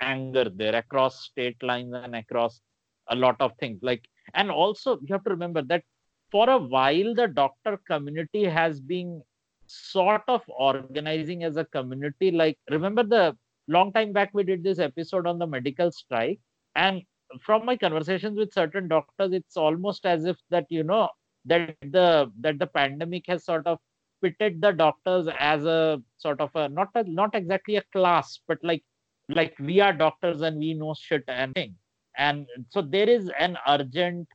anger 0.00 0.46
there 0.54 0.76
across 0.76 1.24
state 1.24 1.62
lines 1.62 1.92
and 1.94 2.14
across 2.14 2.60
a 3.08 3.16
lot 3.16 3.36
of 3.40 3.52
things. 3.58 3.78
Like 3.82 4.06
and 4.34 4.50
also 4.50 4.98
you 5.00 5.12
have 5.12 5.24
to 5.24 5.30
remember 5.30 5.62
that 5.62 5.84
for 6.30 6.48
a 6.48 6.58
while 6.58 7.14
the 7.14 7.28
doctor 7.28 7.78
community 7.88 8.44
has 8.44 8.80
been 8.80 9.22
sort 9.66 10.22
of 10.28 10.42
organizing 10.48 11.44
as 11.44 11.56
a 11.56 11.64
community. 11.64 12.30
Like 12.30 12.58
remember 12.70 13.02
the 13.02 13.36
long 13.68 13.92
time 13.92 14.12
back 14.12 14.30
we 14.32 14.44
did 14.44 14.62
this 14.62 14.78
episode 14.78 15.26
on 15.26 15.38
the 15.38 15.46
medical 15.46 15.90
strike 15.90 16.40
and 16.74 17.02
from 17.40 17.64
my 17.64 17.76
conversations 17.76 18.36
with 18.36 18.52
certain 18.52 18.88
doctors 18.88 19.32
it's 19.32 19.56
almost 19.56 20.04
as 20.04 20.26
if 20.26 20.36
that 20.50 20.66
you 20.68 20.82
know 20.82 21.08
that 21.44 21.76
the 21.82 22.30
that 22.40 22.58
the 22.58 22.66
pandemic 22.66 23.24
has 23.26 23.44
sort 23.44 23.66
of 23.66 23.78
pitted 24.22 24.60
the 24.60 24.70
doctors 24.70 25.26
as 25.38 25.64
a 25.64 26.00
sort 26.18 26.40
of 26.40 26.50
a 26.54 26.68
not 26.68 26.88
a, 26.94 27.02
not 27.04 27.34
exactly 27.34 27.76
a 27.76 27.82
class 27.92 28.40
but 28.46 28.58
like 28.62 28.82
like 29.28 29.54
we 29.58 29.80
are 29.80 29.92
doctors 29.92 30.42
and 30.42 30.58
we 30.58 30.74
know 30.74 30.94
shit 30.94 31.24
and 31.28 31.54
thing. 31.54 31.74
And 32.16 32.46
so 32.68 32.82
there 32.82 33.08
is 33.08 33.30
an 33.38 33.56
urgent 33.68 34.28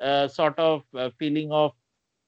uh, 0.00 0.28
sort 0.28 0.58
of 0.58 0.82
uh, 0.96 1.10
feeling 1.18 1.50
of 1.52 1.72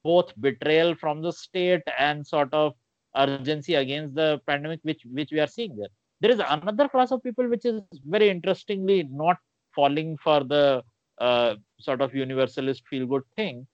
both 0.03 0.33
betrayal 0.39 0.95
from 0.95 1.21
the 1.21 1.31
state 1.31 1.83
and 1.99 2.25
sort 2.25 2.53
of 2.53 2.73
urgency 3.15 3.75
against 3.75 4.15
the 4.15 4.41
pandemic 4.47 4.79
which 4.83 5.03
which 5.11 5.31
we 5.31 5.39
are 5.39 5.47
seeing 5.47 5.75
there. 5.75 5.89
There 6.21 6.31
is 6.31 6.41
another 6.47 6.87
class 6.87 7.11
of 7.11 7.23
people 7.23 7.47
which 7.49 7.65
is 7.65 7.81
very 8.05 8.29
interestingly 8.29 9.03
not 9.11 9.37
falling 9.75 10.17
for 10.17 10.43
the 10.43 10.83
uh, 11.19 11.55
sort 11.79 12.01
of 12.01 12.15
universalist 12.15 12.83
feel 12.89 13.05
good 13.05 13.23
thing 13.35 13.67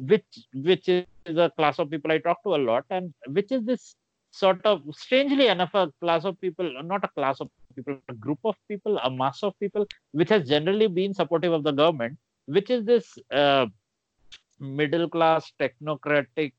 which 0.00 0.46
which 0.54 0.88
is 0.88 1.06
a 1.26 1.50
class 1.56 1.78
of 1.78 1.90
people 1.90 2.12
i 2.12 2.18
talk 2.18 2.42
to 2.42 2.54
a 2.54 2.62
lot 2.70 2.84
and 2.90 3.12
which 3.28 3.50
is 3.50 3.64
this 3.64 3.94
sort 4.30 4.64
of 4.64 4.82
strangely 4.92 5.48
enough 5.48 5.74
a 5.74 5.90
class 6.00 6.24
of 6.24 6.40
people 6.40 6.70
not 6.82 7.04
a 7.04 7.08
class 7.08 7.40
of 7.40 7.48
people 7.74 7.96
a 8.08 8.14
group 8.14 8.38
of 8.44 8.54
people 8.68 8.98
a 8.98 9.10
mass 9.10 9.42
of 9.42 9.58
people 9.58 9.86
which 10.12 10.28
has 10.28 10.48
generally 10.48 10.86
been 10.86 11.14
supportive 11.14 11.52
of 11.52 11.64
the 11.64 11.72
government 11.72 12.16
which 12.46 12.70
is 12.70 12.84
this 12.84 13.18
uh, 13.32 13.66
middle 14.60 15.08
class 15.08 15.52
technocratic 15.60 16.52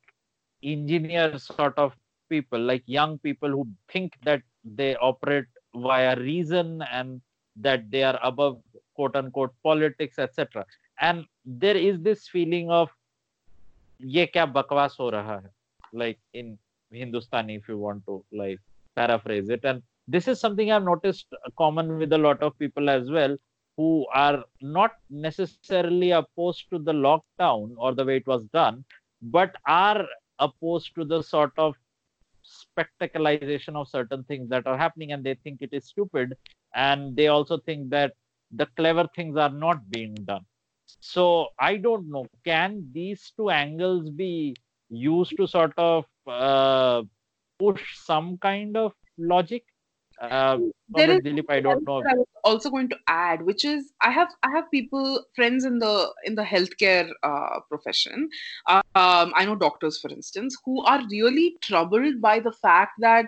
engineer 0.63 1.37
sort 1.37 1.77
of 1.77 1.93
people 2.29 2.59
like 2.59 2.83
young 2.85 3.17
people 3.19 3.49
who 3.49 3.67
think 3.91 4.13
that 4.23 4.41
they 4.63 4.95
operate 4.97 5.45
via 5.75 6.15
reason 6.19 6.81
and 6.91 7.21
that 7.55 7.89
they 7.91 8.03
are 8.03 8.19
above 8.23 8.61
quote 8.95 9.15
unquote 9.15 9.53
politics 9.63 10.19
etc 10.19 10.65
and 10.99 11.25
there 11.45 11.77
is 11.77 11.99
this 12.01 12.27
feeling 12.27 12.69
of 12.69 12.89
like 15.93 16.19
in 16.33 16.57
hindustani 16.91 17.55
if 17.55 17.67
you 17.67 17.77
want 17.77 18.05
to 18.05 18.23
like 18.31 18.59
paraphrase 18.95 19.49
it. 19.49 19.61
And 19.63 19.81
this 20.07 20.27
is 20.27 20.39
something 20.39 20.71
i've 20.71 20.83
noticed 20.83 21.27
common 21.57 21.97
with 21.97 22.13
a 22.13 22.17
lot 22.17 22.41
of 22.41 22.57
people 22.57 22.89
as 22.89 23.09
well 23.09 23.37
who 23.77 24.05
are 24.13 24.43
not 24.61 24.91
necessarily 25.09 26.11
opposed 26.11 26.69
to 26.69 26.79
the 26.79 26.91
lockdown 26.91 27.73
or 27.77 27.93
the 27.93 28.03
way 28.03 28.17
it 28.17 28.27
was 28.27 28.43
done 28.53 28.83
but 29.21 29.55
are 29.67 30.05
opposed 30.39 30.95
to 30.95 31.05
the 31.05 31.21
sort 31.21 31.51
of 31.57 31.75
spectacleization 32.77 33.75
of 33.75 33.87
certain 33.87 34.23
things 34.23 34.49
that 34.49 34.65
are 34.65 34.77
happening 34.77 35.11
and 35.11 35.23
they 35.23 35.35
think 35.35 35.61
it 35.61 35.69
is 35.71 35.85
stupid. 35.85 36.35
And 36.73 37.15
they 37.15 37.27
also 37.27 37.57
think 37.57 37.89
that 37.91 38.13
the 38.51 38.67
clever 38.77 39.07
things 39.15 39.37
are 39.37 39.49
not 39.49 39.89
being 39.91 40.15
done 40.15 40.45
so 40.99 41.47
i 41.59 41.75
don't 41.75 42.09
know 42.09 42.25
can 42.45 42.89
these 42.93 43.31
two 43.37 43.49
angles 43.49 44.09
be 44.09 44.55
used 44.89 45.33
to 45.37 45.47
sort 45.47 45.73
of 45.77 46.05
uh, 46.27 47.01
push 47.59 47.81
some 47.97 48.37
kind 48.37 48.75
of 48.75 48.93
logic 49.17 49.63
uh, 50.21 50.57
there 50.89 51.09
is 51.11 51.21
Dilip, 51.21 51.45
I 51.49 51.61
don't 51.61 51.87
know. 51.87 51.99
I 51.99 52.13
was 52.13 52.27
also 52.43 52.69
going 52.69 52.89
to 52.89 52.97
add, 53.07 53.41
which 53.43 53.63
is 53.63 53.93
I 54.01 54.11
have 54.11 54.27
I 54.43 54.49
have 54.53 54.69
people 54.69 55.23
friends 55.33 55.63
in 55.63 55.79
the 55.79 56.11
in 56.25 56.35
the 56.35 56.43
healthcare 56.43 57.09
uh, 57.23 57.61
profession. 57.69 58.29
Um, 58.67 58.81
I 58.95 59.45
know 59.45 59.55
doctors, 59.55 59.99
for 59.99 60.09
instance, 60.09 60.57
who 60.65 60.83
are 60.83 61.01
really 61.09 61.55
troubled 61.61 62.19
by 62.21 62.39
the 62.41 62.51
fact 62.51 62.93
that 62.99 63.27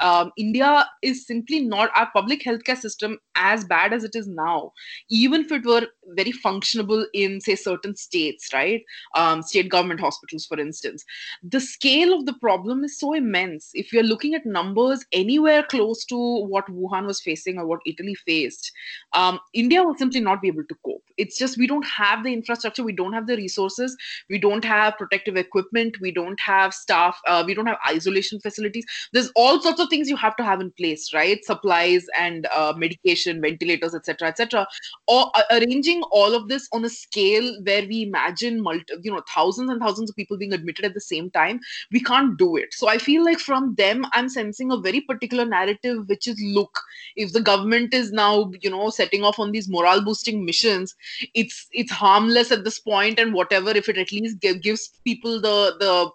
um, 0.00 0.32
India 0.36 0.86
is 1.02 1.26
simply 1.26 1.60
not 1.60 1.90
our 1.94 2.10
public 2.12 2.42
healthcare 2.42 2.76
system 2.76 3.18
as 3.34 3.64
bad 3.64 3.92
as 3.92 4.04
it 4.04 4.14
is 4.14 4.28
now, 4.28 4.72
even 5.10 5.42
if 5.42 5.52
it 5.52 5.64
were 5.64 5.86
very 6.14 6.32
functionable 6.32 7.04
in, 7.14 7.40
say, 7.40 7.54
certain 7.54 7.96
states, 7.96 8.48
right? 8.52 8.82
Um, 9.16 9.42
state 9.42 9.68
government 9.68 10.00
hospitals, 10.00 10.46
for 10.46 10.58
instance. 10.58 11.04
The 11.42 11.60
scale 11.60 12.14
of 12.14 12.26
the 12.26 12.34
problem 12.34 12.84
is 12.84 12.98
so 12.98 13.14
immense. 13.14 13.70
If 13.74 13.92
you're 13.92 14.02
looking 14.02 14.34
at 14.34 14.46
numbers 14.46 15.04
anywhere 15.12 15.62
close 15.62 16.04
to 16.06 16.16
what 16.16 16.66
Wuhan 16.66 17.06
was 17.06 17.20
facing 17.20 17.58
or 17.58 17.66
what 17.66 17.80
Italy 17.86 18.14
faced, 18.14 18.70
um, 19.12 19.38
India 19.54 19.82
will 19.82 19.96
simply 19.96 20.20
not 20.20 20.42
be 20.42 20.48
able 20.48 20.64
to 20.64 20.76
cope. 20.84 21.02
It's 21.16 21.38
just 21.38 21.58
we 21.58 21.66
don't 21.66 21.86
have 21.86 22.24
the 22.24 22.32
infrastructure, 22.32 22.82
we 22.82 22.92
don't 22.92 23.12
have 23.12 23.26
the 23.26 23.36
resources, 23.36 23.96
we 24.28 24.38
don't 24.38 24.64
have 24.64 24.96
protective 24.96 25.36
equipment, 25.36 26.00
we 26.00 26.10
don't 26.10 26.40
have 26.40 26.74
staff, 26.74 27.20
uh, 27.26 27.42
we 27.46 27.54
don't 27.54 27.66
have 27.66 27.78
isolation 27.88 28.40
facilities. 28.40 28.84
There's 29.12 29.30
all 29.36 29.60
sorts 29.60 29.80
of 29.80 29.81
things 29.86 30.08
you 30.08 30.16
have 30.16 30.36
to 30.36 30.44
have 30.44 30.60
in 30.60 30.70
place, 30.72 31.12
right? 31.12 31.44
Supplies 31.44 32.06
and 32.16 32.46
uh, 32.46 32.72
medication, 32.76 33.40
ventilators, 33.40 33.94
etc., 33.94 34.28
etc. 34.28 34.66
Or 35.06 35.30
uh, 35.34 35.42
arranging 35.50 36.02
all 36.10 36.34
of 36.34 36.48
this 36.48 36.68
on 36.72 36.84
a 36.84 36.88
scale 36.88 37.56
where 37.64 37.86
we 37.86 38.02
imagine, 38.02 38.60
multi, 38.62 38.94
you 39.02 39.12
know, 39.12 39.22
thousands 39.28 39.70
and 39.70 39.80
thousands 39.80 40.10
of 40.10 40.16
people 40.16 40.36
being 40.36 40.52
admitted 40.52 40.84
at 40.84 40.94
the 40.94 41.00
same 41.00 41.30
time. 41.30 41.60
We 41.90 42.00
can't 42.02 42.36
do 42.36 42.56
it. 42.56 42.74
So 42.74 42.88
I 42.88 42.98
feel 42.98 43.24
like 43.24 43.38
from 43.38 43.74
them, 43.74 44.04
I'm 44.12 44.28
sensing 44.28 44.72
a 44.72 44.76
very 44.76 45.00
particular 45.00 45.44
narrative, 45.44 46.08
which 46.08 46.26
is 46.26 46.40
look, 46.42 46.80
if 47.16 47.32
the 47.32 47.40
government 47.40 47.94
is 47.94 48.12
now, 48.12 48.50
you 48.60 48.70
know, 48.70 48.90
setting 48.90 49.24
off 49.24 49.38
on 49.38 49.52
these 49.52 49.68
morale 49.68 50.04
boosting 50.04 50.44
missions, 50.44 50.94
it's 51.34 51.66
it's 51.72 51.92
harmless 51.92 52.50
at 52.52 52.64
this 52.64 52.78
point, 52.78 53.18
and 53.18 53.34
whatever, 53.34 53.70
if 53.70 53.88
it 53.88 53.98
at 53.98 54.12
least 54.12 54.40
give, 54.40 54.62
gives 54.62 55.00
people 55.04 55.40
the 55.40 55.76
the 55.78 56.10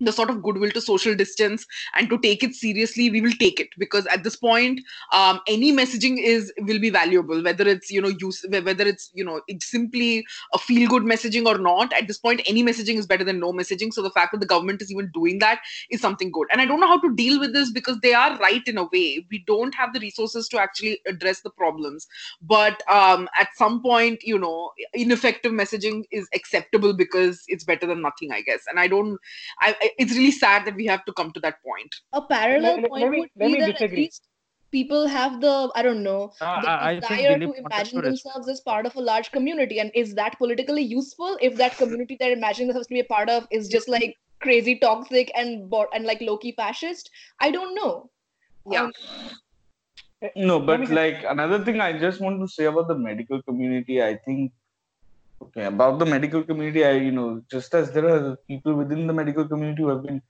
the 0.00 0.12
sort 0.12 0.28
of 0.28 0.42
goodwill 0.42 0.70
to 0.70 0.80
social 0.80 1.14
distance 1.14 1.64
and 1.94 2.10
to 2.10 2.18
take 2.18 2.42
it 2.42 2.54
seriously 2.54 3.10
we 3.10 3.20
will 3.20 3.32
take 3.38 3.58
it. 3.60 3.68
Because 3.78 4.06
at 4.06 4.24
this 4.24 4.36
point 4.36 4.80
um, 5.12 5.40
any 5.46 5.72
messaging 5.72 6.18
is 6.22 6.52
will 6.58 6.78
be 6.78 6.90
valuable 6.90 7.42
whether 7.42 7.66
it's 7.66 7.90
you 7.90 8.00
know 8.00 8.12
use 8.20 8.44
whether 8.50 8.86
it's 8.86 9.10
you 9.14 9.24
know 9.24 9.40
it's 9.48 9.70
simply 9.70 10.24
a 10.52 10.58
feel 10.58 10.88
good 10.88 11.02
messaging 11.02 11.46
or 11.46 11.58
not. 11.58 11.92
At 11.92 12.08
this 12.08 12.18
point 12.18 12.42
any 12.46 12.62
messaging 12.62 12.96
is 12.96 13.06
better 13.06 13.24
than 13.24 13.40
no 13.40 13.52
messaging. 13.52 13.92
So 13.92 14.02
the 14.02 14.10
fact 14.10 14.32
that 14.32 14.40
the 14.40 14.46
government 14.46 14.82
is 14.82 14.92
even 14.92 15.10
doing 15.14 15.38
that 15.38 15.60
is 15.90 16.00
something 16.00 16.30
good. 16.30 16.48
And 16.52 16.60
i 16.60 16.66
don't 16.66 16.80
know 16.80 16.86
how 16.86 17.00
to 17.00 17.14
deal 17.14 17.40
with 17.40 17.52
this 17.52 17.70
because 17.70 17.98
they 18.00 18.14
are 18.14 18.36
right 18.38 18.66
in 18.66 18.78
a 18.78 18.84
way. 18.84 19.26
We 19.30 19.44
don't 19.46 19.74
have 19.74 19.92
the 19.94 20.00
resources 20.00 20.48
to 20.48 20.60
actually 20.60 21.00
address 21.06 21.40
the 21.40 21.50
problems. 21.50 22.06
But 22.42 22.82
um, 22.90 23.28
at 23.38 23.48
some 23.56 23.82
point 23.82 24.22
you 24.22 24.38
know 24.38 24.72
ineffective 24.92 25.52
messaging 25.52 26.04
is 26.10 26.28
acceptable 26.34 26.92
because 26.92 27.42
it's 27.48 27.64
better 27.64 27.86
than 27.86 28.02
nothing 28.02 28.32
i 28.32 28.42
guess. 28.42 28.64
And 28.68 28.78
i 28.78 28.86
don't 28.86 29.18
i 29.60 29.74
it's 29.98 30.14
really 30.16 30.30
sad 30.30 30.64
that 30.66 30.74
we 30.74 30.86
have 30.86 31.04
to 31.04 31.12
come 31.12 31.32
to 31.32 31.40
that 31.40 31.62
point. 31.62 31.94
A 32.12 32.22
parallel 32.22 32.62
Let- 32.62 32.82
let- 32.82 32.90
point 32.90 33.02
let 33.02 33.10
me- 33.10 33.20
would 33.20 33.30
let 33.36 33.46
be 33.46 33.52
me 33.54 33.60
that 33.60 33.82
at 33.82 33.92
least 33.92 34.28
people 34.72 35.06
have 35.06 35.40
the 35.40 35.70
I 35.74 35.82
don't 35.82 36.02
know 36.02 36.32
Uh, 36.40 36.60
the 36.62 36.70
I- 36.70 36.90
I 36.90 36.94
desire 36.96 37.38
Dilip 37.38 37.54
to 37.54 37.60
imagine 37.64 38.00
themselves 38.02 38.48
as 38.48 38.60
part 38.60 38.86
of 38.86 38.96
a 38.96 39.00
large 39.00 39.30
community, 39.32 39.80
and 39.80 39.90
is 39.94 40.14
that 40.20 40.38
politically 40.38 40.82
useful 40.82 41.38
if 41.40 41.56
that 41.62 41.76
community 41.82 42.16
they're 42.20 42.32
imagining 42.32 42.68
themselves 42.68 42.88
to 42.88 42.94
be 42.94 43.00
a 43.00 43.10
part 43.14 43.30
of 43.30 43.46
is 43.50 43.68
just 43.68 43.88
like 43.88 44.16
crazy 44.40 44.78
toxic 44.78 45.30
and 45.34 45.70
bo- 45.70 45.88
and 45.94 46.04
like 46.04 46.20
low 46.20 46.36
key 46.36 46.52
fascist? 46.52 47.10
I 47.40 47.50
don't 47.50 47.74
know. 47.74 48.10
Yeah. 48.70 48.84
Um, 48.84 48.92
No, 50.34 50.58
but 50.58 50.88
like 50.88 51.24
another 51.28 51.64
thing 51.64 51.80
I 51.80 51.98
just 51.98 52.20
want 52.20 52.40
to 52.40 52.48
say 52.48 52.64
about 52.64 52.88
the 52.88 52.94
medical 52.98 53.42
community, 53.42 54.02
I 54.02 54.16
think 54.16 54.52
okay, 55.42 55.64
about 55.64 55.98
the 55.98 56.06
medical 56.06 56.42
community, 56.42 56.84
I 56.84 56.92
you 56.92 57.12
know, 57.12 57.42
just 57.50 57.74
as 57.74 57.92
there 57.92 58.08
are 58.08 58.36
people 58.48 58.74
within 58.74 59.06
the 59.06 59.12
medical 59.12 59.46
community 59.46 59.82
who 59.82 59.88
have 59.88 60.02
been 60.02 60.22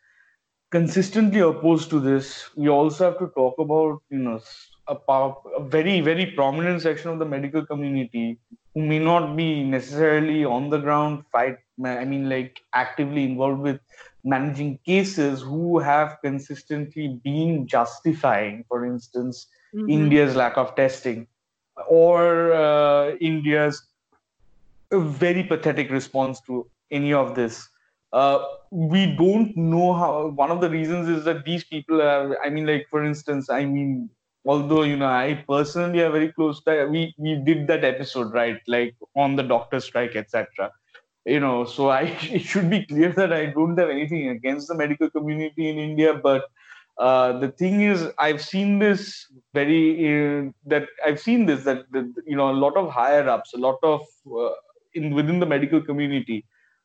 consistently 0.70 1.40
opposed 1.40 1.90
to 1.90 2.00
this, 2.00 2.50
we 2.56 2.68
also 2.68 3.04
have 3.06 3.18
to 3.18 3.28
talk 3.28 3.58
about, 3.58 4.00
you 4.10 4.18
know, 4.18 4.40
a, 4.88 4.96
a 5.08 5.64
very, 5.68 6.00
very 6.00 6.26
prominent 6.26 6.82
section 6.82 7.10
of 7.10 7.18
the 7.18 7.24
medical 7.24 7.64
community 7.66 8.38
who 8.74 8.82
may 8.82 8.98
not 8.98 9.36
be 9.36 9.64
necessarily 9.64 10.44
on 10.44 10.70
the 10.70 10.78
ground 10.78 11.24
fight 11.32 11.56
I 11.84 12.04
mean 12.04 12.28
like 12.28 12.60
actively 12.72 13.24
involved 13.24 13.60
with 13.60 13.80
managing 14.24 14.78
cases 14.86 15.42
who 15.42 15.78
have 15.78 16.16
consistently 16.24 17.20
been 17.22 17.66
justifying, 17.66 18.64
for 18.68 18.86
instance, 18.86 19.46
Mhm. 19.74 19.90
India's 19.90 20.34
lack 20.36 20.56
of 20.56 20.74
testing 20.74 21.26
or 21.88 22.52
uh, 22.52 23.10
India's 23.20 23.86
very 24.92 25.42
pathetic 25.42 25.90
response 25.90 26.40
to 26.42 26.68
any 26.90 27.12
of 27.12 27.34
this. 27.34 27.68
Uh, 28.12 28.44
we 28.70 29.14
don't 29.16 29.56
know 29.56 29.92
how. 29.92 30.28
One 30.28 30.50
of 30.50 30.60
the 30.60 30.70
reasons 30.70 31.08
is 31.08 31.24
that 31.24 31.44
these 31.44 31.64
people 31.64 32.00
are. 32.00 32.38
I 32.42 32.50
mean, 32.50 32.66
like 32.66 32.86
for 32.90 33.04
instance, 33.04 33.50
I 33.50 33.64
mean, 33.64 34.08
although 34.46 34.82
you 34.82 34.96
know, 34.96 35.06
I 35.06 35.44
personally 35.48 36.00
are 36.00 36.10
very 36.10 36.32
close. 36.32 36.62
To, 36.64 36.86
we 36.86 37.14
we 37.18 37.36
did 37.36 37.66
that 37.66 37.84
episode 37.84 38.32
right, 38.32 38.60
like 38.66 38.94
on 39.16 39.36
the 39.36 39.42
doctor 39.42 39.80
strike, 39.80 40.16
etc. 40.16 40.72
You 41.24 41.40
know, 41.40 41.64
so 41.64 41.88
I 41.88 42.02
it 42.22 42.42
should 42.42 42.70
be 42.70 42.86
clear 42.86 43.12
that 43.12 43.32
I 43.32 43.46
don't 43.46 43.76
have 43.78 43.90
anything 43.90 44.28
against 44.28 44.68
the 44.68 44.74
medical 44.74 45.10
community 45.10 45.68
in 45.68 45.78
India, 45.78 46.14
but 46.14 46.44
uh, 46.98 47.38
the 47.38 47.48
thing 47.48 47.82
is, 47.82 48.08
I've 48.18 48.42
seen 48.42 48.78
this 48.78 49.26
very 49.52 49.82
uh, 50.06 50.50
that 50.64 50.88
I've 51.04 51.20
seen 51.20 51.44
this 51.44 51.64
that, 51.64 51.90
that 51.92 52.12
you 52.26 52.36
know 52.36 52.50
a 52.50 52.56
lot 52.64 52.76
of 52.76 52.90
higher 52.90 53.28
ups, 53.28 53.52
a 53.52 53.58
lot 53.58 53.78
of 53.82 54.00
uh, 54.26 54.50
in 54.96 55.14
within 55.14 55.38
the 55.38 55.46
medical 55.46 55.80
community 55.80 56.44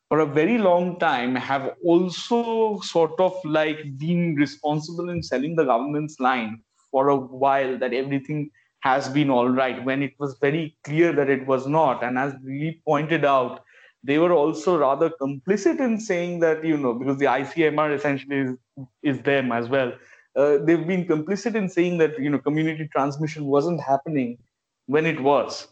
for 0.09 0.19
a 0.19 0.25
very 0.25 0.57
long 0.57 0.99
time 0.99 1.35
have 1.35 1.71
also 1.85 2.79
sort 2.81 3.17
of 3.19 3.33
like 3.45 3.97
been 3.97 4.35
responsible 4.35 5.09
in 5.09 5.23
selling 5.23 5.55
the 5.55 5.63
government's 5.63 6.19
line 6.19 6.61
for 6.91 7.09
a 7.09 7.15
while 7.15 7.77
that 7.77 7.93
everything 7.93 8.49
has 8.81 9.07
been 9.07 9.29
all 9.29 9.47
right 9.47 9.83
when 9.85 10.03
it 10.03 10.13
was 10.19 10.37
very 10.41 10.75
clear 10.83 11.13
that 11.13 11.29
it 11.29 11.45
was 11.47 11.65
not. 11.65 12.03
And 12.03 12.17
as 12.17 12.33
we 12.43 12.81
pointed 12.85 13.23
out 13.23 13.61
they 14.03 14.17
were 14.17 14.33
also 14.33 14.77
rather 14.77 15.09
complicit 15.21 15.79
in 15.79 15.99
saying 15.99 16.39
that 16.39 16.63
you 16.63 16.77
know 16.77 16.93
because 16.93 17.17
the 17.17 17.25
icmr 17.25 17.95
essentially 17.95 18.37
is, 18.37 18.55
is 19.03 19.21
them 19.21 19.51
as 19.51 19.69
well. 19.69 19.93
Uh, 20.35 20.57
they've 20.57 20.87
been 20.87 21.05
complicit 21.05 21.55
in 21.55 21.69
saying 21.69 21.97
that 21.99 22.19
you 22.19 22.29
know 22.29 22.39
community 22.39 22.89
transmission 22.91 23.45
wasn't 23.45 23.79
happening 23.79 24.37
when 24.87 25.05
it 25.05 25.19
was 25.21 25.67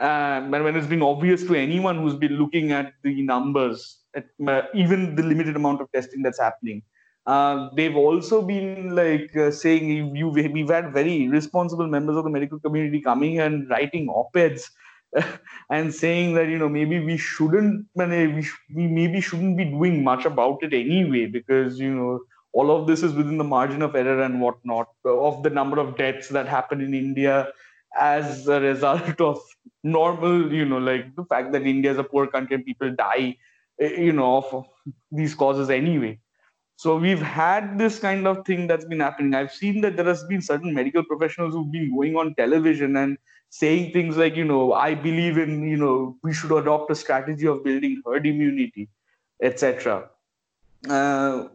and 0.00 0.50
when 0.50 0.76
it's 0.76 0.86
been 0.86 1.02
obvious 1.02 1.42
to 1.44 1.54
anyone 1.54 1.98
who's 1.98 2.14
been 2.14 2.36
looking 2.38 2.72
at 2.72 2.92
the 3.02 3.22
numbers, 3.22 3.98
at, 4.14 4.26
uh, 4.46 4.62
even 4.74 5.14
the 5.14 5.22
limited 5.22 5.56
amount 5.56 5.80
of 5.80 5.92
testing 5.92 6.22
that's 6.22 6.40
happening, 6.40 6.82
uh, 7.26 7.68
they've 7.76 7.96
also 7.96 8.40
been 8.42 8.94
like 8.94 9.36
uh, 9.36 9.50
saying 9.50 10.16
you, 10.16 10.28
we've 10.28 10.68
had 10.68 10.92
very 10.92 11.28
responsible 11.28 11.86
members 11.86 12.16
of 12.16 12.24
the 12.24 12.30
medical 12.30 12.58
community 12.58 13.00
coming 13.00 13.40
and 13.40 13.68
writing 13.68 14.08
op-eds 14.08 14.70
and 15.70 15.92
saying 15.92 16.34
that 16.34 16.48
you 16.48 16.58
know 16.58 16.68
maybe 16.68 17.00
we 17.00 17.16
shouldn't 17.16 17.86
we, 17.94 18.48
we 18.74 18.86
maybe 18.86 19.20
shouldn't 19.20 19.56
be 19.56 19.64
doing 19.64 20.02
much 20.02 20.24
about 20.24 20.62
it 20.62 20.72
anyway 20.72 21.26
because 21.26 21.78
you 21.78 21.92
know 21.92 22.20
all 22.52 22.70
of 22.70 22.86
this 22.86 23.02
is 23.02 23.12
within 23.12 23.38
the 23.38 23.44
margin 23.44 23.82
of 23.82 23.94
error 23.94 24.22
and 24.22 24.40
whatnot 24.40 24.88
of 25.04 25.42
the 25.42 25.50
number 25.50 25.78
of 25.78 25.96
deaths 25.96 26.28
that 26.28 26.48
happen 26.48 26.80
in 26.80 26.94
India 26.94 27.48
as 27.98 28.46
a 28.48 28.60
result 28.60 29.20
of 29.30 29.38
normal, 29.82 30.52
you 30.52 30.64
know, 30.64 30.78
like 30.78 31.14
the 31.16 31.24
fact 31.24 31.52
that 31.52 31.66
India 31.66 31.90
is 31.90 31.98
a 31.98 32.04
poor 32.04 32.26
country 32.26 32.56
and 32.56 32.64
people 32.64 32.94
die, 32.94 33.36
eh, 33.80 34.00
you 34.00 34.12
know, 34.12 34.36
of 34.38 34.66
these 35.10 35.34
causes 35.34 35.70
anyway. 35.70 36.18
So 36.76 36.96
we've 36.96 37.20
had 37.20 37.78
this 37.78 37.98
kind 37.98 38.26
of 38.26 38.46
thing 38.46 38.66
that's 38.66 38.86
been 38.86 39.00
happening. 39.00 39.34
I've 39.34 39.52
seen 39.52 39.82
that 39.82 39.96
there 39.96 40.06
has 40.06 40.24
been 40.24 40.40
certain 40.40 40.72
medical 40.72 41.04
professionals 41.04 41.52
who've 41.52 41.70
been 41.70 41.94
going 41.94 42.16
on 42.16 42.34
television 42.34 42.96
and 42.96 43.18
saying 43.50 43.92
things 43.92 44.16
like, 44.16 44.34
you 44.34 44.44
know, 44.44 44.72
I 44.72 44.94
believe 44.94 45.36
in, 45.36 45.68
you 45.68 45.76
know, 45.76 46.16
we 46.22 46.32
should 46.32 46.52
adopt 46.52 46.90
a 46.90 46.94
strategy 46.94 47.46
of 47.46 47.64
building 47.64 48.00
herd 48.06 48.26
immunity, 48.26 48.88
etc. 49.42 50.08
Uh, 50.88 51.48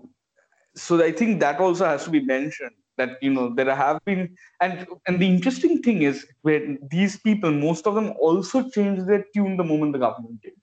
so 0.76 1.04
I 1.04 1.12
think 1.12 1.40
that 1.40 1.60
also 1.60 1.86
has 1.86 2.04
to 2.04 2.12
be 2.12 2.20
mentioned 2.20 2.76
that 2.98 3.18
you 3.22 3.34
know 3.34 3.54
there 3.54 3.74
have 3.76 4.00
been 4.06 4.36
and 4.62 4.88
and 5.08 5.20
the 5.20 5.28
interesting 5.28 5.82
thing 5.82 6.02
is 6.02 6.26
when 6.42 6.78
these 6.90 7.18
people 7.18 7.52
most 7.52 7.88
of 7.88 7.96
them 7.96 8.14
also 8.20 8.70
changed 8.70 9.08
their 9.08 9.26
tune 9.34 9.58
the 9.58 9.64
moment 9.64 9.94
the 9.94 10.00
government 10.00 10.42
did 10.42 10.54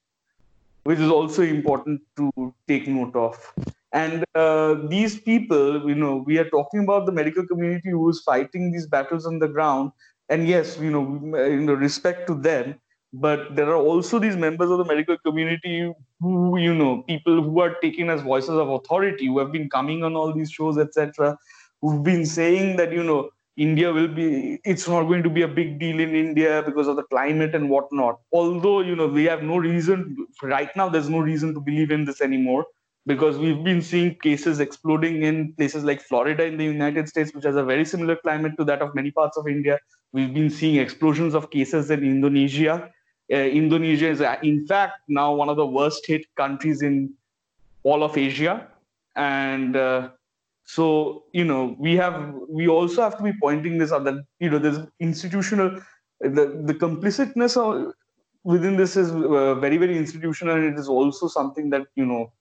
which 0.85 0.99
is 0.99 1.11
also 1.11 1.43
important 1.43 2.01
to 2.17 2.55
take 2.69 2.89
note 2.89 3.15
of. 3.15 3.55
And 3.93 4.25
uh, 4.35 4.75
these 4.89 5.21
people 5.21 5.89
you 5.89 5.95
know 5.95 6.25
we 6.27 6.39
are 6.39 6.49
talking 6.49 6.85
about 6.85 7.07
the 7.07 7.13
medical 7.13 7.47
community 7.47 7.91
who 7.91 8.09
is 8.09 8.21
fighting 8.21 8.73
these 8.73 8.87
battles 8.87 9.27
on 9.27 9.39
the 9.39 9.49
ground. 9.49 9.93
And 10.29 10.49
yes 10.49 10.79
you 10.79 10.91
know 10.91 11.37
in 11.45 11.67
respect 11.67 12.27
to 12.29 12.35
them 12.35 12.81
but 13.13 13.55
there 13.55 13.69
are 13.69 13.77
also 13.77 14.19
these 14.19 14.37
members 14.37 14.71
of 14.71 14.79
the 14.79 14.85
medical 14.87 15.19
community 15.19 15.93
who 16.21 16.57
you 16.57 16.75
know 16.75 17.03
people 17.03 17.43
who 17.43 17.61
are 17.61 17.75
taken 17.83 18.09
as 18.09 18.23
voices 18.23 18.57
of 18.63 18.71
authority 18.71 19.27
who 19.27 19.39
have 19.39 19.53
been 19.53 19.69
coming 19.69 20.03
on 20.03 20.17
all 20.17 20.33
these 20.33 20.51
shows 20.51 20.79
etc 20.79 21.37
who've 21.83 22.03
been 22.03 22.25
saying 22.25 22.77
that 22.77 22.93
you 22.93 23.03
know 23.03 23.31
India 23.57 23.93
will 23.93 24.09
be 24.09 24.59
it's 24.65 24.89
not 24.89 25.05
going 25.05 25.23
to 25.23 25.31
be 25.31 25.43
a 25.43 25.49
big 25.49 25.79
deal 25.79 26.01
in 26.01 26.15
India 26.15 26.63
because 26.65 26.89
of 26.89 26.97
the 26.97 27.03
climate 27.03 27.55
and 27.55 27.69
whatnot. 27.69 28.21
Although 28.33 28.81
you 28.81 28.97
know 28.97 29.09
we 29.09 29.25
have 29.25 29.43
no 29.43 29.59
reason 29.59 30.27
right 30.43 30.75
now, 30.77 30.89
there's 30.89 31.11
no 31.11 31.19
reason 31.19 31.53
to 31.55 31.61
believe 31.61 31.91
in 31.91 32.07
this 32.07 32.23
anymore 32.23 32.65
because 33.07 33.37
we've 33.37 33.63
been 33.65 33.83
seeing 33.83 34.15
cases 34.23 34.61
exploding 34.61 35.23
in 35.23 35.53
places 35.55 35.85
like 35.85 36.01
Florida 36.01 36.45
in 36.45 36.57
the 36.57 36.65
United 36.65 37.09
States, 37.09 37.35
which 37.35 37.45
has 37.45 37.57
a 37.57 37.65
very 37.65 37.85
similar 37.85 38.17
climate 38.17 38.53
to 38.59 38.65
that 38.65 38.81
of 38.81 38.95
many 38.95 39.11
parts 39.11 39.37
of 39.37 39.49
India. 39.49 39.79
We've 40.13 40.33
been 40.33 40.51
seeing 40.51 40.77
explosions 40.77 41.35
of 41.35 41.51
cases 41.51 41.91
in 41.91 42.05
Indonesia. 42.05 42.91
Uh, 43.33 43.37
Indonesia 43.37 44.09
is, 44.09 44.21
uh, 44.21 44.37
in 44.43 44.67
fact, 44.67 45.01
now 45.09 45.35
one 45.35 45.49
of 45.49 45.57
the 45.57 45.67
worst 45.67 46.07
hit 46.07 46.27
countries 46.37 46.83
in 46.83 47.15
all 47.83 48.03
of 48.03 48.17
Asia. 48.17 48.69
And 49.17 49.77
uh, 49.77 50.11
so 50.65 51.25
you 51.33 51.45
know 51.45 51.77
we 51.79 51.97
have 51.97 52.35
we 52.49 52.69
also 52.69 53.03
have 53.03 53.17
to 53.17 53.23
be 53.23 53.33
pointing 53.41 53.79
this 53.79 53.93
out 53.93 54.05
that 54.05 54.23
you 54.39 54.51
know 54.51 54.59
there's 54.59 54.79
institutional 55.01 55.81
the 56.21 56.63
the 56.65 56.75
complicitness 56.75 57.57
of, 57.57 57.93
within 58.45 58.77
this 58.77 58.97
is 58.97 59.11
uh, 59.11 59.55
very 59.57 59.77
very 59.77 59.97
institutional 59.97 60.55
and 60.55 60.65
it 60.65 60.79
is 60.79 60.89
also 60.89 61.27
something 61.27 61.71
that 61.71 61.87
you 61.97 62.07
know 62.07 62.33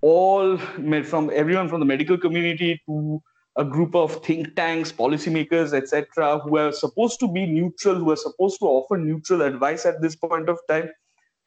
all 0.00 0.56
from 1.04 1.30
everyone 1.32 1.68
from 1.68 1.80
the 1.80 1.86
medical 1.86 2.16
community 2.16 2.80
to 2.86 3.20
a 3.56 3.64
group 3.64 3.94
of 3.94 4.24
think 4.24 4.54
tanks 4.56 4.92
policymakers 4.92 5.72
etc 5.72 6.38
who 6.38 6.58
are 6.58 6.72
supposed 6.72 7.18
to 7.20 7.28
be 7.28 7.46
neutral 7.46 7.94
who 7.96 8.10
are 8.10 8.16
supposed 8.16 8.58
to 8.58 8.66
offer 8.66 8.96
neutral 8.96 9.42
advice 9.42 9.86
at 9.86 10.00
this 10.00 10.16
point 10.16 10.48
of 10.48 10.58
time 10.68 10.90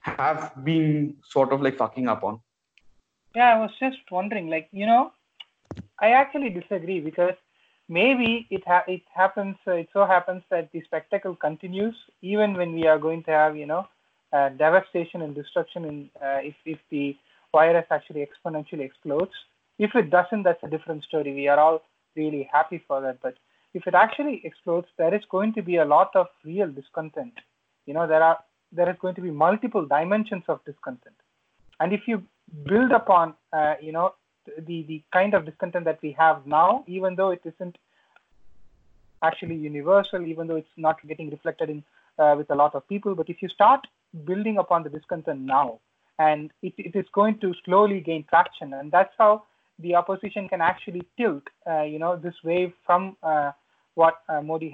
have 0.01 0.53
been 0.63 1.15
sort 1.29 1.51
of 1.51 1.61
like 1.61 1.77
fucking 1.77 2.07
up 2.07 2.23
on. 2.23 2.39
Yeah 3.35 3.55
i 3.55 3.59
was 3.59 3.71
just 3.79 3.97
wondering 4.11 4.49
like 4.49 4.69
you 4.71 4.85
know 4.85 5.11
I 5.99 6.11
actually 6.11 6.49
disagree 6.49 6.99
because 6.99 7.35
maybe 7.89 8.47
it 8.49 8.63
ha- 8.67 8.85
it 8.87 9.01
happens. 9.13 9.55
Uh, 9.65 9.71
it 9.83 9.89
so 9.93 10.05
happens 10.05 10.43
that 10.49 10.71
the 10.71 10.81
spectacle 10.85 11.35
continues 11.35 11.95
even 12.21 12.53
when 12.53 12.73
we 12.73 12.87
are 12.87 12.99
going 12.99 13.23
to 13.23 13.31
have 13.31 13.55
you 13.57 13.65
know 13.65 13.87
uh, 14.33 14.49
devastation 14.49 15.21
and 15.21 15.33
destruction 15.35 15.85
in 15.85 16.09
uh, 16.21 16.39
if 16.43 16.55
if 16.65 16.79
the 16.91 17.15
virus 17.51 17.85
actually 17.91 18.25
exponentially 18.27 18.81
explodes. 18.81 19.31
If 19.79 19.95
it 19.95 20.09
doesn't, 20.09 20.43
that's 20.43 20.63
a 20.63 20.69
different 20.69 21.03
story. 21.03 21.33
We 21.33 21.47
are 21.47 21.59
all 21.59 21.81
really 22.15 22.49
happy 22.51 22.83
for 22.87 22.99
that. 23.01 23.19
But 23.21 23.35
if 23.73 23.85
it 23.87 23.93
actually 23.93 24.41
explodes, 24.43 24.87
there 24.97 25.13
is 25.13 25.21
going 25.29 25.53
to 25.53 25.61
be 25.61 25.77
a 25.77 25.85
lot 25.85 26.15
of 26.15 26.27
real 26.43 26.67
discontent. 26.67 27.33
You 27.85 27.93
know, 27.93 28.07
there 28.07 28.23
are 28.23 28.39
there 28.71 28.89
is 28.89 28.97
going 29.01 29.15
to 29.15 29.21
be 29.21 29.31
multiple 29.31 29.85
dimensions 29.85 30.43
of 30.47 30.63
discontent, 30.65 31.15
and 31.79 31.93
if 31.93 32.01
you 32.07 32.23
build 32.65 32.91
upon, 32.91 33.33
uh, 33.53 33.75
you 33.81 33.91
know, 33.91 34.13
the 34.65 34.83
the 34.83 35.03
kind 35.13 35.33
of 35.33 35.45
discontent 35.45 35.85
that 35.85 35.99
we 36.01 36.15
have 36.17 36.45
now, 36.45 36.83
even 36.87 37.15
though 37.15 37.31
it 37.31 37.41
isn't 37.45 37.77
actually 39.23 39.55
universal, 39.55 40.25
even 40.25 40.47
though 40.47 40.55
it's 40.55 40.77
not 40.77 40.97
getting 41.07 41.29
reflected 41.29 41.69
in 41.69 41.83
uh, 42.19 42.35
with 42.37 42.49
a 42.49 42.55
lot 42.55 42.75
of 42.75 42.87
people. 42.87 43.15
But 43.15 43.29
if 43.29 43.41
you 43.41 43.49
start 43.49 43.85
building 44.25 44.57
upon 44.57 44.83
the 44.83 44.89
discontent 44.89 45.41
now, 45.41 45.79
and 46.19 46.51
it, 46.61 46.73
it 46.77 46.95
is 46.95 47.05
going 47.13 47.39
to 47.39 47.53
slowly 47.65 47.99
gain 47.99 48.25
traction, 48.29 48.73
and 48.73 48.91
that's 48.91 49.13
how 49.17 49.43
the 49.79 49.95
opposition 49.95 50.49
can 50.49 50.61
actually 50.61 51.03
tilt, 51.17 51.43
uh, 51.69 51.83
you 51.83 51.99
know, 51.99 52.15
this 52.15 52.33
wave 52.43 52.73
from 52.85 53.15
uh, 53.21 53.51
what 53.93 54.15
uh, 54.27 54.41
Modi 54.41 54.71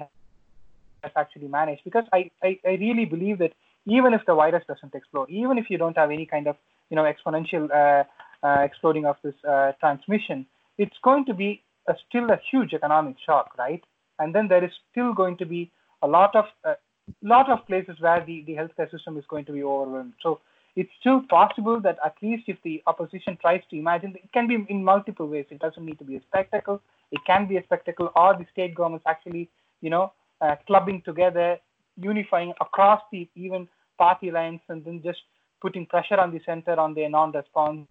has 1.02 1.12
actually 1.16 1.48
managed. 1.48 1.82
Because 1.84 2.04
I, 2.12 2.30
I, 2.42 2.58
I 2.64 2.70
really 2.70 3.04
believe 3.04 3.38
that 3.38 3.52
even 3.86 4.14
if 4.14 4.22
the 4.26 4.34
virus 4.34 4.64
doesn't 4.66 4.94
explode, 4.94 5.28
even 5.28 5.58
if 5.58 5.66
you 5.68 5.76
don't 5.76 5.96
have 5.96 6.10
any 6.10 6.26
kind 6.26 6.46
of 6.46 6.56
you 6.90 6.96
know 6.96 7.04
exponential 7.04 7.70
uh, 7.70 8.04
exploding 8.44 9.06
of 9.06 9.16
this 9.22 9.34
uh, 9.48 9.72
transmission, 9.80 10.46
it's 10.78 10.96
going 11.02 11.24
to 11.26 11.34
be 11.34 11.62
a, 11.88 11.94
still 12.08 12.30
a 12.30 12.38
huge 12.50 12.74
economic 12.74 13.16
shock, 13.24 13.56
right? 13.58 13.82
And 14.18 14.34
then 14.34 14.48
there 14.48 14.64
is 14.64 14.70
still 14.90 15.12
going 15.12 15.36
to 15.38 15.46
be 15.46 15.70
a 16.02 16.06
lot 16.06 16.34
of 16.36 16.44
uh, 16.64 16.74
lot 17.22 17.50
of 17.50 17.66
places 17.66 17.96
where 18.00 18.24
the, 18.24 18.42
the 18.46 18.54
healthcare 18.54 18.90
system 18.90 19.18
is 19.18 19.24
going 19.28 19.44
to 19.44 19.52
be 19.52 19.62
overwhelmed. 19.62 20.14
So 20.22 20.40
it's 20.76 20.90
still 21.00 21.22
possible 21.28 21.80
that 21.80 21.98
at 22.04 22.14
least 22.22 22.44
if 22.46 22.56
the 22.64 22.82
opposition 22.86 23.36
tries 23.40 23.62
to 23.70 23.78
imagine, 23.78 24.14
it 24.16 24.32
can 24.32 24.48
be 24.48 24.64
in 24.68 24.82
multiple 24.82 25.28
ways. 25.28 25.46
It 25.50 25.60
doesn't 25.60 25.84
need 25.84 25.98
to 25.98 26.04
be 26.04 26.16
a 26.16 26.20
spectacle. 26.22 26.80
It 27.12 27.20
can 27.26 27.46
be 27.46 27.56
a 27.58 27.62
spectacle, 27.64 28.10
or 28.16 28.34
the 28.34 28.46
state 28.52 28.74
governments 28.74 29.04
actually, 29.06 29.48
you 29.80 29.90
know, 29.90 30.12
uh, 30.40 30.56
clubbing 30.66 31.02
together, 31.04 31.58
unifying 31.96 32.52
across 32.60 33.00
the 33.12 33.28
even 33.36 33.68
party 33.98 34.30
lines, 34.30 34.60
and 34.68 34.84
then 34.84 35.00
just 35.02 35.20
putting 35.60 35.86
pressure 35.86 36.18
on 36.18 36.32
the 36.32 36.40
center 36.44 36.78
on 36.80 36.94
their 36.94 37.08
non-response 37.08 37.86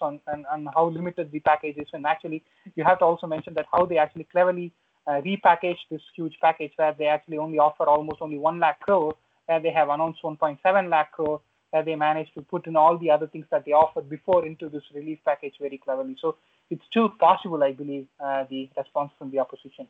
on 0.00 0.20
and, 0.26 0.44
and 0.50 0.68
how 0.74 0.88
limited 0.88 1.30
the 1.30 1.40
package 1.40 1.76
is. 1.76 1.88
And 1.92 2.06
actually, 2.06 2.42
you 2.76 2.84
have 2.84 2.98
to 3.00 3.04
also 3.04 3.26
mention 3.26 3.54
that 3.54 3.66
how 3.72 3.86
they 3.86 3.98
actually 3.98 4.24
cleverly 4.24 4.72
uh, 5.06 5.20
this 5.22 6.00
huge 6.16 6.34
package 6.40 6.72
where 6.76 6.94
they 6.98 7.06
actually 7.06 7.38
only 7.38 7.58
offer 7.58 7.84
almost 7.84 8.18
only 8.20 8.38
1 8.38 8.58
lakh 8.58 8.80
crore, 8.80 9.14
where 9.46 9.60
they 9.60 9.70
have 9.70 9.88
announced 9.88 10.20
1.7 10.22 10.90
lakh 10.90 11.12
crore, 11.12 11.40
where 11.70 11.82
they 11.82 11.94
managed 11.94 12.32
to 12.34 12.42
put 12.42 12.66
in 12.66 12.76
all 12.76 12.96
the 12.98 13.10
other 13.10 13.26
things 13.26 13.46
that 13.50 13.64
they 13.64 13.72
offered 13.72 14.08
before 14.08 14.46
into 14.46 14.68
this 14.68 14.82
relief 14.94 15.18
package 15.24 15.54
very 15.60 15.78
cleverly. 15.78 16.16
So 16.20 16.36
it's 16.70 16.82
still 16.90 17.08
possible, 17.08 17.62
I 17.62 17.72
believe, 17.72 18.06
uh, 18.18 18.44
the 18.48 18.70
response 18.76 19.10
from 19.18 19.30
the 19.30 19.40
opposition. 19.40 19.86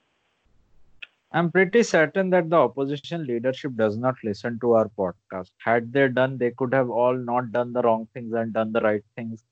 I'm 1.32 1.50
pretty 1.50 1.82
certain 1.82 2.30
that 2.30 2.48
the 2.48 2.56
opposition 2.56 3.26
leadership 3.26 3.72
does 3.74 3.98
not 3.98 4.14
listen 4.22 4.58
to 4.60 4.74
our 4.74 4.88
podcast. 4.96 5.50
Had 5.58 5.92
they 5.92 6.06
done, 6.08 6.38
they 6.38 6.52
could 6.52 6.72
have 6.72 6.90
all 6.90 7.16
not 7.16 7.50
done 7.50 7.72
the 7.72 7.82
wrong 7.82 8.06
things 8.14 8.32
and 8.32 8.52
done 8.52 8.72
the 8.72 8.80
right 8.80 9.02
things 9.16 9.42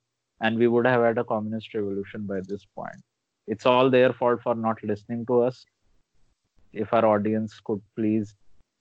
and 0.43 0.59
we 0.59 0.68
would 0.68 0.86
have 0.86 1.03
had 1.03 1.18
a 1.18 1.24
communist 1.24 1.72
revolution 1.72 2.26
by 2.26 2.40
this 2.47 2.66
point. 2.74 3.01
It's 3.47 3.64
all 3.64 3.90
their 3.90 4.12
fault 4.12 4.43
for 4.43 4.55
not 4.55 4.82
listening 4.82 5.24
to 5.26 5.43
us. 5.43 5.64
If 6.72 6.93
our 6.93 7.07
audience 7.07 7.59
could 7.64 7.80
please 7.97 8.34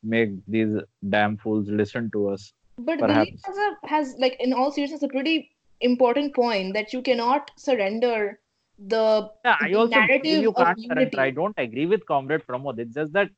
make 0.03 0.31
these 0.47 0.75
damn 1.09 1.37
fools 1.37 1.67
listen 1.69 2.09
to 2.11 2.29
us. 2.29 2.53
But 2.77 2.99
Perhaps. 2.99 3.41
has, 3.45 3.57
a, 3.57 3.87
has, 3.87 4.15
like, 4.17 4.37
in 4.39 4.53
all 4.53 4.71
seriousness, 4.71 5.03
a 5.03 5.07
pretty 5.07 5.51
important 5.81 6.33
point 6.33 6.73
that 6.73 6.93
you 6.93 7.01
cannot 7.01 7.51
surrender 7.57 8.39
the, 8.79 9.29
yeah, 9.45 9.57
I 9.61 9.73
also 9.73 9.91
narrative 9.91 10.41
you 10.41 10.53
can't 10.53 10.79
surrender. 10.79 11.19
I 11.19 11.29
don't 11.29 11.53
agree 11.57 11.85
with 11.85 12.05
Comrade 12.07 12.41
Pramod. 12.47 12.79
It's 12.79 12.95
just 12.95 13.13
that 13.13 13.29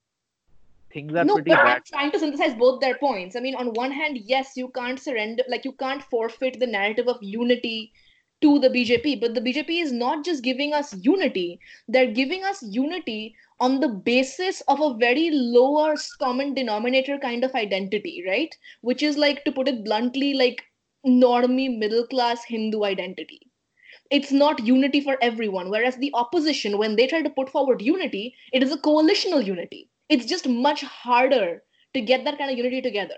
things 0.93 1.13
are 1.15 1.25
no, 1.25 1.35
pretty 1.35 1.49
but 1.49 1.57
bad. 1.57 1.75
I'm 1.77 1.81
trying 1.85 2.11
to 2.11 2.19
synthesize 2.19 2.53
both 2.53 2.79
their 2.79 2.97
points. 2.97 3.35
I 3.35 3.41
mean, 3.41 3.55
on 3.55 3.73
one 3.73 3.91
hand, 3.91 4.19
yes, 4.23 4.53
you 4.55 4.69
can't 4.69 4.99
surrender, 4.99 5.43
like 5.49 5.65
you 5.65 5.73
can't 5.73 6.03
forfeit 6.03 6.59
the 6.59 6.67
narrative 6.67 7.07
of 7.09 7.17
unity 7.21 7.91
to 8.43 8.59
the 8.59 8.69
BJP. 8.69 9.21
But 9.21 9.33
the 9.33 9.41
BJP 9.41 9.81
is 9.81 9.91
not 9.91 10.25
just 10.25 10.43
giving 10.43 10.73
us 10.73 10.93
unity, 10.93 11.59
they're 11.87 12.11
giving 12.11 12.43
us 12.43 12.61
unity 12.61 13.35
on 13.59 13.79
the 13.79 13.87
basis 13.87 14.61
of 14.67 14.81
a 14.81 14.95
very 14.95 15.29
lower 15.31 15.95
common 16.19 16.53
denominator 16.53 17.17
kind 17.17 17.45
of 17.45 17.55
identity, 17.55 18.23
right? 18.27 18.53
Which 18.81 19.01
is 19.01 19.17
like, 19.17 19.45
to 19.45 19.51
put 19.51 19.69
it 19.69 19.85
bluntly, 19.85 20.33
like 20.33 20.61
normie 21.07 21.77
middle 21.77 22.05
class 22.05 22.43
Hindu 22.43 22.83
identity. 22.83 23.39
It's 24.11 24.31
not 24.31 24.65
unity 24.65 24.99
for 24.99 25.17
everyone. 25.21 25.69
Whereas 25.69 25.95
the 25.95 26.11
opposition, 26.13 26.77
when 26.77 26.97
they 26.97 27.07
try 27.07 27.21
to 27.21 27.29
put 27.29 27.49
forward 27.49 27.81
unity, 27.81 28.35
it 28.51 28.61
is 28.61 28.73
a 28.73 28.77
coalitional 28.77 29.43
unity. 29.43 29.89
It's 30.09 30.25
just 30.25 30.47
much 30.47 30.83
harder 30.83 31.63
to 31.93 32.01
get 32.01 32.25
that 32.25 32.37
kind 32.37 32.51
of 32.51 32.57
unity 32.57 32.81
together 32.81 33.15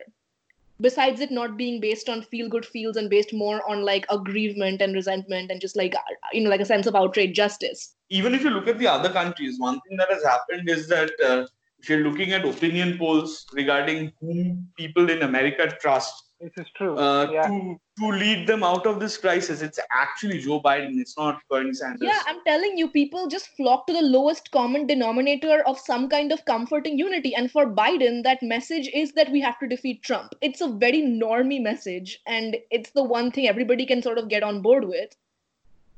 besides 0.81 1.21
it 1.21 1.31
not 1.31 1.57
being 1.57 1.79
based 1.79 2.09
on 2.09 2.21
feel 2.21 2.49
good 2.49 2.65
feels 2.65 2.97
and 2.97 3.09
based 3.09 3.33
more 3.33 3.67
on 3.69 3.83
like 3.83 4.05
aggrievement 4.09 4.81
and 4.81 4.93
resentment 4.93 5.51
and 5.51 5.61
just 5.61 5.75
like 5.75 5.95
uh, 5.95 5.99
you 6.33 6.41
know 6.41 6.49
like 6.49 6.61
a 6.61 6.65
sense 6.65 6.87
of 6.87 6.95
outrage 6.95 7.35
justice. 7.35 7.95
Even 8.09 8.33
if 8.33 8.43
you 8.43 8.49
look 8.49 8.67
at 8.67 8.77
the 8.77 8.87
other 8.87 9.09
countries, 9.09 9.59
one 9.59 9.79
thing 9.81 9.97
that 9.97 10.11
has 10.11 10.23
happened 10.23 10.69
is 10.69 10.87
that 10.89 11.11
uh, 11.25 11.45
if 11.79 11.89
you're 11.89 12.07
looking 12.07 12.31
at 12.33 12.45
opinion 12.45 12.97
polls 12.97 13.45
regarding 13.53 14.11
whom 14.19 14.67
people 14.77 15.09
in 15.09 15.21
America 15.21 15.75
trust 15.81 16.24
This 16.41 16.51
is 16.57 16.67
true. 16.75 16.97
uh, 16.97 17.29
yeah. 17.31 17.47
to 17.47 17.79
to 17.99 18.07
lead 18.07 18.45
them 18.45 18.61
out 18.61 18.85
of 18.85 18.99
this 18.99 19.17
crisis, 19.17 19.61
it's 19.61 19.79
actually 19.89 20.39
Joe 20.41 20.61
Biden. 20.61 20.99
It's 20.99 21.17
not 21.17 21.39
Bernie 21.49 21.73
Sanders. 21.73 22.01
yeah 22.01 22.21
i'm 22.27 22.39
telling 22.45 22.77
you 22.77 22.87
people 22.89 23.27
just 23.27 23.47
flock 23.57 23.87
to 23.87 23.93
the 23.93 24.01
lowest 24.01 24.51
common 24.51 24.85
denominator 24.87 25.63
of 25.65 25.79
some 25.79 26.07
kind 26.09 26.31
of 26.31 26.43
comforting 26.45 26.97
unity 26.99 27.33
and 27.35 27.51
for 27.51 27.65
biden 27.79 28.23
that 28.23 28.43
message 28.43 28.89
is 28.93 29.13
that 29.13 29.31
we 29.31 29.41
have 29.41 29.57
to 29.59 29.67
defeat 29.67 30.01
trump 30.03 30.35
it's 30.41 30.61
a 30.61 30.67
very 30.85 31.01
normie 31.01 31.61
message 31.61 32.19
and 32.27 32.57
it's 32.71 32.91
the 32.91 33.03
one 33.03 33.31
thing 33.31 33.47
everybody 33.47 33.85
can 33.85 34.01
sort 34.01 34.17
of 34.17 34.27
get 34.29 34.43
on 34.43 34.61
board 34.61 34.83
with 34.85 35.15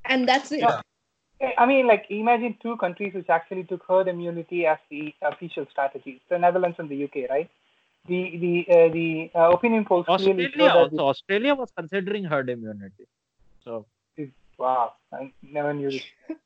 and 0.06 0.28
that's 0.28 0.52
it 0.52 0.62
Yeah. 0.62 0.82
I 1.58 1.66
mean, 1.68 1.86
like, 1.88 2.06
imagine 2.10 2.58
two 2.62 2.78
countries 2.78 3.14
which 3.14 3.30
actually 3.30 3.64
took 3.72 3.84
herd 3.88 4.08
immunity 4.08 4.66
as 4.66 4.80
the 4.90 5.14
official 5.22 5.68
strategy: 5.70 6.20
the 6.30 6.40
Netherlands 6.40 6.78
and 6.80 6.90
the 6.90 7.04
UK, 7.04 7.30
right? 7.30 7.50
The 8.08 8.38
the 8.38 8.66
uh, 8.76 8.90
the 8.90 9.32
uh, 9.36 9.50
opinion 9.52 9.86
polls 9.86 10.06
clearly 10.06 10.46
Australia 10.46 10.52
show 10.58 10.66
that. 10.66 10.76
also. 10.78 11.08
Australia 11.08 11.56
was 11.56 11.72
considering 11.76 12.24
herd 12.24 12.50
immunity. 12.50 13.08
So 13.64 13.86
wow, 14.58 14.94
I 15.14 15.32
never 15.42 15.74
knew 15.74 15.92
this. 15.92 16.04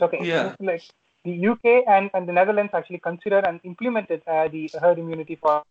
Okay. 0.00 0.18
Yeah. 0.22 0.54
Like 0.60 0.82
the 1.24 1.48
UK 1.48 1.82
and, 1.88 2.08
and 2.14 2.28
the 2.28 2.32
Netherlands 2.32 2.70
actually 2.72 3.00
considered 3.00 3.44
and 3.44 3.58
implemented 3.64 4.22
uh, 4.28 4.46
the 4.46 4.70
herd 4.80 5.00
immunity 5.00 5.34
for 5.34 5.64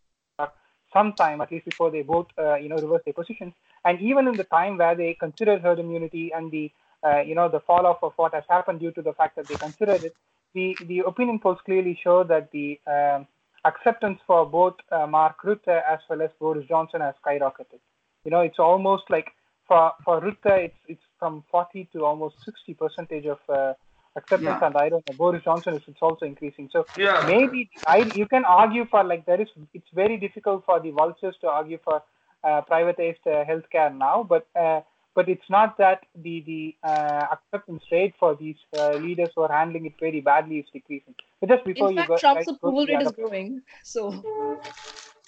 some 0.92 1.12
time, 1.14 1.40
at 1.40 1.50
least 1.50 1.64
before 1.64 1.90
they 1.90 2.02
both, 2.02 2.26
uh, 2.38 2.56
you 2.56 2.68
know, 2.68 2.76
reversed 2.76 3.06
their 3.06 3.14
positions. 3.14 3.54
And 3.84 4.00
even 4.00 4.28
in 4.28 4.36
the 4.36 4.44
time 4.44 4.76
where 4.76 4.94
they 4.94 5.14
considered 5.14 5.62
herd 5.62 5.78
immunity 5.78 6.30
and 6.34 6.50
the, 6.50 6.70
uh, 7.02 7.20
you 7.20 7.34
know, 7.34 7.48
the 7.48 7.60
fall 7.60 7.86
off 7.86 8.02
of 8.02 8.12
what 8.16 8.34
has 8.34 8.44
happened 8.48 8.80
due 8.80 8.92
to 8.92 9.02
the 9.02 9.12
fact 9.14 9.36
that 9.36 9.48
they 9.48 9.54
considered 9.54 10.04
it, 10.04 10.14
the, 10.54 10.76
the 10.86 11.00
opinion 11.00 11.38
polls 11.38 11.58
clearly 11.64 11.98
show 12.02 12.24
that 12.24 12.50
the 12.52 12.78
um, 12.86 13.26
acceptance 13.64 14.18
for 14.26 14.46
both 14.46 14.74
uh, 14.92 15.06
Mark 15.06 15.42
Rutte 15.44 15.68
as 15.68 16.00
well 16.08 16.22
as 16.22 16.30
Boris 16.38 16.66
Johnson 16.68 17.00
has 17.00 17.14
skyrocketed. 17.24 17.80
You 18.24 18.30
know, 18.30 18.40
it's 18.40 18.58
almost 18.58 19.04
like 19.10 19.28
for 19.66 19.92
for 20.04 20.20
Rutte, 20.20 20.64
it's 20.66 20.78
it's 20.86 21.02
from 21.18 21.44
40 21.50 21.88
to 21.92 22.04
almost 22.04 22.36
60 22.44 22.74
percentage 22.74 23.26
of 23.26 23.38
uh, 23.48 23.74
acceptance, 24.16 24.58
Yeah. 24.60 24.66
and 24.66 24.76
I 24.76 24.88
don't 24.88 25.06
know 25.08 25.14
Boris 25.14 25.42
Johnson 25.44 25.74
is 25.74 25.82
it's 25.86 26.02
also 26.02 26.26
increasing. 26.26 26.68
So 26.72 26.86
Yeah. 26.96 27.24
maybe 27.26 27.70
I 27.86 27.98
you 28.14 28.26
can 28.26 28.44
argue 28.44 28.86
for 28.86 29.04
like 29.04 29.26
there 29.26 29.40
is 29.40 29.48
it's 29.74 29.90
very 29.94 30.16
difficult 30.16 30.64
for 30.64 30.80
the 30.80 30.90
vultures 30.90 31.36
to 31.42 31.48
argue 31.48 31.78
for 31.84 32.02
uh, 32.44 32.62
privatized 32.70 33.26
uh, 33.26 33.44
healthcare 33.44 33.94
now, 33.96 34.22
but 34.22 34.46
uh, 34.54 34.80
but 35.14 35.28
it's 35.28 35.50
not 35.50 35.76
that 35.78 36.06
the 36.14 36.42
the 36.46 36.76
uh, 36.88 37.26
acceptance 37.32 37.82
rate 37.90 38.14
for 38.18 38.34
these 38.36 38.56
uh, 38.78 38.92
leaders 39.06 39.30
who 39.34 39.42
are 39.42 39.52
handling 39.52 39.86
it 39.86 39.94
very 40.00 40.20
badly 40.20 40.58
is 40.58 40.66
decreasing. 40.72 41.14
But 41.40 41.50
just 41.50 41.64
before 41.64 41.88
in 41.88 41.94
you 41.94 41.98
fact 42.00 42.08
go, 42.08 42.18
trump's 42.18 42.46
right, 42.46 42.56
approval 42.56 42.86
rate 42.86 43.02
is 43.02 43.12
growing 43.12 43.60
so 43.84 44.10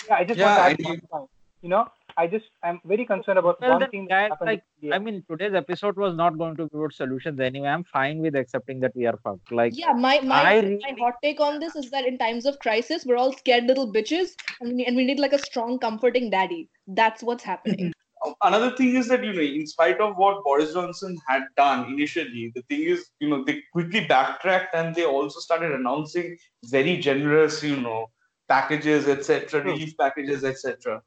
yeah, 0.08 0.14
I 0.16 0.24
just 0.24 0.38
Yeah, 0.38 0.46
want 0.46 0.78
to 0.78 0.84
add 0.84 0.90
one 0.90 1.00
point. 1.10 1.30
You 1.62 1.68
know, 1.68 1.86
I 2.16 2.26
just 2.26 2.46
I'm 2.64 2.80
very 2.84 3.04
concerned 3.04 3.38
about 3.38 3.60
Well, 3.60 3.78
one 3.78 3.90
thing 3.90 4.06
guys, 4.06 4.30
that 4.30 4.30
happened. 4.30 4.46
like, 4.50 4.62
in 4.80 4.86
India. 4.88 4.96
I 4.96 4.98
mean, 4.98 5.22
today's 5.30 5.52
episode 5.54 5.96
was 5.96 6.16
not 6.16 6.38
going 6.38 6.56
to 6.56 6.66
be 6.68 6.78
about 6.78 6.94
solutions 6.94 7.38
anyway. 7.38 7.68
I'm 7.68 7.84
fine 7.84 8.20
with 8.20 8.34
accepting 8.34 8.80
that 8.80 8.96
we 8.96 9.06
are 9.06 9.18
fucked. 9.22 9.52
Like, 9.52 9.76
yeah 9.76 9.92
my 9.92 10.20
my, 10.20 10.40
I 10.40 10.44
my 10.44 10.54
really- 10.68 10.96
hot 10.98 11.14
take 11.22 11.38
on 11.40 11.60
this 11.60 11.76
is 11.76 11.90
that 11.90 12.06
in 12.06 12.16
times 12.18 12.46
of 12.46 12.58
crisis 12.60 13.04
we're 13.04 13.16
all 13.16 13.32
scared 13.34 13.64
little 13.64 13.92
bitches 13.92 14.30
and 14.60 14.74
we, 14.74 14.86
and 14.86 14.96
we 14.96 15.04
need 15.04 15.20
like 15.20 15.34
a 15.34 15.38
strong 15.38 15.78
comforting 15.78 16.30
daddy 16.30 16.68
that's 16.88 17.22
what's 17.22 17.44
happening 17.44 17.92
Another 18.42 18.76
thing 18.76 18.96
is 18.96 19.08
that 19.08 19.24
you 19.24 19.32
know, 19.32 19.40
in 19.40 19.66
spite 19.66 20.00
of 20.00 20.16
what 20.16 20.44
Boris 20.44 20.74
Johnson 20.74 21.16
had 21.26 21.44
done 21.56 21.92
initially, 21.92 22.52
the 22.54 22.62
thing 22.62 22.82
is, 22.82 23.10
you 23.18 23.28
know, 23.28 23.44
they 23.44 23.62
quickly 23.72 24.04
backtracked 24.04 24.74
and 24.74 24.94
they 24.94 25.06
also 25.06 25.40
started 25.40 25.72
announcing 25.72 26.36
very 26.64 26.98
generous, 26.98 27.62
you 27.62 27.76
know, 27.76 28.10
packages, 28.48 29.08
etc., 29.08 29.62
relief 29.62 29.96
packages, 29.96 30.44
etc., 30.44 31.00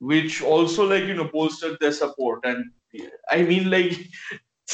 which 0.00 0.42
also 0.42 0.86
like 0.88 1.04
you 1.04 1.14
know 1.14 1.28
bolstered 1.32 1.78
their 1.80 1.92
support. 1.92 2.40
And 2.44 2.70
I 3.30 3.42
mean, 3.42 3.70
like, 3.70 3.96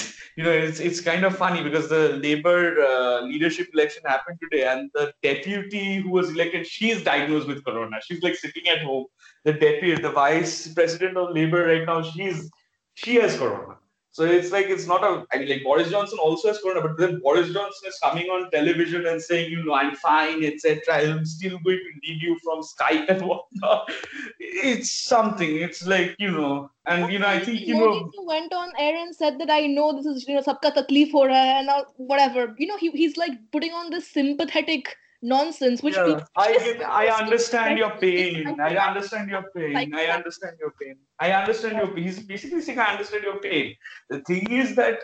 you 0.36 0.44
know, 0.44 0.50
it's 0.50 0.80
it's 0.80 1.00
kind 1.00 1.24
of 1.24 1.36
funny 1.36 1.62
because 1.62 1.88
the 1.88 2.20
Labour 2.22 2.80
uh, 2.80 3.20
leadership 3.22 3.68
election 3.72 4.02
happened 4.06 4.38
today, 4.42 4.66
and 4.66 4.90
the 4.94 5.12
deputy 5.22 5.96
who 5.96 6.10
was 6.10 6.30
elected, 6.30 6.66
she 6.66 6.90
is 6.90 7.02
diagnosed 7.02 7.46
with 7.46 7.64
corona. 7.64 7.96
She's 8.06 8.22
like 8.22 8.34
sitting 8.34 8.68
at 8.68 8.82
home. 8.82 9.06
The 9.44 9.52
deputy, 9.52 10.00
the 10.00 10.10
vice 10.10 10.68
president 10.74 11.16
of 11.16 11.34
Labour 11.34 11.66
right 11.66 11.86
now, 11.86 12.02
she's 12.02 12.50
she 12.94 13.16
has 13.16 13.36
corona. 13.38 13.76
So 14.16 14.24
it's 14.24 14.50
like 14.50 14.68
it's 14.74 14.86
not 14.86 15.04
a. 15.04 15.26
I 15.30 15.36
mean, 15.36 15.50
like 15.50 15.62
Boris 15.62 15.90
Johnson 15.90 16.18
also 16.18 16.48
has 16.48 16.58
corona, 16.58 16.80
but 16.80 16.96
then 16.96 17.18
Boris 17.20 17.52
Johnson 17.52 17.86
is 17.86 17.98
coming 18.02 18.28
on 18.28 18.50
television 18.50 19.04
and 19.08 19.20
saying, 19.20 19.50
you 19.50 19.62
know, 19.62 19.74
I'm 19.74 19.94
fine, 19.94 20.42
etc. 20.42 20.94
I'm 20.94 21.26
still 21.26 21.58
going 21.58 21.82
to 21.86 21.90
lead 22.02 22.22
you 22.22 22.38
from 22.42 22.62
Skype 22.62 23.10
and 23.10 23.20
whatnot. 23.20 23.90
It's 24.38 24.90
something. 24.90 25.56
It's 25.56 25.86
like 25.86 26.16
you 26.18 26.30
know, 26.30 26.70
and 26.86 27.12
you 27.12 27.18
know, 27.18 27.26
I 27.26 27.40
think 27.40 27.60
you 27.60 27.74
know. 27.74 27.88
Modi 27.88 28.04
too 28.16 28.24
went 28.26 28.54
on 28.54 28.72
air 28.78 28.96
and 29.02 29.14
said 29.14 29.38
that 29.38 29.50
I 29.50 29.66
know 29.66 29.92
this 29.94 30.06
is 30.06 30.26
you 30.26 30.36
know 30.36 30.44
sabka 30.48 30.72
takleef 30.78 31.12
ho 31.12 31.26
raha 31.32 31.60
and 31.60 31.70
whatever. 32.14 32.54
You 32.56 32.68
know 32.68 32.78
he 32.78 32.90
he's 32.92 33.18
like 33.18 33.36
putting 33.52 33.74
on 33.82 33.90
this 33.90 34.08
sympathetic 34.08 34.96
nonsense 35.32 35.82
which 35.82 35.96
Yeah, 35.96 36.06
people 36.06 36.28
I 36.36 36.52
get, 36.58 36.82
I 36.82 37.06
understand 37.08 37.78
your 37.78 37.90
pain. 38.02 38.60
I 38.60 38.76
understand 38.76 39.30
your 39.30 39.44
pain. 39.54 39.94
I 39.94 40.06
understand 40.06 40.56
your 40.60 40.72
pain. 40.80 40.96
I 41.18 41.32
understand 41.32 41.76
your 41.76 41.88
pain. 41.88 42.04
He's 42.04 42.20
basically 42.20 42.60
saying 42.60 42.78
I 42.78 42.92
understand 42.92 43.24
your 43.24 43.40
pain. 43.40 43.74
The 44.10 44.20
thing 44.20 44.50
is 44.50 44.74
that, 44.76 45.00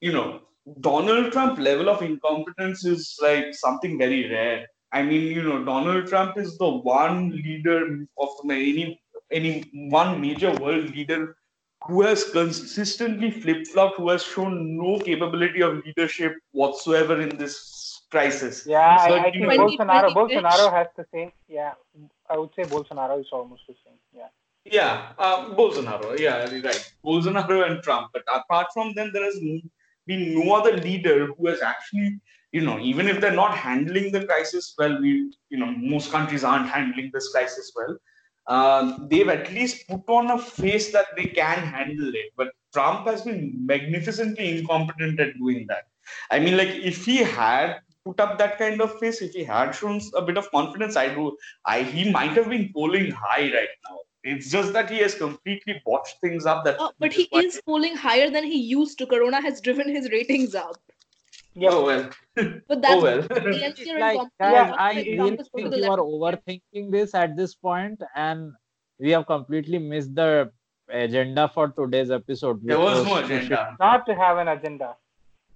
you 0.00 0.12
know, 0.12 0.42
Donald 0.80 1.32
Trump 1.32 1.58
level 1.58 1.88
of 1.90 2.02
incompetence 2.02 2.84
is 2.84 3.16
like 3.20 3.54
something 3.54 3.98
very 3.98 4.30
rare. 4.30 4.66
I 4.92 5.02
mean, 5.02 5.22
you 5.36 5.42
know, 5.42 5.64
Donald 5.64 6.06
Trump 6.06 6.38
is 6.38 6.56
the 6.58 6.70
one 6.70 7.30
leader 7.30 8.06
of 8.16 8.28
any 8.50 9.00
any 9.30 9.64
one 9.72 10.20
major 10.20 10.52
world 10.54 10.90
leader 10.90 11.36
who 11.86 12.02
has 12.02 12.24
consistently 12.30 13.30
flip 13.30 13.66
flopped, 13.66 13.96
who 13.98 14.08
has 14.08 14.22
shown 14.22 14.76
no 14.76 14.98
capability 14.98 15.62
of 15.62 15.84
leadership 15.84 16.36
whatsoever 16.52 17.20
in 17.20 17.36
this 17.36 17.58
crisis. 18.14 18.64
Yeah, 18.66 18.96
I, 19.00 19.18
I 19.18 19.22
think 19.24 19.36
you 19.36 19.46
know, 19.46 19.66
Bolsonaro 19.66 20.08
2020 20.08 20.34
Bolsonaro 20.36 20.72
has 20.78 20.88
the 20.96 21.06
same. 21.12 21.30
Yeah, 21.48 21.72
I 22.30 22.38
would 22.38 22.50
say 22.56 22.64
Bolsonaro 22.74 23.20
is 23.20 23.30
almost 23.32 23.62
the 23.68 23.76
same. 23.84 23.98
Yeah. 24.20 24.30
Yeah, 24.76 25.12
uh, 25.18 25.38
Bolsonaro. 25.58 26.18
Yeah, 26.18 26.50
you're 26.50 26.62
right. 26.62 26.84
Bolsonaro 27.04 27.58
and 27.68 27.82
Trump. 27.82 28.10
But 28.14 28.22
apart 28.32 28.68
from 28.72 28.94
them, 28.94 29.10
there 29.12 29.24
has 29.24 29.38
been 30.06 30.34
no 30.38 30.54
other 30.54 30.76
leader 30.76 31.26
who 31.26 31.48
has 31.48 31.60
actually, 31.60 32.20
you 32.52 32.62
know, 32.62 32.78
even 32.78 33.08
if 33.08 33.20
they're 33.20 33.40
not 33.44 33.58
handling 33.66 34.10
the 34.12 34.24
crisis 34.24 34.74
well, 34.78 35.00
we, 35.00 35.12
you 35.50 35.58
know, 35.58 35.70
most 35.94 36.10
countries 36.10 36.44
aren't 36.44 36.68
handling 36.68 37.10
this 37.12 37.28
crisis 37.30 37.72
well. 37.76 37.96
Uh, 38.46 38.98
they've 39.10 39.28
at 39.28 39.52
least 39.52 39.86
put 39.88 40.02
on 40.08 40.30
a 40.30 40.38
face 40.38 40.92
that 40.92 41.06
they 41.16 41.26
can 41.26 41.58
handle 41.76 42.10
it. 42.22 42.30
But 42.36 42.48
Trump 42.72 43.06
has 43.06 43.22
been 43.22 43.42
magnificently 43.72 44.58
incompetent 44.58 45.20
at 45.20 45.36
doing 45.38 45.66
that. 45.68 45.84
I 46.30 46.38
mean, 46.38 46.56
like 46.56 46.68
if 46.68 47.04
he 47.04 47.18
had 47.18 47.80
put 48.04 48.20
up 48.20 48.38
that 48.38 48.58
kind 48.58 48.80
of 48.80 48.98
face, 48.98 49.20
if 49.22 49.32
he 49.32 49.44
had 49.44 49.72
shown 49.72 50.00
a 50.14 50.22
bit 50.22 50.36
of 50.36 50.50
confidence, 50.50 50.96
I 50.96 51.08
do. 51.14 51.36
I 51.66 51.82
he 51.82 52.10
might 52.10 52.32
have 52.32 52.48
been 52.48 52.70
polling 52.72 53.10
high 53.10 53.52
right 53.52 53.68
now. 53.88 53.98
It's 54.22 54.50
just 54.50 54.72
that 54.72 54.90
he 54.90 54.98
has 54.98 55.14
completely 55.14 55.82
botched 55.86 56.16
things 56.20 56.46
up. 56.46 56.64
That 56.64 56.80
Uh, 56.80 56.90
but 56.98 57.12
he 57.12 57.28
is 57.32 57.60
polling 57.66 57.94
higher 57.94 58.30
than 58.30 58.44
he 58.44 58.58
used 58.58 58.98
to. 58.98 59.06
Corona 59.06 59.40
has 59.40 59.60
driven 59.60 59.88
his 59.88 60.10
ratings 60.10 60.54
up. 60.54 60.76
Oh 61.62 61.84
well. 61.84 62.10
But 62.34 62.82
that's 62.82 62.94
oh 62.94 63.02
well. 63.02 63.22
PMC 63.22 63.88
are 63.94 64.00
like, 64.00 64.12
incompetent. 64.14 64.32
guys, 64.40 64.70
Not 64.70 64.80
I 64.80 64.92
like 64.92 65.06
really 65.06 65.16
Trump 65.16 65.40
is 65.40 65.48
going 65.48 65.70
think 65.70 65.84
you 65.84 65.90
are 65.90 65.98
overthinking 65.98 66.90
this 66.90 67.14
at 67.14 67.36
this 67.36 67.54
point, 67.54 68.02
and 68.16 68.52
we 68.98 69.10
have 69.10 69.26
completely 69.26 69.78
missed 69.78 70.14
the 70.14 70.50
agenda 70.90 71.48
for 71.48 71.68
today's 71.68 72.10
episode. 72.10 72.60
there 72.62 72.78
was 72.78 73.04
no 73.04 73.20
to 73.20 73.26
shit- 73.28 73.36
agenda. 73.44 73.76
Not 73.78 74.06
to 74.06 74.14
have 74.14 74.38
an 74.38 74.48
agenda. 74.48 74.96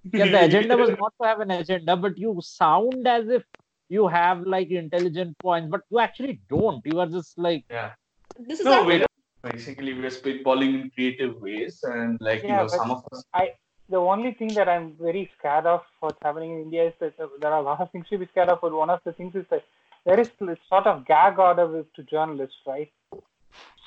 Yeah, 0.03 0.25
the 0.25 0.43
agenda 0.49 0.77
was 0.77 0.89
not 0.89 1.13
to 1.21 1.27
have 1.27 1.39
an 1.39 1.51
agenda, 1.51 1.95
but 1.95 2.17
you 2.17 2.39
sound 2.41 3.07
as 3.07 3.27
if 3.27 3.43
you 3.89 4.07
have 4.07 4.41
like 4.41 4.69
intelligent 4.69 5.37
points, 5.41 5.69
but 5.69 5.81
you 5.89 5.99
actually 5.99 6.39
don't. 6.49 6.85
You 6.85 6.99
are 6.99 7.07
just 7.07 7.37
like, 7.37 7.65
Yeah. 7.69 7.93
This 8.37 8.59
is 8.59 8.65
No, 8.65 8.81
our 8.81 8.85
wait. 8.85 9.05
Basically, 9.41 9.93
we're 9.93 10.09
spitballing 10.09 10.81
in 10.81 10.91
creative 10.91 11.39
ways, 11.41 11.79
and 11.83 12.17
like 12.19 12.43
you 12.43 12.49
know, 12.49 12.67
some 12.67 12.91
of 12.91 13.05
us. 13.11 13.23
I 13.33 13.53
the 13.89 13.97
only 13.97 14.33
thing 14.33 14.53
that 14.53 14.69
I'm 14.69 14.95
very 15.01 15.31
scared 15.37 15.65
of 15.65 15.81
what's 15.99 16.21
happening 16.21 16.51
in 16.53 16.61
India 16.63 16.87
is 16.87 16.93
that 16.99 17.19
uh, 17.19 17.27
there 17.41 17.51
are 17.51 17.59
a 17.59 17.63
lot 17.63 17.79
of 17.79 17.91
things 17.91 18.07
to 18.09 18.17
be 18.17 18.27
scared 18.31 18.49
of, 18.49 18.59
but 18.61 18.73
one 18.73 18.89
of 18.89 18.99
the 19.05 19.13
things 19.13 19.33
is 19.35 19.45
that 19.49 19.63
there 20.05 20.19
is 20.19 20.29
sort 20.69 20.87
of 20.87 21.05
gag 21.05 21.39
order 21.39 21.67
with 21.67 21.91
to 21.93 22.03
journalists, 22.03 22.57
right? 22.67 22.91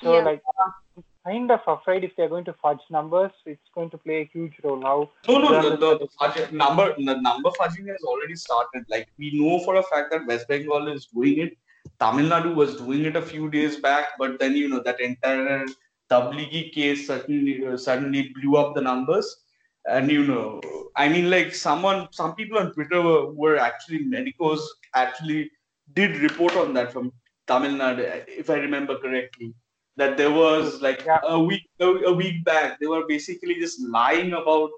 So 0.01 0.11
Yeah. 0.11 0.23
like 0.23 0.41
I'm 0.59 1.03
kind 1.25 1.51
of 1.51 1.61
afraid 1.67 2.03
if 2.03 2.15
they're 2.15 2.29
going 2.29 2.45
to 2.45 2.53
fudge 2.53 2.81
numbers, 2.89 3.31
it's 3.45 3.69
going 3.73 3.89
to 3.91 3.97
play 3.97 4.21
a 4.21 4.29
huge 4.31 4.53
role. 4.63 4.81
How 4.81 5.09
No, 5.27 5.37
no, 5.39 5.61
the, 5.61 5.77
the, 5.77 5.97
the 5.99 6.07
fudge- 6.19 6.51
number 6.51 6.93
the 6.95 7.15
number 7.21 7.49
fudging 7.59 7.87
has 7.89 8.03
already 8.03 8.35
started. 8.35 8.83
Like 8.89 9.07
we 9.17 9.31
know 9.39 9.59
for 9.63 9.75
a 9.75 9.83
fact 9.83 10.11
that 10.11 10.25
West 10.27 10.47
Bengal 10.47 10.87
is 10.87 11.05
doing 11.07 11.39
it. 11.39 11.57
Tamil 11.99 12.29
Nadu 12.29 12.55
was 12.55 12.75
doing 12.77 13.05
it 13.05 13.15
a 13.15 13.21
few 13.21 13.49
days 13.49 13.77
back, 13.77 14.09
but 14.17 14.39
then 14.39 14.55
you 14.55 14.67
know 14.69 14.81
that 14.83 14.99
entire 14.99 15.65
Tablighi 16.09 16.71
case 16.73 17.07
suddenly 17.07 17.65
uh, 17.65 17.77
suddenly 17.77 18.33
blew 18.35 18.57
up 18.57 18.75
the 18.75 18.81
numbers. 18.81 19.37
And 19.85 20.09
you 20.09 20.25
know, 20.25 20.61
I 20.95 21.09
mean, 21.09 21.29
like 21.29 21.53
someone, 21.53 22.07
some 22.11 22.35
people 22.35 22.57
on 22.57 22.71
Twitter 22.73 23.01
were, 23.01 23.31
were 23.31 23.57
actually 23.57 24.05
medicos 24.05 24.61
actually 24.95 25.51
did 25.93 26.17
report 26.17 26.55
on 26.55 26.73
that 26.73 26.93
from 26.93 27.11
Tamil 27.47 27.71
Nadu, 27.71 28.23
if 28.27 28.49
I 28.49 28.55
remember 28.55 28.97
correctly. 28.97 29.53
That 29.97 30.17
there 30.17 30.31
was 30.31 30.81
like 30.81 31.03
Yeah. 31.05 31.19
a 31.23 31.39
week 31.39 31.63
a, 31.79 32.13
week 32.13 32.43
back, 32.43 32.79
they 32.79 32.87
were 32.87 33.05
basically 33.07 33.55
just 33.55 33.79
lying 33.81 34.33
about 34.33 34.71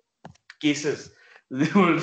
cases. 0.61 1.11
They 1.51 1.69
were 1.79 2.01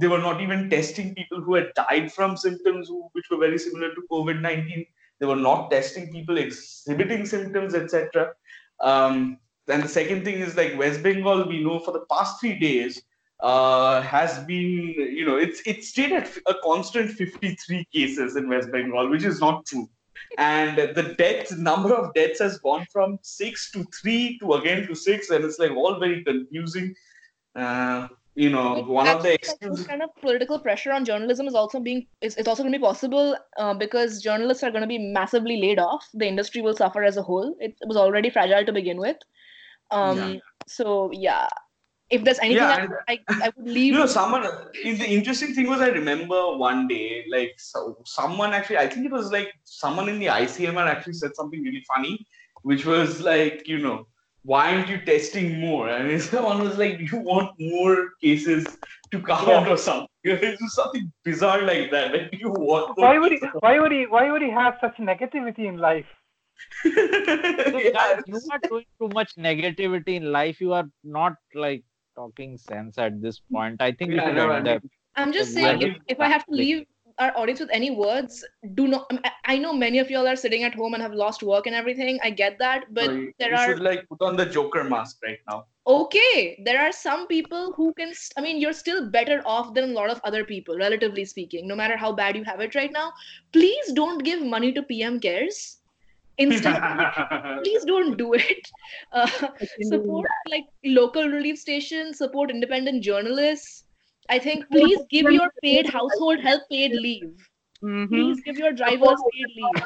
they 0.00 0.08
were 0.08 0.18
not 0.18 0.40
even 0.40 0.70
testing 0.70 1.14
people 1.14 1.40
who 1.42 1.54
had 1.54 1.72
died 1.74 2.10
from 2.12 2.36
symptoms 2.36 2.88
who, 2.88 3.08
which 3.12 3.26
were 3.30 3.36
very 3.36 3.58
similar 3.58 3.94
to 3.94 4.02
COVID 4.10 4.40
nineteen. 4.40 4.86
They 5.20 5.26
were 5.26 5.36
not 5.36 5.70
testing 5.70 6.10
people 6.10 6.38
exhibiting 6.38 7.26
symptoms, 7.26 7.74
etc. 7.74 8.32
Um, 8.80 9.38
and 9.68 9.82
the 9.82 9.88
second 9.88 10.24
thing 10.24 10.40
is 10.40 10.56
like 10.56 10.78
West 10.78 11.02
Bengal, 11.02 11.46
we 11.48 11.62
know 11.62 11.78
for 11.80 11.92
the 11.92 12.06
past 12.10 12.40
three 12.40 12.58
days 12.58 13.02
uh, 13.40 14.00
has 14.00 14.38
been, 14.46 14.94
you 15.18 15.26
know, 15.26 15.36
it's 15.36 15.60
it 15.66 15.84
stayed 15.84 16.12
at 16.12 16.28
a 16.46 16.54
constant 16.64 17.10
53 17.10 17.86
cases 17.92 18.36
in 18.36 18.48
West 18.48 18.72
Bengal, 18.72 19.10
which 19.10 19.24
is 19.24 19.40
not 19.40 19.66
true. 19.66 19.88
And 20.36 20.76
the 20.76 21.14
death 21.18 21.56
number 21.56 21.94
of 21.94 22.14
deaths 22.14 22.40
has 22.40 22.58
gone 22.58 22.86
from 22.92 23.18
six 23.22 23.70
to 23.72 23.84
three 24.00 24.38
to 24.40 24.54
again 24.54 24.86
to 24.86 24.94
six, 24.94 25.30
and 25.30 25.44
it's 25.44 25.58
like 25.58 25.72
all 25.72 25.98
very 25.98 26.22
confusing. 26.24 26.94
Uh, 27.54 28.08
you 28.34 28.50
know, 28.50 28.84
one 28.84 29.08
of 29.08 29.24
the 29.24 29.34
excuses. 29.34 29.84
kind 29.84 30.00
of 30.00 30.10
political 30.20 30.60
pressure 30.60 30.92
on 30.92 31.04
journalism 31.04 31.48
is 31.48 31.54
also 31.54 31.80
being 31.80 32.06
it's, 32.20 32.36
it's 32.36 32.46
also 32.46 32.62
going 32.62 32.72
to 32.72 32.78
be 32.78 32.82
possible 32.84 33.36
uh, 33.56 33.74
because 33.74 34.22
journalists 34.22 34.62
are 34.62 34.70
going 34.70 34.82
to 34.82 34.86
be 34.86 34.98
massively 34.98 35.60
laid 35.60 35.80
off 35.80 36.06
the 36.14 36.26
industry 36.26 36.62
will 36.62 36.76
suffer 36.76 37.02
as 37.02 37.16
a 37.16 37.22
whole 37.22 37.56
it, 37.58 37.74
was 37.86 37.96
already 37.96 38.30
fragile 38.30 38.64
to 38.64 38.72
begin 38.72 38.98
with 38.98 39.16
um 39.90 40.18
Yeah. 40.18 40.34
so 40.68 41.10
yeah 41.12 41.48
if 42.10 42.24
there's 42.24 42.38
anything 42.40 42.70
Yeah, 42.70 42.78
else, 42.78 42.90
I, 43.08 43.20
I 43.40 43.50
would 43.56 43.66
leave 43.66 43.94
you 43.94 43.94
know 43.98 44.06
someone 44.06 44.42
the 44.84 45.06
interesting 45.16 45.54
thing 45.54 45.66
was 45.68 45.80
i 45.80 45.88
remember 45.88 46.56
one 46.56 46.86
day 46.88 47.24
like 47.30 47.54
so, 47.58 47.96
someone 48.04 48.52
actually 48.52 48.78
i 48.78 48.86
think 48.88 49.06
it 49.06 49.12
was 49.12 49.30
like 49.32 49.48
someone 49.64 50.08
in 50.08 50.18
the 50.18 50.26
icmr 50.26 50.86
actually 50.86 51.12
said 51.14 51.34
something 51.34 51.62
really 51.62 51.84
funny 51.94 52.26
which 52.62 52.84
was 52.86 53.20
like 53.20 53.66
you 53.66 53.78
know 53.78 54.06
why 54.42 54.74
aren't 54.74 54.88
you 54.88 55.00
testing 55.04 55.60
more 55.60 55.88
i 55.90 56.02
mean 56.02 56.20
someone 56.30 56.60
was 56.62 56.78
like 56.78 56.98
you 57.12 57.18
want 57.18 57.50
more 57.58 58.10
cases 58.22 58.78
to 59.10 59.20
come 59.22 59.46
Yeah. 59.46 59.68
or 59.68 59.76
something 59.76 60.08
it 60.24 60.58
was 60.60 60.74
something 60.74 61.10
bizarre 61.24 61.62
like 61.62 61.90
that 61.90 62.12
like 62.12 62.30
you 62.32 62.50
want 62.50 62.96
Why 62.96 63.18
would 63.18 63.32
he? 63.32 63.38
Why 63.60 63.78
would 63.80 63.92
he? 63.92 64.06
Why 64.06 64.30
would 64.30 64.42
he 64.42 64.50
have 64.50 64.76
such 64.80 64.96
negativity 64.96 65.66
in 65.66 65.78
life? 65.78 66.06
So, 67.70 67.82
Yeah, 67.92 68.20
you 68.24 68.42
are 68.50 68.60
doing 68.70 68.86
too 69.00 69.08
much 69.08 69.34
negativity 69.36 70.16
in 70.16 70.32
life. 70.32 70.60
You 70.60 70.72
are 70.72 70.88
not 71.04 71.34
like 71.54 71.84
talking 72.18 72.58
sense 72.58 72.98
at 72.98 73.22
this 73.22 73.40
mm-hmm. 73.40 73.56
point. 73.56 73.82
I 73.90 73.92
think 73.92 74.16
we 74.16 74.20
should 74.26 74.38
no, 74.42 74.50
end 74.60 74.68
I 74.68 74.76
up. 74.76 74.82
i'm 75.16 75.32
just 75.36 75.54
saying 75.54 75.82
if, 75.86 75.96
if 76.14 76.20
i 76.26 76.28
have 76.32 76.44
to 76.48 76.54
leave 76.62 76.86
our 77.24 77.32
audience 77.40 77.60
with 77.60 77.70
any 77.78 77.90
words 78.00 78.36
do 78.78 78.86
not 78.92 79.10
I- 79.28 79.32
i 79.54 79.58
know 79.64 79.72
many 79.72 79.98
of 80.02 80.10
y'all 80.14 80.28
are 80.32 80.36
sitting 80.42 80.64
at 80.68 80.74
home 80.80 80.94
and 80.98 81.02
have 81.06 81.16
lost 81.22 81.42
work 81.42 81.66
and 81.70 81.74
everything 81.80 82.20
i 82.28 82.30
get 82.30 82.58
that 82.60 82.86
but 82.98 83.06
So 83.06 83.12
you, 83.12 83.32
there 83.38 83.50
you 83.50 83.56
are 83.56 83.66
should 83.70 83.80
like 83.88 84.06
put 84.08 84.22
on 84.28 84.36
the 84.36 84.46
joker 84.46 84.84
mask 84.84 85.18
right 85.24 85.40
now 85.48 85.64
okay 85.86 86.62
there 86.64 86.80
are 86.84 86.92
some 86.92 87.26
people 87.26 87.72
who 87.76 87.92
can 87.94 88.14
st- 88.14 88.38
i 88.38 88.42
mean 88.46 88.60
you're 88.60 88.78
still 88.84 89.10
better 89.10 89.42
off 89.46 89.74
than 89.74 89.90
a 89.90 89.94
lot 90.00 90.10
of 90.10 90.20
other 90.24 90.44
people 90.44 90.78
relatively 90.78 91.24
speaking 91.24 91.66
no 91.66 91.76
matter 91.82 91.96
how 91.96 92.12
bad 92.12 92.36
you 92.36 92.44
have 92.44 92.60
it 92.60 92.74
right 92.74 92.92
now 92.92 93.12
please 93.52 93.92
don't 93.94 94.24
give 94.24 94.44
money 94.56 94.72
to 94.72 94.82
pm 94.82 95.18
cares 95.18 95.77
instead 96.38 96.80
please 97.64 97.84
don't 97.84 98.16
do 98.16 98.32
it 98.34 98.70
uh, 99.12 99.26
support 99.90 100.26
like 100.54 100.64
local 100.84 101.28
relief 101.36 101.58
stations 101.58 102.18
support 102.18 102.50
independent 102.56 103.02
journalists 103.02 103.84
i 104.30 104.38
think 104.38 104.64
please 104.70 105.00
give 105.10 105.30
your 105.38 105.48
paid 105.62 105.88
household 105.98 106.48
help 106.50 106.62
paid 106.74 106.98
leave 107.08 107.46
Mhm. 107.86 108.06
please 108.12 108.38
give 108.46 108.56
your 108.60 108.70
drivers 108.78 109.20
paid 109.34 109.50
leave 109.58 109.82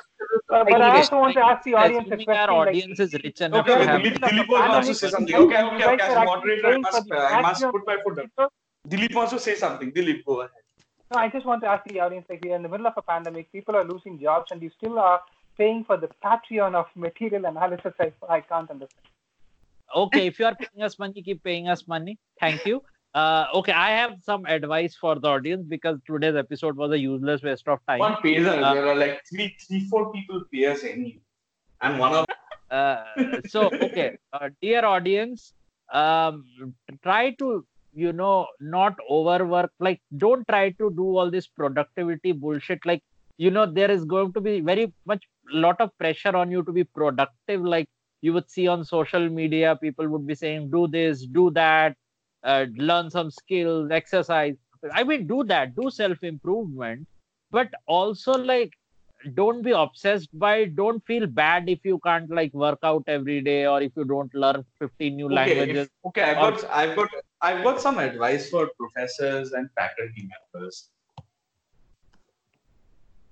Uh, 0.56 0.60
but 0.68 0.82
I 0.84 0.86
also 0.98 1.16
want 1.22 1.34
to 1.38 1.42
ask 1.46 1.64
the 1.66 1.72
audience 1.80 2.06
a 2.06 2.14
Assuming 2.14 2.26
question. 2.28 2.42
our 2.42 2.52
like, 2.58 2.68
audience 2.68 3.00
is 3.04 3.14
rich 3.24 3.40
enough 3.46 3.60
Okay, 3.62 3.74
to 3.74 3.80
okay, 3.80 3.88
have. 3.90 4.00
Dilip, 4.04 4.22
Dilip 4.28 4.52
I 4.60 4.68
wants 4.70 4.76
to 4.76 4.92
don't 4.92 4.94
say 5.00 5.06
think- 5.06 5.14
something. 5.16 5.34
you 5.36 5.42
Okay, 5.46 5.56
guys 5.56 5.66
okay, 5.72 5.88
okay. 5.92 6.06
As 6.06 6.16
a 6.20 6.24
moderator, 6.28 6.70
I 6.72 6.78
must, 6.84 7.12
I 7.34 7.40
must 7.46 7.64
put 7.74 7.84
my 7.90 7.96
foot 8.04 8.16
down. 8.20 8.48
Dilip 8.94 9.14
wants 9.18 9.32
to 9.34 9.40
say 9.46 9.54
something. 9.64 9.90
Dilip, 9.98 10.22
go 10.30 10.36
ahead. 10.40 10.54
No, 11.12 11.20
I 11.24 11.28
just 11.36 11.46
want 11.50 11.66
to 11.66 11.70
ask 11.74 11.84
the 11.92 12.00
audience, 12.06 12.26
like 12.32 12.40
we're 12.46 12.56
in 12.60 12.64
the 12.68 12.72
middle 12.74 12.88
of 12.92 12.96
a 13.02 13.04
pandemic, 13.12 13.52
people 13.58 13.76
are 13.80 13.84
losing 13.92 14.16
jobs, 14.26 14.56
and 14.56 14.62
you 14.68 14.70
still 14.78 14.98
are 15.08 15.20
paying 15.56 15.84
for 15.84 15.96
the 15.96 16.08
Patreon 16.24 16.74
of 16.74 16.86
material 16.94 17.46
analysis. 17.46 17.92
I, 18.00 18.12
I 18.28 18.40
can't 18.40 18.70
understand. 18.70 19.08
Okay, 19.94 20.26
if 20.26 20.38
you 20.38 20.46
are 20.46 20.54
paying 20.54 20.82
us 20.82 20.98
money, 20.98 21.22
keep 21.22 21.42
paying 21.44 21.68
us 21.68 21.86
money. 21.86 22.18
Thank 22.40 22.64
you. 22.64 22.82
Uh, 23.14 23.46
okay, 23.54 23.72
I 23.72 23.90
have 23.90 24.14
some 24.22 24.46
advice 24.46 24.96
for 24.96 25.18
the 25.18 25.28
audience 25.28 25.66
because 25.68 25.98
today's 26.06 26.34
episode 26.34 26.76
was 26.76 26.92
a 26.92 26.98
useless 26.98 27.42
waste 27.42 27.68
of 27.68 27.78
time. 27.86 27.98
One 27.98 28.16
pays 28.22 28.46
us. 28.46 28.62
Uh, 28.62 28.74
there 28.74 28.86
are 28.86 28.94
like 28.94 29.20
three, 29.28 29.54
three, 29.66 29.86
four 29.88 30.10
people 30.12 30.42
pay 30.50 30.66
us 30.66 30.82
any. 30.82 31.20
And 31.82 31.98
one 31.98 32.14
of 32.14 32.26
uh, 32.72 33.04
so 33.46 33.70
okay 33.82 34.16
uh, 34.32 34.48
dear 34.62 34.84
audience 34.84 35.52
um, 35.92 36.44
try 37.02 37.30
to 37.32 37.66
you 37.92 38.12
know 38.12 38.46
not 38.60 38.94
overwork 39.10 39.70
like 39.78 40.00
don't 40.16 40.46
try 40.48 40.70
to 40.70 40.90
do 41.00 41.18
all 41.18 41.30
this 41.30 41.46
productivity 41.46 42.32
bullshit 42.32 42.80
like 42.86 43.02
you 43.36 43.50
know 43.50 43.66
there 43.66 43.90
is 43.90 44.06
going 44.06 44.32
to 44.32 44.40
be 44.40 44.60
very 44.60 44.90
much 45.04 45.22
lot 45.52 45.80
of 45.80 45.96
pressure 45.98 46.36
on 46.36 46.50
you 46.50 46.62
to 46.62 46.72
be 46.72 46.84
productive 46.84 47.62
like 47.62 47.88
you 48.20 48.32
would 48.32 48.48
see 48.50 48.66
on 48.68 48.84
social 48.84 49.28
media 49.28 49.76
people 49.80 50.08
would 50.08 50.26
be 50.26 50.34
saying 50.34 50.70
do 50.70 50.86
this 50.86 51.26
do 51.26 51.50
that 51.50 51.96
uh, 52.44 52.66
learn 52.76 53.10
some 53.10 53.30
skills 53.30 53.90
exercise 53.90 54.54
i 54.92 55.02
mean 55.02 55.26
do 55.26 55.44
that 55.44 55.74
do 55.74 55.90
self 55.90 56.22
improvement 56.22 57.06
but 57.50 57.68
also 57.86 58.32
like 58.32 58.72
don't 59.34 59.62
be 59.62 59.70
obsessed 59.70 60.28
by 60.38 60.64
don't 60.64 61.04
feel 61.06 61.26
bad 61.26 61.68
if 61.68 61.84
you 61.84 61.98
can't 62.04 62.30
like 62.30 62.52
work 62.52 62.78
out 62.82 63.04
every 63.06 63.40
day 63.40 63.66
or 63.66 63.80
if 63.80 63.92
you 63.96 64.04
don't 64.04 64.34
learn 64.34 64.64
15 64.78 65.16
new 65.16 65.26
okay, 65.26 65.34
languages 65.34 65.86
if, 65.86 66.06
okay. 66.06 66.22
I've 66.22 66.36
got, 66.36 66.70
I've 66.70 66.96
got, 66.96 67.08
I've 67.40 67.64
got 67.64 67.80
some 67.80 67.98
advice 67.98 68.50
for 68.50 68.70
professors 68.78 69.52
and 69.52 69.68
faculty 69.76 70.28
members. 70.32 70.88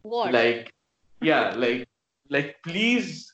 what 0.02 0.32
Like, 0.32 0.72
yeah, 1.20 1.54
like, 1.56 1.88
like, 2.30 2.56
please, 2.64 3.32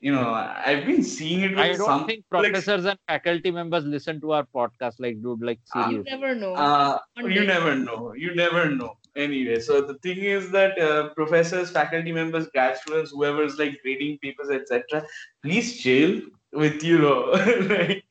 you 0.00 0.12
know, 0.12 0.32
I've 0.34 0.84
been 0.86 1.02
seeing 1.02 1.40
it 1.40 1.50
with 1.52 1.58
i 1.60 1.68
don't 1.68 1.86
some. 1.86 2.06
think 2.06 2.24
like, 2.30 2.52
professors 2.52 2.84
and 2.84 2.98
faculty 3.08 3.50
members 3.50 3.84
listen 3.84 4.20
to 4.20 4.32
our 4.32 4.46
podcast 4.54 4.96
like 4.98 5.22
dude 5.22 5.42
like 5.42 5.60
Ah, 5.74 5.88
you 5.90 6.02
never 6.04 6.34
know 6.34 6.54
Uh, 6.54 6.98
you 7.18 7.44
never 7.44 7.74
know. 7.74 8.12
You 8.14 8.34
never 8.34 8.70
know. 8.70 8.92
Anyway, 9.16 9.60
so 9.60 9.80
the 9.80 9.94
thing 9.98 10.18
is 10.18 10.50
that 10.50 10.78
uh, 10.78 11.08
professors, 11.14 11.70
faculty 11.70 12.12
members, 12.12 12.48
grad 12.48 12.76
students, 12.76 13.12
whoever 13.12 13.44
is 13.44 13.58
like 13.58 13.80
grading 13.82 14.18
papers, 14.18 14.50
etc., 14.50 15.06
please 15.42 15.80
chill 15.80 16.20
with 16.52 16.82
you 16.82 16.98
know, 16.98 17.20
like 17.70 18.04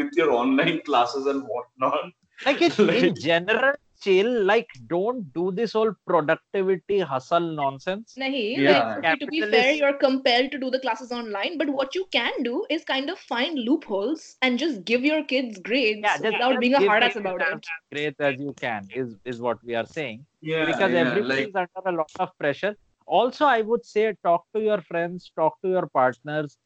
with 0.00 0.12
your 0.16 0.30
online 0.32 0.80
classes 0.82 1.26
and 1.26 1.42
whatnot. 1.44 2.10
like 2.44 2.60
it's 2.62 2.78
in 3.02 3.14
general 3.14 3.72
chill 4.00 4.30
like 4.44 4.68
don't 4.88 5.32
do 5.34 5.50
this 5.52 5.72
whole 5.72 5.92
productivity 6.06 6.98
hustle 7.00 7.48
nonsense 7.60 8.14
Nahi, 8.18 8.56
Yeah. 8.58 8.98
like, 9.02 9.18
to 9.20 9.26
be 9.26 9.40
fair, 9.42 9.72
you're 9.72 9.92
compelled 9.94 10.50
to 10.52 10.58
do 10.58 10.70
the 10.70 10.80
classes 10.80 11.12
online, 11.12 11.58
but 11.58 11.68
what 11.70 11.94
you 11.94 12.06
can 12.12 12.42
do 12.42 12.64
is 12.70 12.84
kind 12.84 13.10
of 13.10 13.18
find 13.18 13.58
loopholes 13.58 14.36
and 14.42 14.58
just 14.58 14.84
give 14.84 15.04
your 15.04 15.22
kids 15.24 15.58
grades 15.58 16.00
yeah 16.02 16.16
just, 16.18 16.24
without 16.24 16.52
just 16.52 16.60
being 16.60 16.74
a 16.74 16.86
hard 16.86 17.02
ass 17.02 17.16
about 17.16 17.40
it. 17.42 17.66
great 17.92 18.14
as 18.20 18.40
you 18.40 18.54
can 18.60 18.88
is 18.94 19.16
is 19.24 19.40
what 19.40 19.58
we 19.64 19.74
are 19.74 19.86
saying 19.86 20.24
Yeah, 20.40 20.64
because 20.66 20.92
yeah, 20.92 21.00
everybody 21.00 21.42
like 21.42 21.48
is 21.48 21.54
under 21.54 21.88
a 21.90 21.92
lot 22.02 22.10
of 22.18 22.30
pressure. 22.38 22.74
Also, 23.06 23.44
I 23.44 23.60
would 23.62 23.84
say 23.84 24.14
talk 24.24 24.44
to 24.54 24.60
your 24.62 24.80
friends, 24.82 25.30
talk 25.34 25.54
to 25.64 25.68
your 25.68 25.86
partners. 25.88 26.56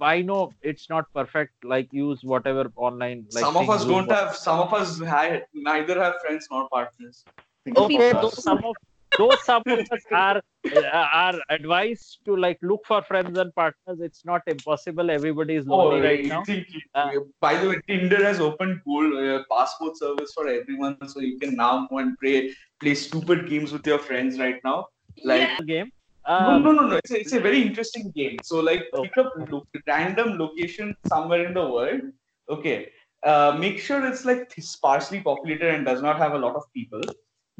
I 0.00 0.22
know 0.22 0.52
it's 0.62 0.88
not 0.88 1.06
perfect. 1.14 1.52
Like 1.64 1.92
use 1.92 2.20
whatever 2.22 2.70
online. 2.76 3.24
Like 3.32 3.44
some 3.44 3.56
of 3.56 3.70
us 3.70 3.82
Zoom, 3.82 3.90
don't 3.90 4.06
what- 4.08 4.16
have. 4.16 4.36
Some 4.36 4.60
of 4.60 4.72
us 4.74 5.00
ha- 5.00 5.40
neither 5.54 6.00
have 6.02 6.20
friends 6.20 6.46
nor 6.50 6.68
partners. 6.68 7.24
Think 7.64 7.78
Okay, 7.78 8.12
those 8.12 8.42
some 8.42 8.64
of 8.64 8.76
those 9.18 9.42
some 9.44 9.62
of 9.66 9.78
us 9.78 10.02
are 10.12 10.40
uh, 10.76 11.06
are 11.24 11.34
advised 11.50 12.18
to 12.26 12.36
like 12.36 12.58
look 12.62 12.86
for 12.86 13.02
friends 13.02 13.36
and 13.38 13.54
partners. 13.54 14.00
It's 14.00 14.24
not 14.24 14.42
impossible. 14.46 15.10
Everybody 15.10 15.56
is 15.56 15.66
Oh, 15.68 15.76
lonely 15.78 16.00
right 16.08 16.24
now. 16.24 16.42
think, 16.44 16.66
Uh, 16.94 17.10
by 17.40 17.56
the 17.56 17.68
way, 17.70 17.80
Tinder 17.88 18.22
has 18.24 18.40
opened 18.40 18.80
gold 18.84 19.14
uh, 19.14 19.42
passport 19.50 19.96
service 19.96 20.32
for 20.34 20.46
everyone, 20.48 20.96
so 21.08 21.20
you 21.20 21.38
can 21.38 21.56
now 21.56 21.86
go 21.90 21.98
and 21.98 22.16
play 22.24 22.36
play 22.80 22.94
stupid 22.94 23.48
games 23.48 23.72
with 23.72 23.86
your 23.86 23.98
friends 23.98 24.38
right 24.38 24.60
now. 24.64 24.78
Like 25.24 25.40
Yeah. 25.48 25.56
Game. 25.74 25.92
No, 26.28 26.34
Um, 26.34 26.62
no, 26.64 26.72
no, 26.72 26.86
no. 26.88 26.96
It's 26.96 27.10
a, 27.10 27.20
it's 27.20 27.32
a 27.32 27.40
very 27.40 27.62
interesting 27.62 28.10
game. 28.14 28.36
So 28.42 28.60
like 28.60 28.84
Oh. 28.92 29.02
pick 29.02 29.16
up 29.18 29.32
lo- 29.50 29.66
random 29.86 30.38
location 30.38 30.94
somewhere 31.06 31.46
in 31.46 31.54
the 31.54 31.66
world. 31.68 32.02
Okay. 32.50 32.90
Uh, 33.24 33.56
make 33.58 33.78
sure 33.80 34.06
it's 34.06 34.24
like 34.24 34.52
sparsely 34.58 35.20
populated 35.20 35.74
and 35.74 35.84
does 35.86 36.02
not 36.02 36.18
have 36.18 36.34
a 36.34 36.38
lot 36.38 36.56
of 36.56 36.64
people. 36.74 37.00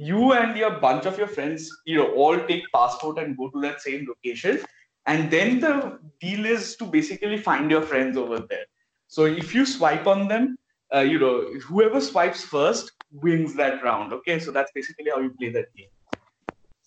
you 0.01 0.33
and 0.33 0.57
your 0.57 0.71
bunch 0.83 1.07
of 1.07 1.19
your 1.19 1.27
friends, 1.27 1.69
you 1.85 1.97
know, 1.99 2.13
all 2.15 2.39
take 2.47 2.63
passport 2.75 3.19
and 3.19 3.37
go 3.37 3.49
to 3.51 3.61
that 3.61 3.81
same 3.81 4.07
location. 4.07 4.61
And 5.07 5.31
then 5.31 5.59
the 5.61 5.99
deal 6.21 6.47
is 6.47 6.77
to 6.77 6.85
basically 6.87 7.39
find 7.39 7.69
your 7.71 7.83
friends 7.83 8.17
over 8.17 8.39
there. 8.49 8.67
So 9.09 9.25
if 9.27 9.55
you 9.55 9.67
swipe 9.67 10.07
on 10.07 10.29
them, 10.29 10.57
uh, 10.95 11.01
you 11.01 11.19
know, 11.19 11.35
whoever 11.67 12.01
swipes 12.01 12.45
first 12.45 12.93
wins 13.11 13.55
that 13.57 13.83
round. 13.83 14.13
Okay, 14.13 14.39
so 14.39 14.53
that's 14.53 14.71
basically 14.73 15.11
how 15.11 15.19
you 15.21 15.31
play 15.41 15.51
that 15.51 15.75
game. 15.77 15.91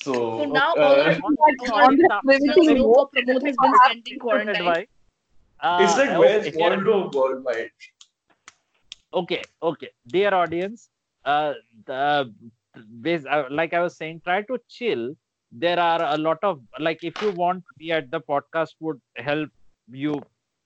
So, 0.04 0.14
So 0.38 0.46
now 0.46 0.74
uh, 0.76 1.16
all 1.24 1.36
our 1.44 1.54
On 1.86 1.96
this 1.98 2.08
So 2.54 2.64
riveting 2.66 3.46
has 3.46 3.58
been 3.58 3.76
spending 3.76 4.20
quarantine. 4.20 4.60
Advice. 4.62 4.88
it's 5.78 5.98
like 5.98 6.10
Uh, 6.10 6.18
where's 6.18 6.48
okay, 6.48 6.52
here- 6.52 6.70
Waldo 6.70 7.12
worldwide? 7.12 7.72
okay 9.14 9.42
okay 9.62 9.90
dear 10.10 10.34
audience 10.34 10.90
uh, 11.26 11.54
the 11.86 12.34
uh, 13.30 13.44
like 13.50 13.74
i 13.74 13.82
was 13.82 13.96
saying 13.98 14.22
try 14.26 14.42
to 14.42 14.58
chill 14.68 15.14
there 15.52 15.80
are 15.80 16.02
a 16.14 16.18
lot 16.18 16.38
of 16.44 16.62
like 16.80 17.00
if 17.04 17.22
you 17.22 17.32
want 17.32 17.64
we 17.80 17.92
at 17.92 18.10
the 18.12 18.22
podcast 18.22 18.76
would 18.80 19.00
help 19.18 19.50
you 19.88 20.22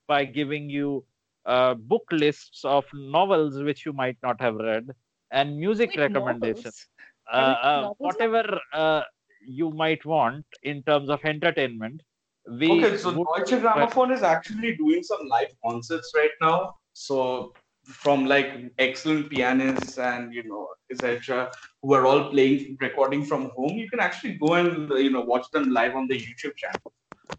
by 0.08 0.24
giving 0.26 0.70
you 0.70 1.06
uh, 1.46 1.74
book 1.74 2.04
lists 2.12 2.64
of 2.64 2.86
novels 2.94 3.62
which 3.64 3.86
you 3.86 3.94
might 3.94 4.18
not 4.24 4.40
have 4.42 4.56
read 4.56 4.88
and 5.32 5.58
music 5.58 5.96
Wait, 5.96 5.98
recommendations 5.98 6.76
novels? 6.76 6.90
uh, 7.32 7.56
uh, 7.70 7.90
whatever 7.98 8.44
uh, 8.74 9.02
you 9.48 9.72
might 9.72 10.06
want 10.06 10.46
in 10.64 10.84
terms 10.84 11.10
of 11.10 11.24
entertainment 11.24 12.02
we 12.50 12.72
Okay, 12.72 12.98
so 12.98 13.12
would- 13.12 13.28
Deutsche 13.38 13.62
Grammophon 13.62 14.14
is 14.14 14.24
actually 14.24 14.76
doing 14.76 15.04
some 15.04 15.28
live 15.28 15.54
concerts 15.66 16.12
right 16.16 16.36
now. 16.42 16.76
So 16.94 17.54
from 17.86 18.26
like 18.26 18.72
excellent 18.80 19.30
pianists 19.30 19.98
and 19.98 20.34
you 20.34 20.44
know 20.44 20.68
etc. 20.92 21.52
who 21.82 21.94
are 21.94 22.06
all 22.06 22.30
playing 22.30 22.78
recording 22.80 23.26
from 23.26 23.50
home, 23.56 23.78
you 23.78 23.90
can 23.90 24.00
actually 24.00 24.34
go 24.36 24.54
and 24.54 24.90
you 24.92 25.10
know 25.10 25.22
watch 25.22 25.50
them 25.52 25.72
live 25.72 25.96
on 25.96 26.08
the 26.08 26.16
YouTube 26.16 26.56
channel. 26.56 26.94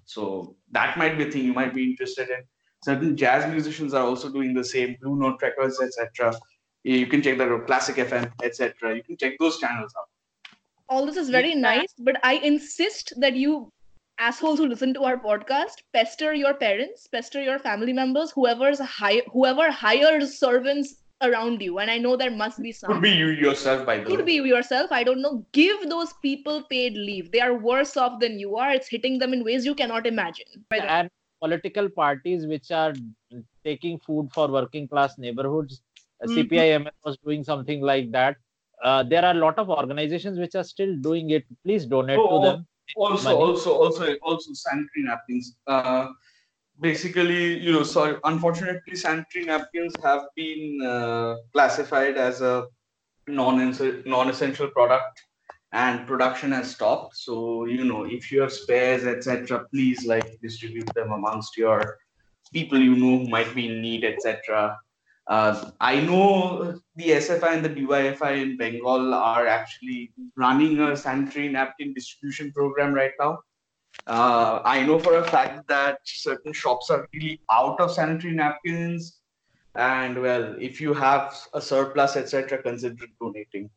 So 0.04 0.56
that 0.72 0.96
might 0.98 1.16
be 1.18 1.26
a 1.26 1.30
thing 1.30 1.44
you 1.44 1.52
might 1.52 1.74
be 1.74 1.84
interested 1.84 2.28
in. 2.28 2.42
Certain 2.82 3.16
jazz 3.16 3.50
musicians 3.50 3.94
are 3.94 4.04
also 4.04 4.28
doing 4.28 4.54
the 4.54 4.64
same. 4.64 4.96
Blue 5.00 5.16
Note 5.16 5.40
Records, 5.42 5.80
etc. 5.80 6.34
You 6.84 7.06
can 7.06 7.22
check 7.22 7.38
that 7.38 7.48
out. 7.48 7.66
Classic 7.66 7.96
FM, 7.96 8.30
etc. 8.42 8.94
You 8.94 9.02
can 9.02 9.16
check 9.16 9.34
those 9.40 9.58
channels 9.58 9.92
out. 9.98 10.08
All 10.88 11.06
this 11.06 11.16
is 11.16 11.30
very 11.30 11.54
nice, 11.54 11.92
but 11.98 12.16
I 12.22 12.34
insist 12.34 13.12
that 13.18 13.36
you 13.36 13.72
assholes 14.18 14.58
who 14.58 14.66
listen 14.66 14.94
to 14.94 15.04
our 15.04 15.16
podcast 15.18 15.82
pester 15.92 16.32
your 16.34 16.54
parents, 16.54 17.06
pester 17.06 17.42
your 17.42 17.58
family 17.58 17.92
members, 17.92 18.30
whoever's 18.30 18.78
hi- 18.78 19.22
whoever 19.32 19.70
hires 19.70 20.38
servants 20.38 20.94
around 21.22 21.60
you. 21.62 21.78
And 21.78 21.90
I 21.90 21.98
know 21.98 22.16
there 22.16 22.30
must 22.30 22.62
be 22.62 22.72
some. 22.72 22.92
Could 22.92 23.02
be 23.02 23.10
you 23.10 23.28
yourself, 23.28 23.84
by 23.86 23.98
the 23.98 24.04
way. 24.04 24.16
Could 24.16 24.26
be 24.26 24.34
you 24.34 24.44
yourself. 24.44 24.92
I 24.92 25.02
don't 25.04 25.20
know. 25.20 25.44
Give 25.52 25.88
those 25.88 26.12
people 26.22 26.62
paid 26.70 26.94
leave. 26.94 27.32
They 27.32 27.40
are 27.40 27.54
worse 27.54 27.96
off 27.96 28.20
than 28.20 28.38
you 28.38 28.56
are. 28.56 28.72
It's 28.72 28.88
hitting 28.88 29.18
them 29.18 29.32
in 29.32 29.44
ways 29.44 29.64
you 29.66 29.74
cannot 29.74 30.06
imagine. 30.06 30.64
and 30.70 31.10
political 31.40 31.88
parties 31.90 32.46
which 32.46 32.70
are 32.70 32.94
taking 33.64 33.98
food 33.98 34.30
for 34.32 34.48
working 34.48 34.88
class 34.88 35.18
neighborhoods. 35.18 35.82
Mm-hmm. 36.24 36.54
CPIML 36.54 36.90
was 37.04 37.18
doing 37.18 37.44
something 37.44 37.82
like 37.82 38.10
that. 38.12 38.36
Uh, 38.82 39.02
there 39.02 39.24
are 39.24 39.32
a 39.32 39.38
lot 39.38 39.58
of 39.58 39.70
organizations 39.70 40.38
which 40.38 40.54
are 40.54 40.64
still 40.64 40.96
doing 40.96 41.30
it. 41.30 41.44
Please 41.64 41.86
donate 41.86 42.18
Oh, 42.18 42.40
to 42.40 42.46
them. 42.48 42.66
also 42.94 43.24
money. 43.24 43.36
also 43.36 43.70
also 43.74 44.14
also 44.22 44.50
sanitary 44.54 45.02
napkins 45.06 45.56
uh 45.66 46.06
basically 46.80 47.58
you 47.58 47.72
know 47.72 47.82
sorry 47.82 48.16
unfortunately 48.24 48.94
sanitary 48.94 49.44
napkins 49.44 49.94
have 50.02 50.22
been 50.36 50.80
uh, 50.86 51.34
classified 51.52 52.16
as 52.16 52.40
a 52.42 52.66
non 53.26 53.58
non-essential 54.06 54.68
product 54.68 55.20
and 55.72 56.06
production 56.06 56.52
has 56.52 56.70
stopped 56.70 57.16
so 57.16 57.64
you 57.64 57.84
know 57.84 58.04
if 58.04 58.30
you 58.30 58.40
have 58.40 58.52
spares 58.52 59.04
etc 59.04 59.64
please 59.72 60.06
like 60.06 60.38
distribute 60.42 60.88
them 60.94 61.10
amongst 61.10 61.56
your 61.56 61.98
people 62.52 62.78
you 62.78 62.94
know 62.94 63.18
might 63.36 63.52
be 63.54 63.66
in 63.66 63.82
need 63.82 64.04
etc 64.04 64.76
uh, 65.28 65.70
I 65.80 66.00
know 66.00 66.78
the 66.96 67.10
SFI 67.10 67.56
and 67.56 67.64
the 67.64 67.68
DYFI 67.68 68.42
in 68.42 68.56
Bengal 68.56 69.12
are 69.14 69.46
actually 69.46 70.12
running 70.36 70.80
a 70.80 70.96
sanitary 70.96 71.48
napkin 71.48 71.92
distribution 71.92 72.52
program 72.52 72.94
right 72.94 73.12
now. 73.20 73.38
Uh, 74.06 74.60
I 74.64 74.82
know 74.84 74.98
for 74.98 75.16
a 75.16 75.24
fact 75.24 75.68
that 75.68 75.98
certain 76.04 76.52
shops 76.52 76.90
are 76.90 77.08
really 77.12 77.40
out 77.50 77.80
of 77.80 77.92
sanitary 77.92 78.34
napkins, 78.34 79.20
and 79.74 80.20
well, 80.20 80.56
if 80.58 80.80
you 80.80 80.94
have 80.94 81.36
a 81.52 81.60
surplus, 81.60 82.16
etc., 82.16 82.62
consider 82.62 83.06
donating. 83.20 83.68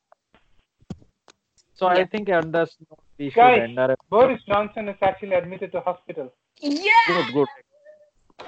So 1.76 1.88
I 1.88 2.06
think 2.06 2.30
on 2.30 2.52
this 2.52 2.76
we 3.18 3.30
should 3.30 3.36
Guys, 3.36 3.62
end 3.64 3.80
our 3.80 3.96
Boris 4.10 4.42
Johnson 4.48 4.90
is 4.90 4.98
actually 5.02 5.34
admitted 5.34 5.72
to 5.74 5.82
hospital. 5.82 6.34
Yeah. 6.62 6.92
good, 7.08 7.34
good. 7.34 7.48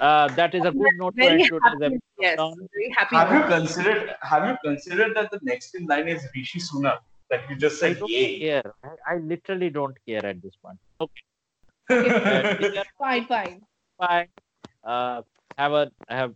Uh, 0.00 0.28
that 0.28 0.54
is 0.54 0.64
a 0.64 0.72
good 0.72 0.94
note 0.96 1.14
to 1.18 1.26
end 1.28 1.40
today's 1.48 2.00
Yes, 2.18 2.38
on. 2.38 2.56
very 2.74 2.90
happy. 2.96 3.16
Have 3.16 3.32
you 3.32 3.38
note. 3.40 3.48
considered? 3.48 4.14
Have 4.22 4.48
you 4.48 4.56
considered 4.64 5.14
that 5.16 5.30
the 5.30 5.38
next 5.42 5.74
in 5.74 5.86
line 5.86 6.08
is 6.08 6.26
Rishi 6.34 6.60
Sunak? 6.60 6.98
That 7.30 7.48
you 7.48 7.56
just 7.56 7.82
I 7.82 7.88
said, 7.88 7.98
don't 7.98 8.10
yay. 8.10 8.38
care. 8.40 8.72
I, 8.84 9.14
I 9.14 9.16
literally 9.18 9.70
don't 9.70 9.96
care 10.06 10.24
at 10.24 10.42
this 10.42 10.54
point. 10.64 10.78
Okay. 11.00 11.22
yeah, 11.90 12.54
Uh, 12.60 12.68
dear 12.68 12.84
Fine, 12.98 13.26
fine. 13.26 14.28
Uh, 14.84 15.22
have 15.58 15.72
a 15.72 15.90
have 16.08 16.34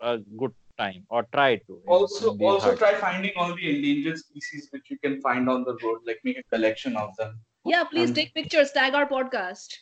a 0.00 0.18
good 0.18 0.52
time 0.78 1.04
or 1.08 1.22
try 1.32 1.56
to. 1.56 1.80
also 1.86 2.36
also 2.38 2.66
hard 2.66 2.78
try 2.78 2.94
finding 2.94 3.32
all 3.36 3.54
the 3.54 3.76
endangered 3.76 4.18
species 4.18 4.68
which 4.72 4.90
you 4.90 4.98
can 4.98 5.20
find 5.20 5.48
on 5.48 5.64
the 5.64 5.76
road 5.82 6.00
like 6.06 6.18
make 6.24 6.38
a 6.38 6.42
collection 6.54 6.96
of 6.96 7.14
them 7.16 7.38
Yeah, 7.64 7.84
please 7.84 8.10
Um, 8.10 8.14
take 8.14 8.34
pictures, 8.34 8.72
tag 8.72 8.94
our 8.94 9.06
podcast. 9.08 9.76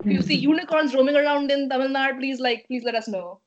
If 0.00 0.06
you 0.06 0.18
hmm. 0.18 0.26
see 0.26 0.34
unicorns 0.36 0.94
roaming 0.94 1.16
around 1.16 1.50
in 1.50 1.68
Tamil 1.68 1.88
Nadu, 1.88 2.18
please 2.18 2.40
like 2.40 2.66
please 2.66 2.84
let 2.84 2.94
us 2.94 3.08
know. 3.08 3.40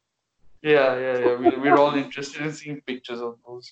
yeah 0.62 0.98
yeah 1.04 1.18
yeah. 1.20 1.36
We're, 1.44 1.60
we're 1.62 1.78
all 1.78 1.96
interested 2.02 2.42
in 2.42 2.52
seeing 2.58 2.82
pictures 2.90 3.22
of 3.22 3.38
those 3.46 3.72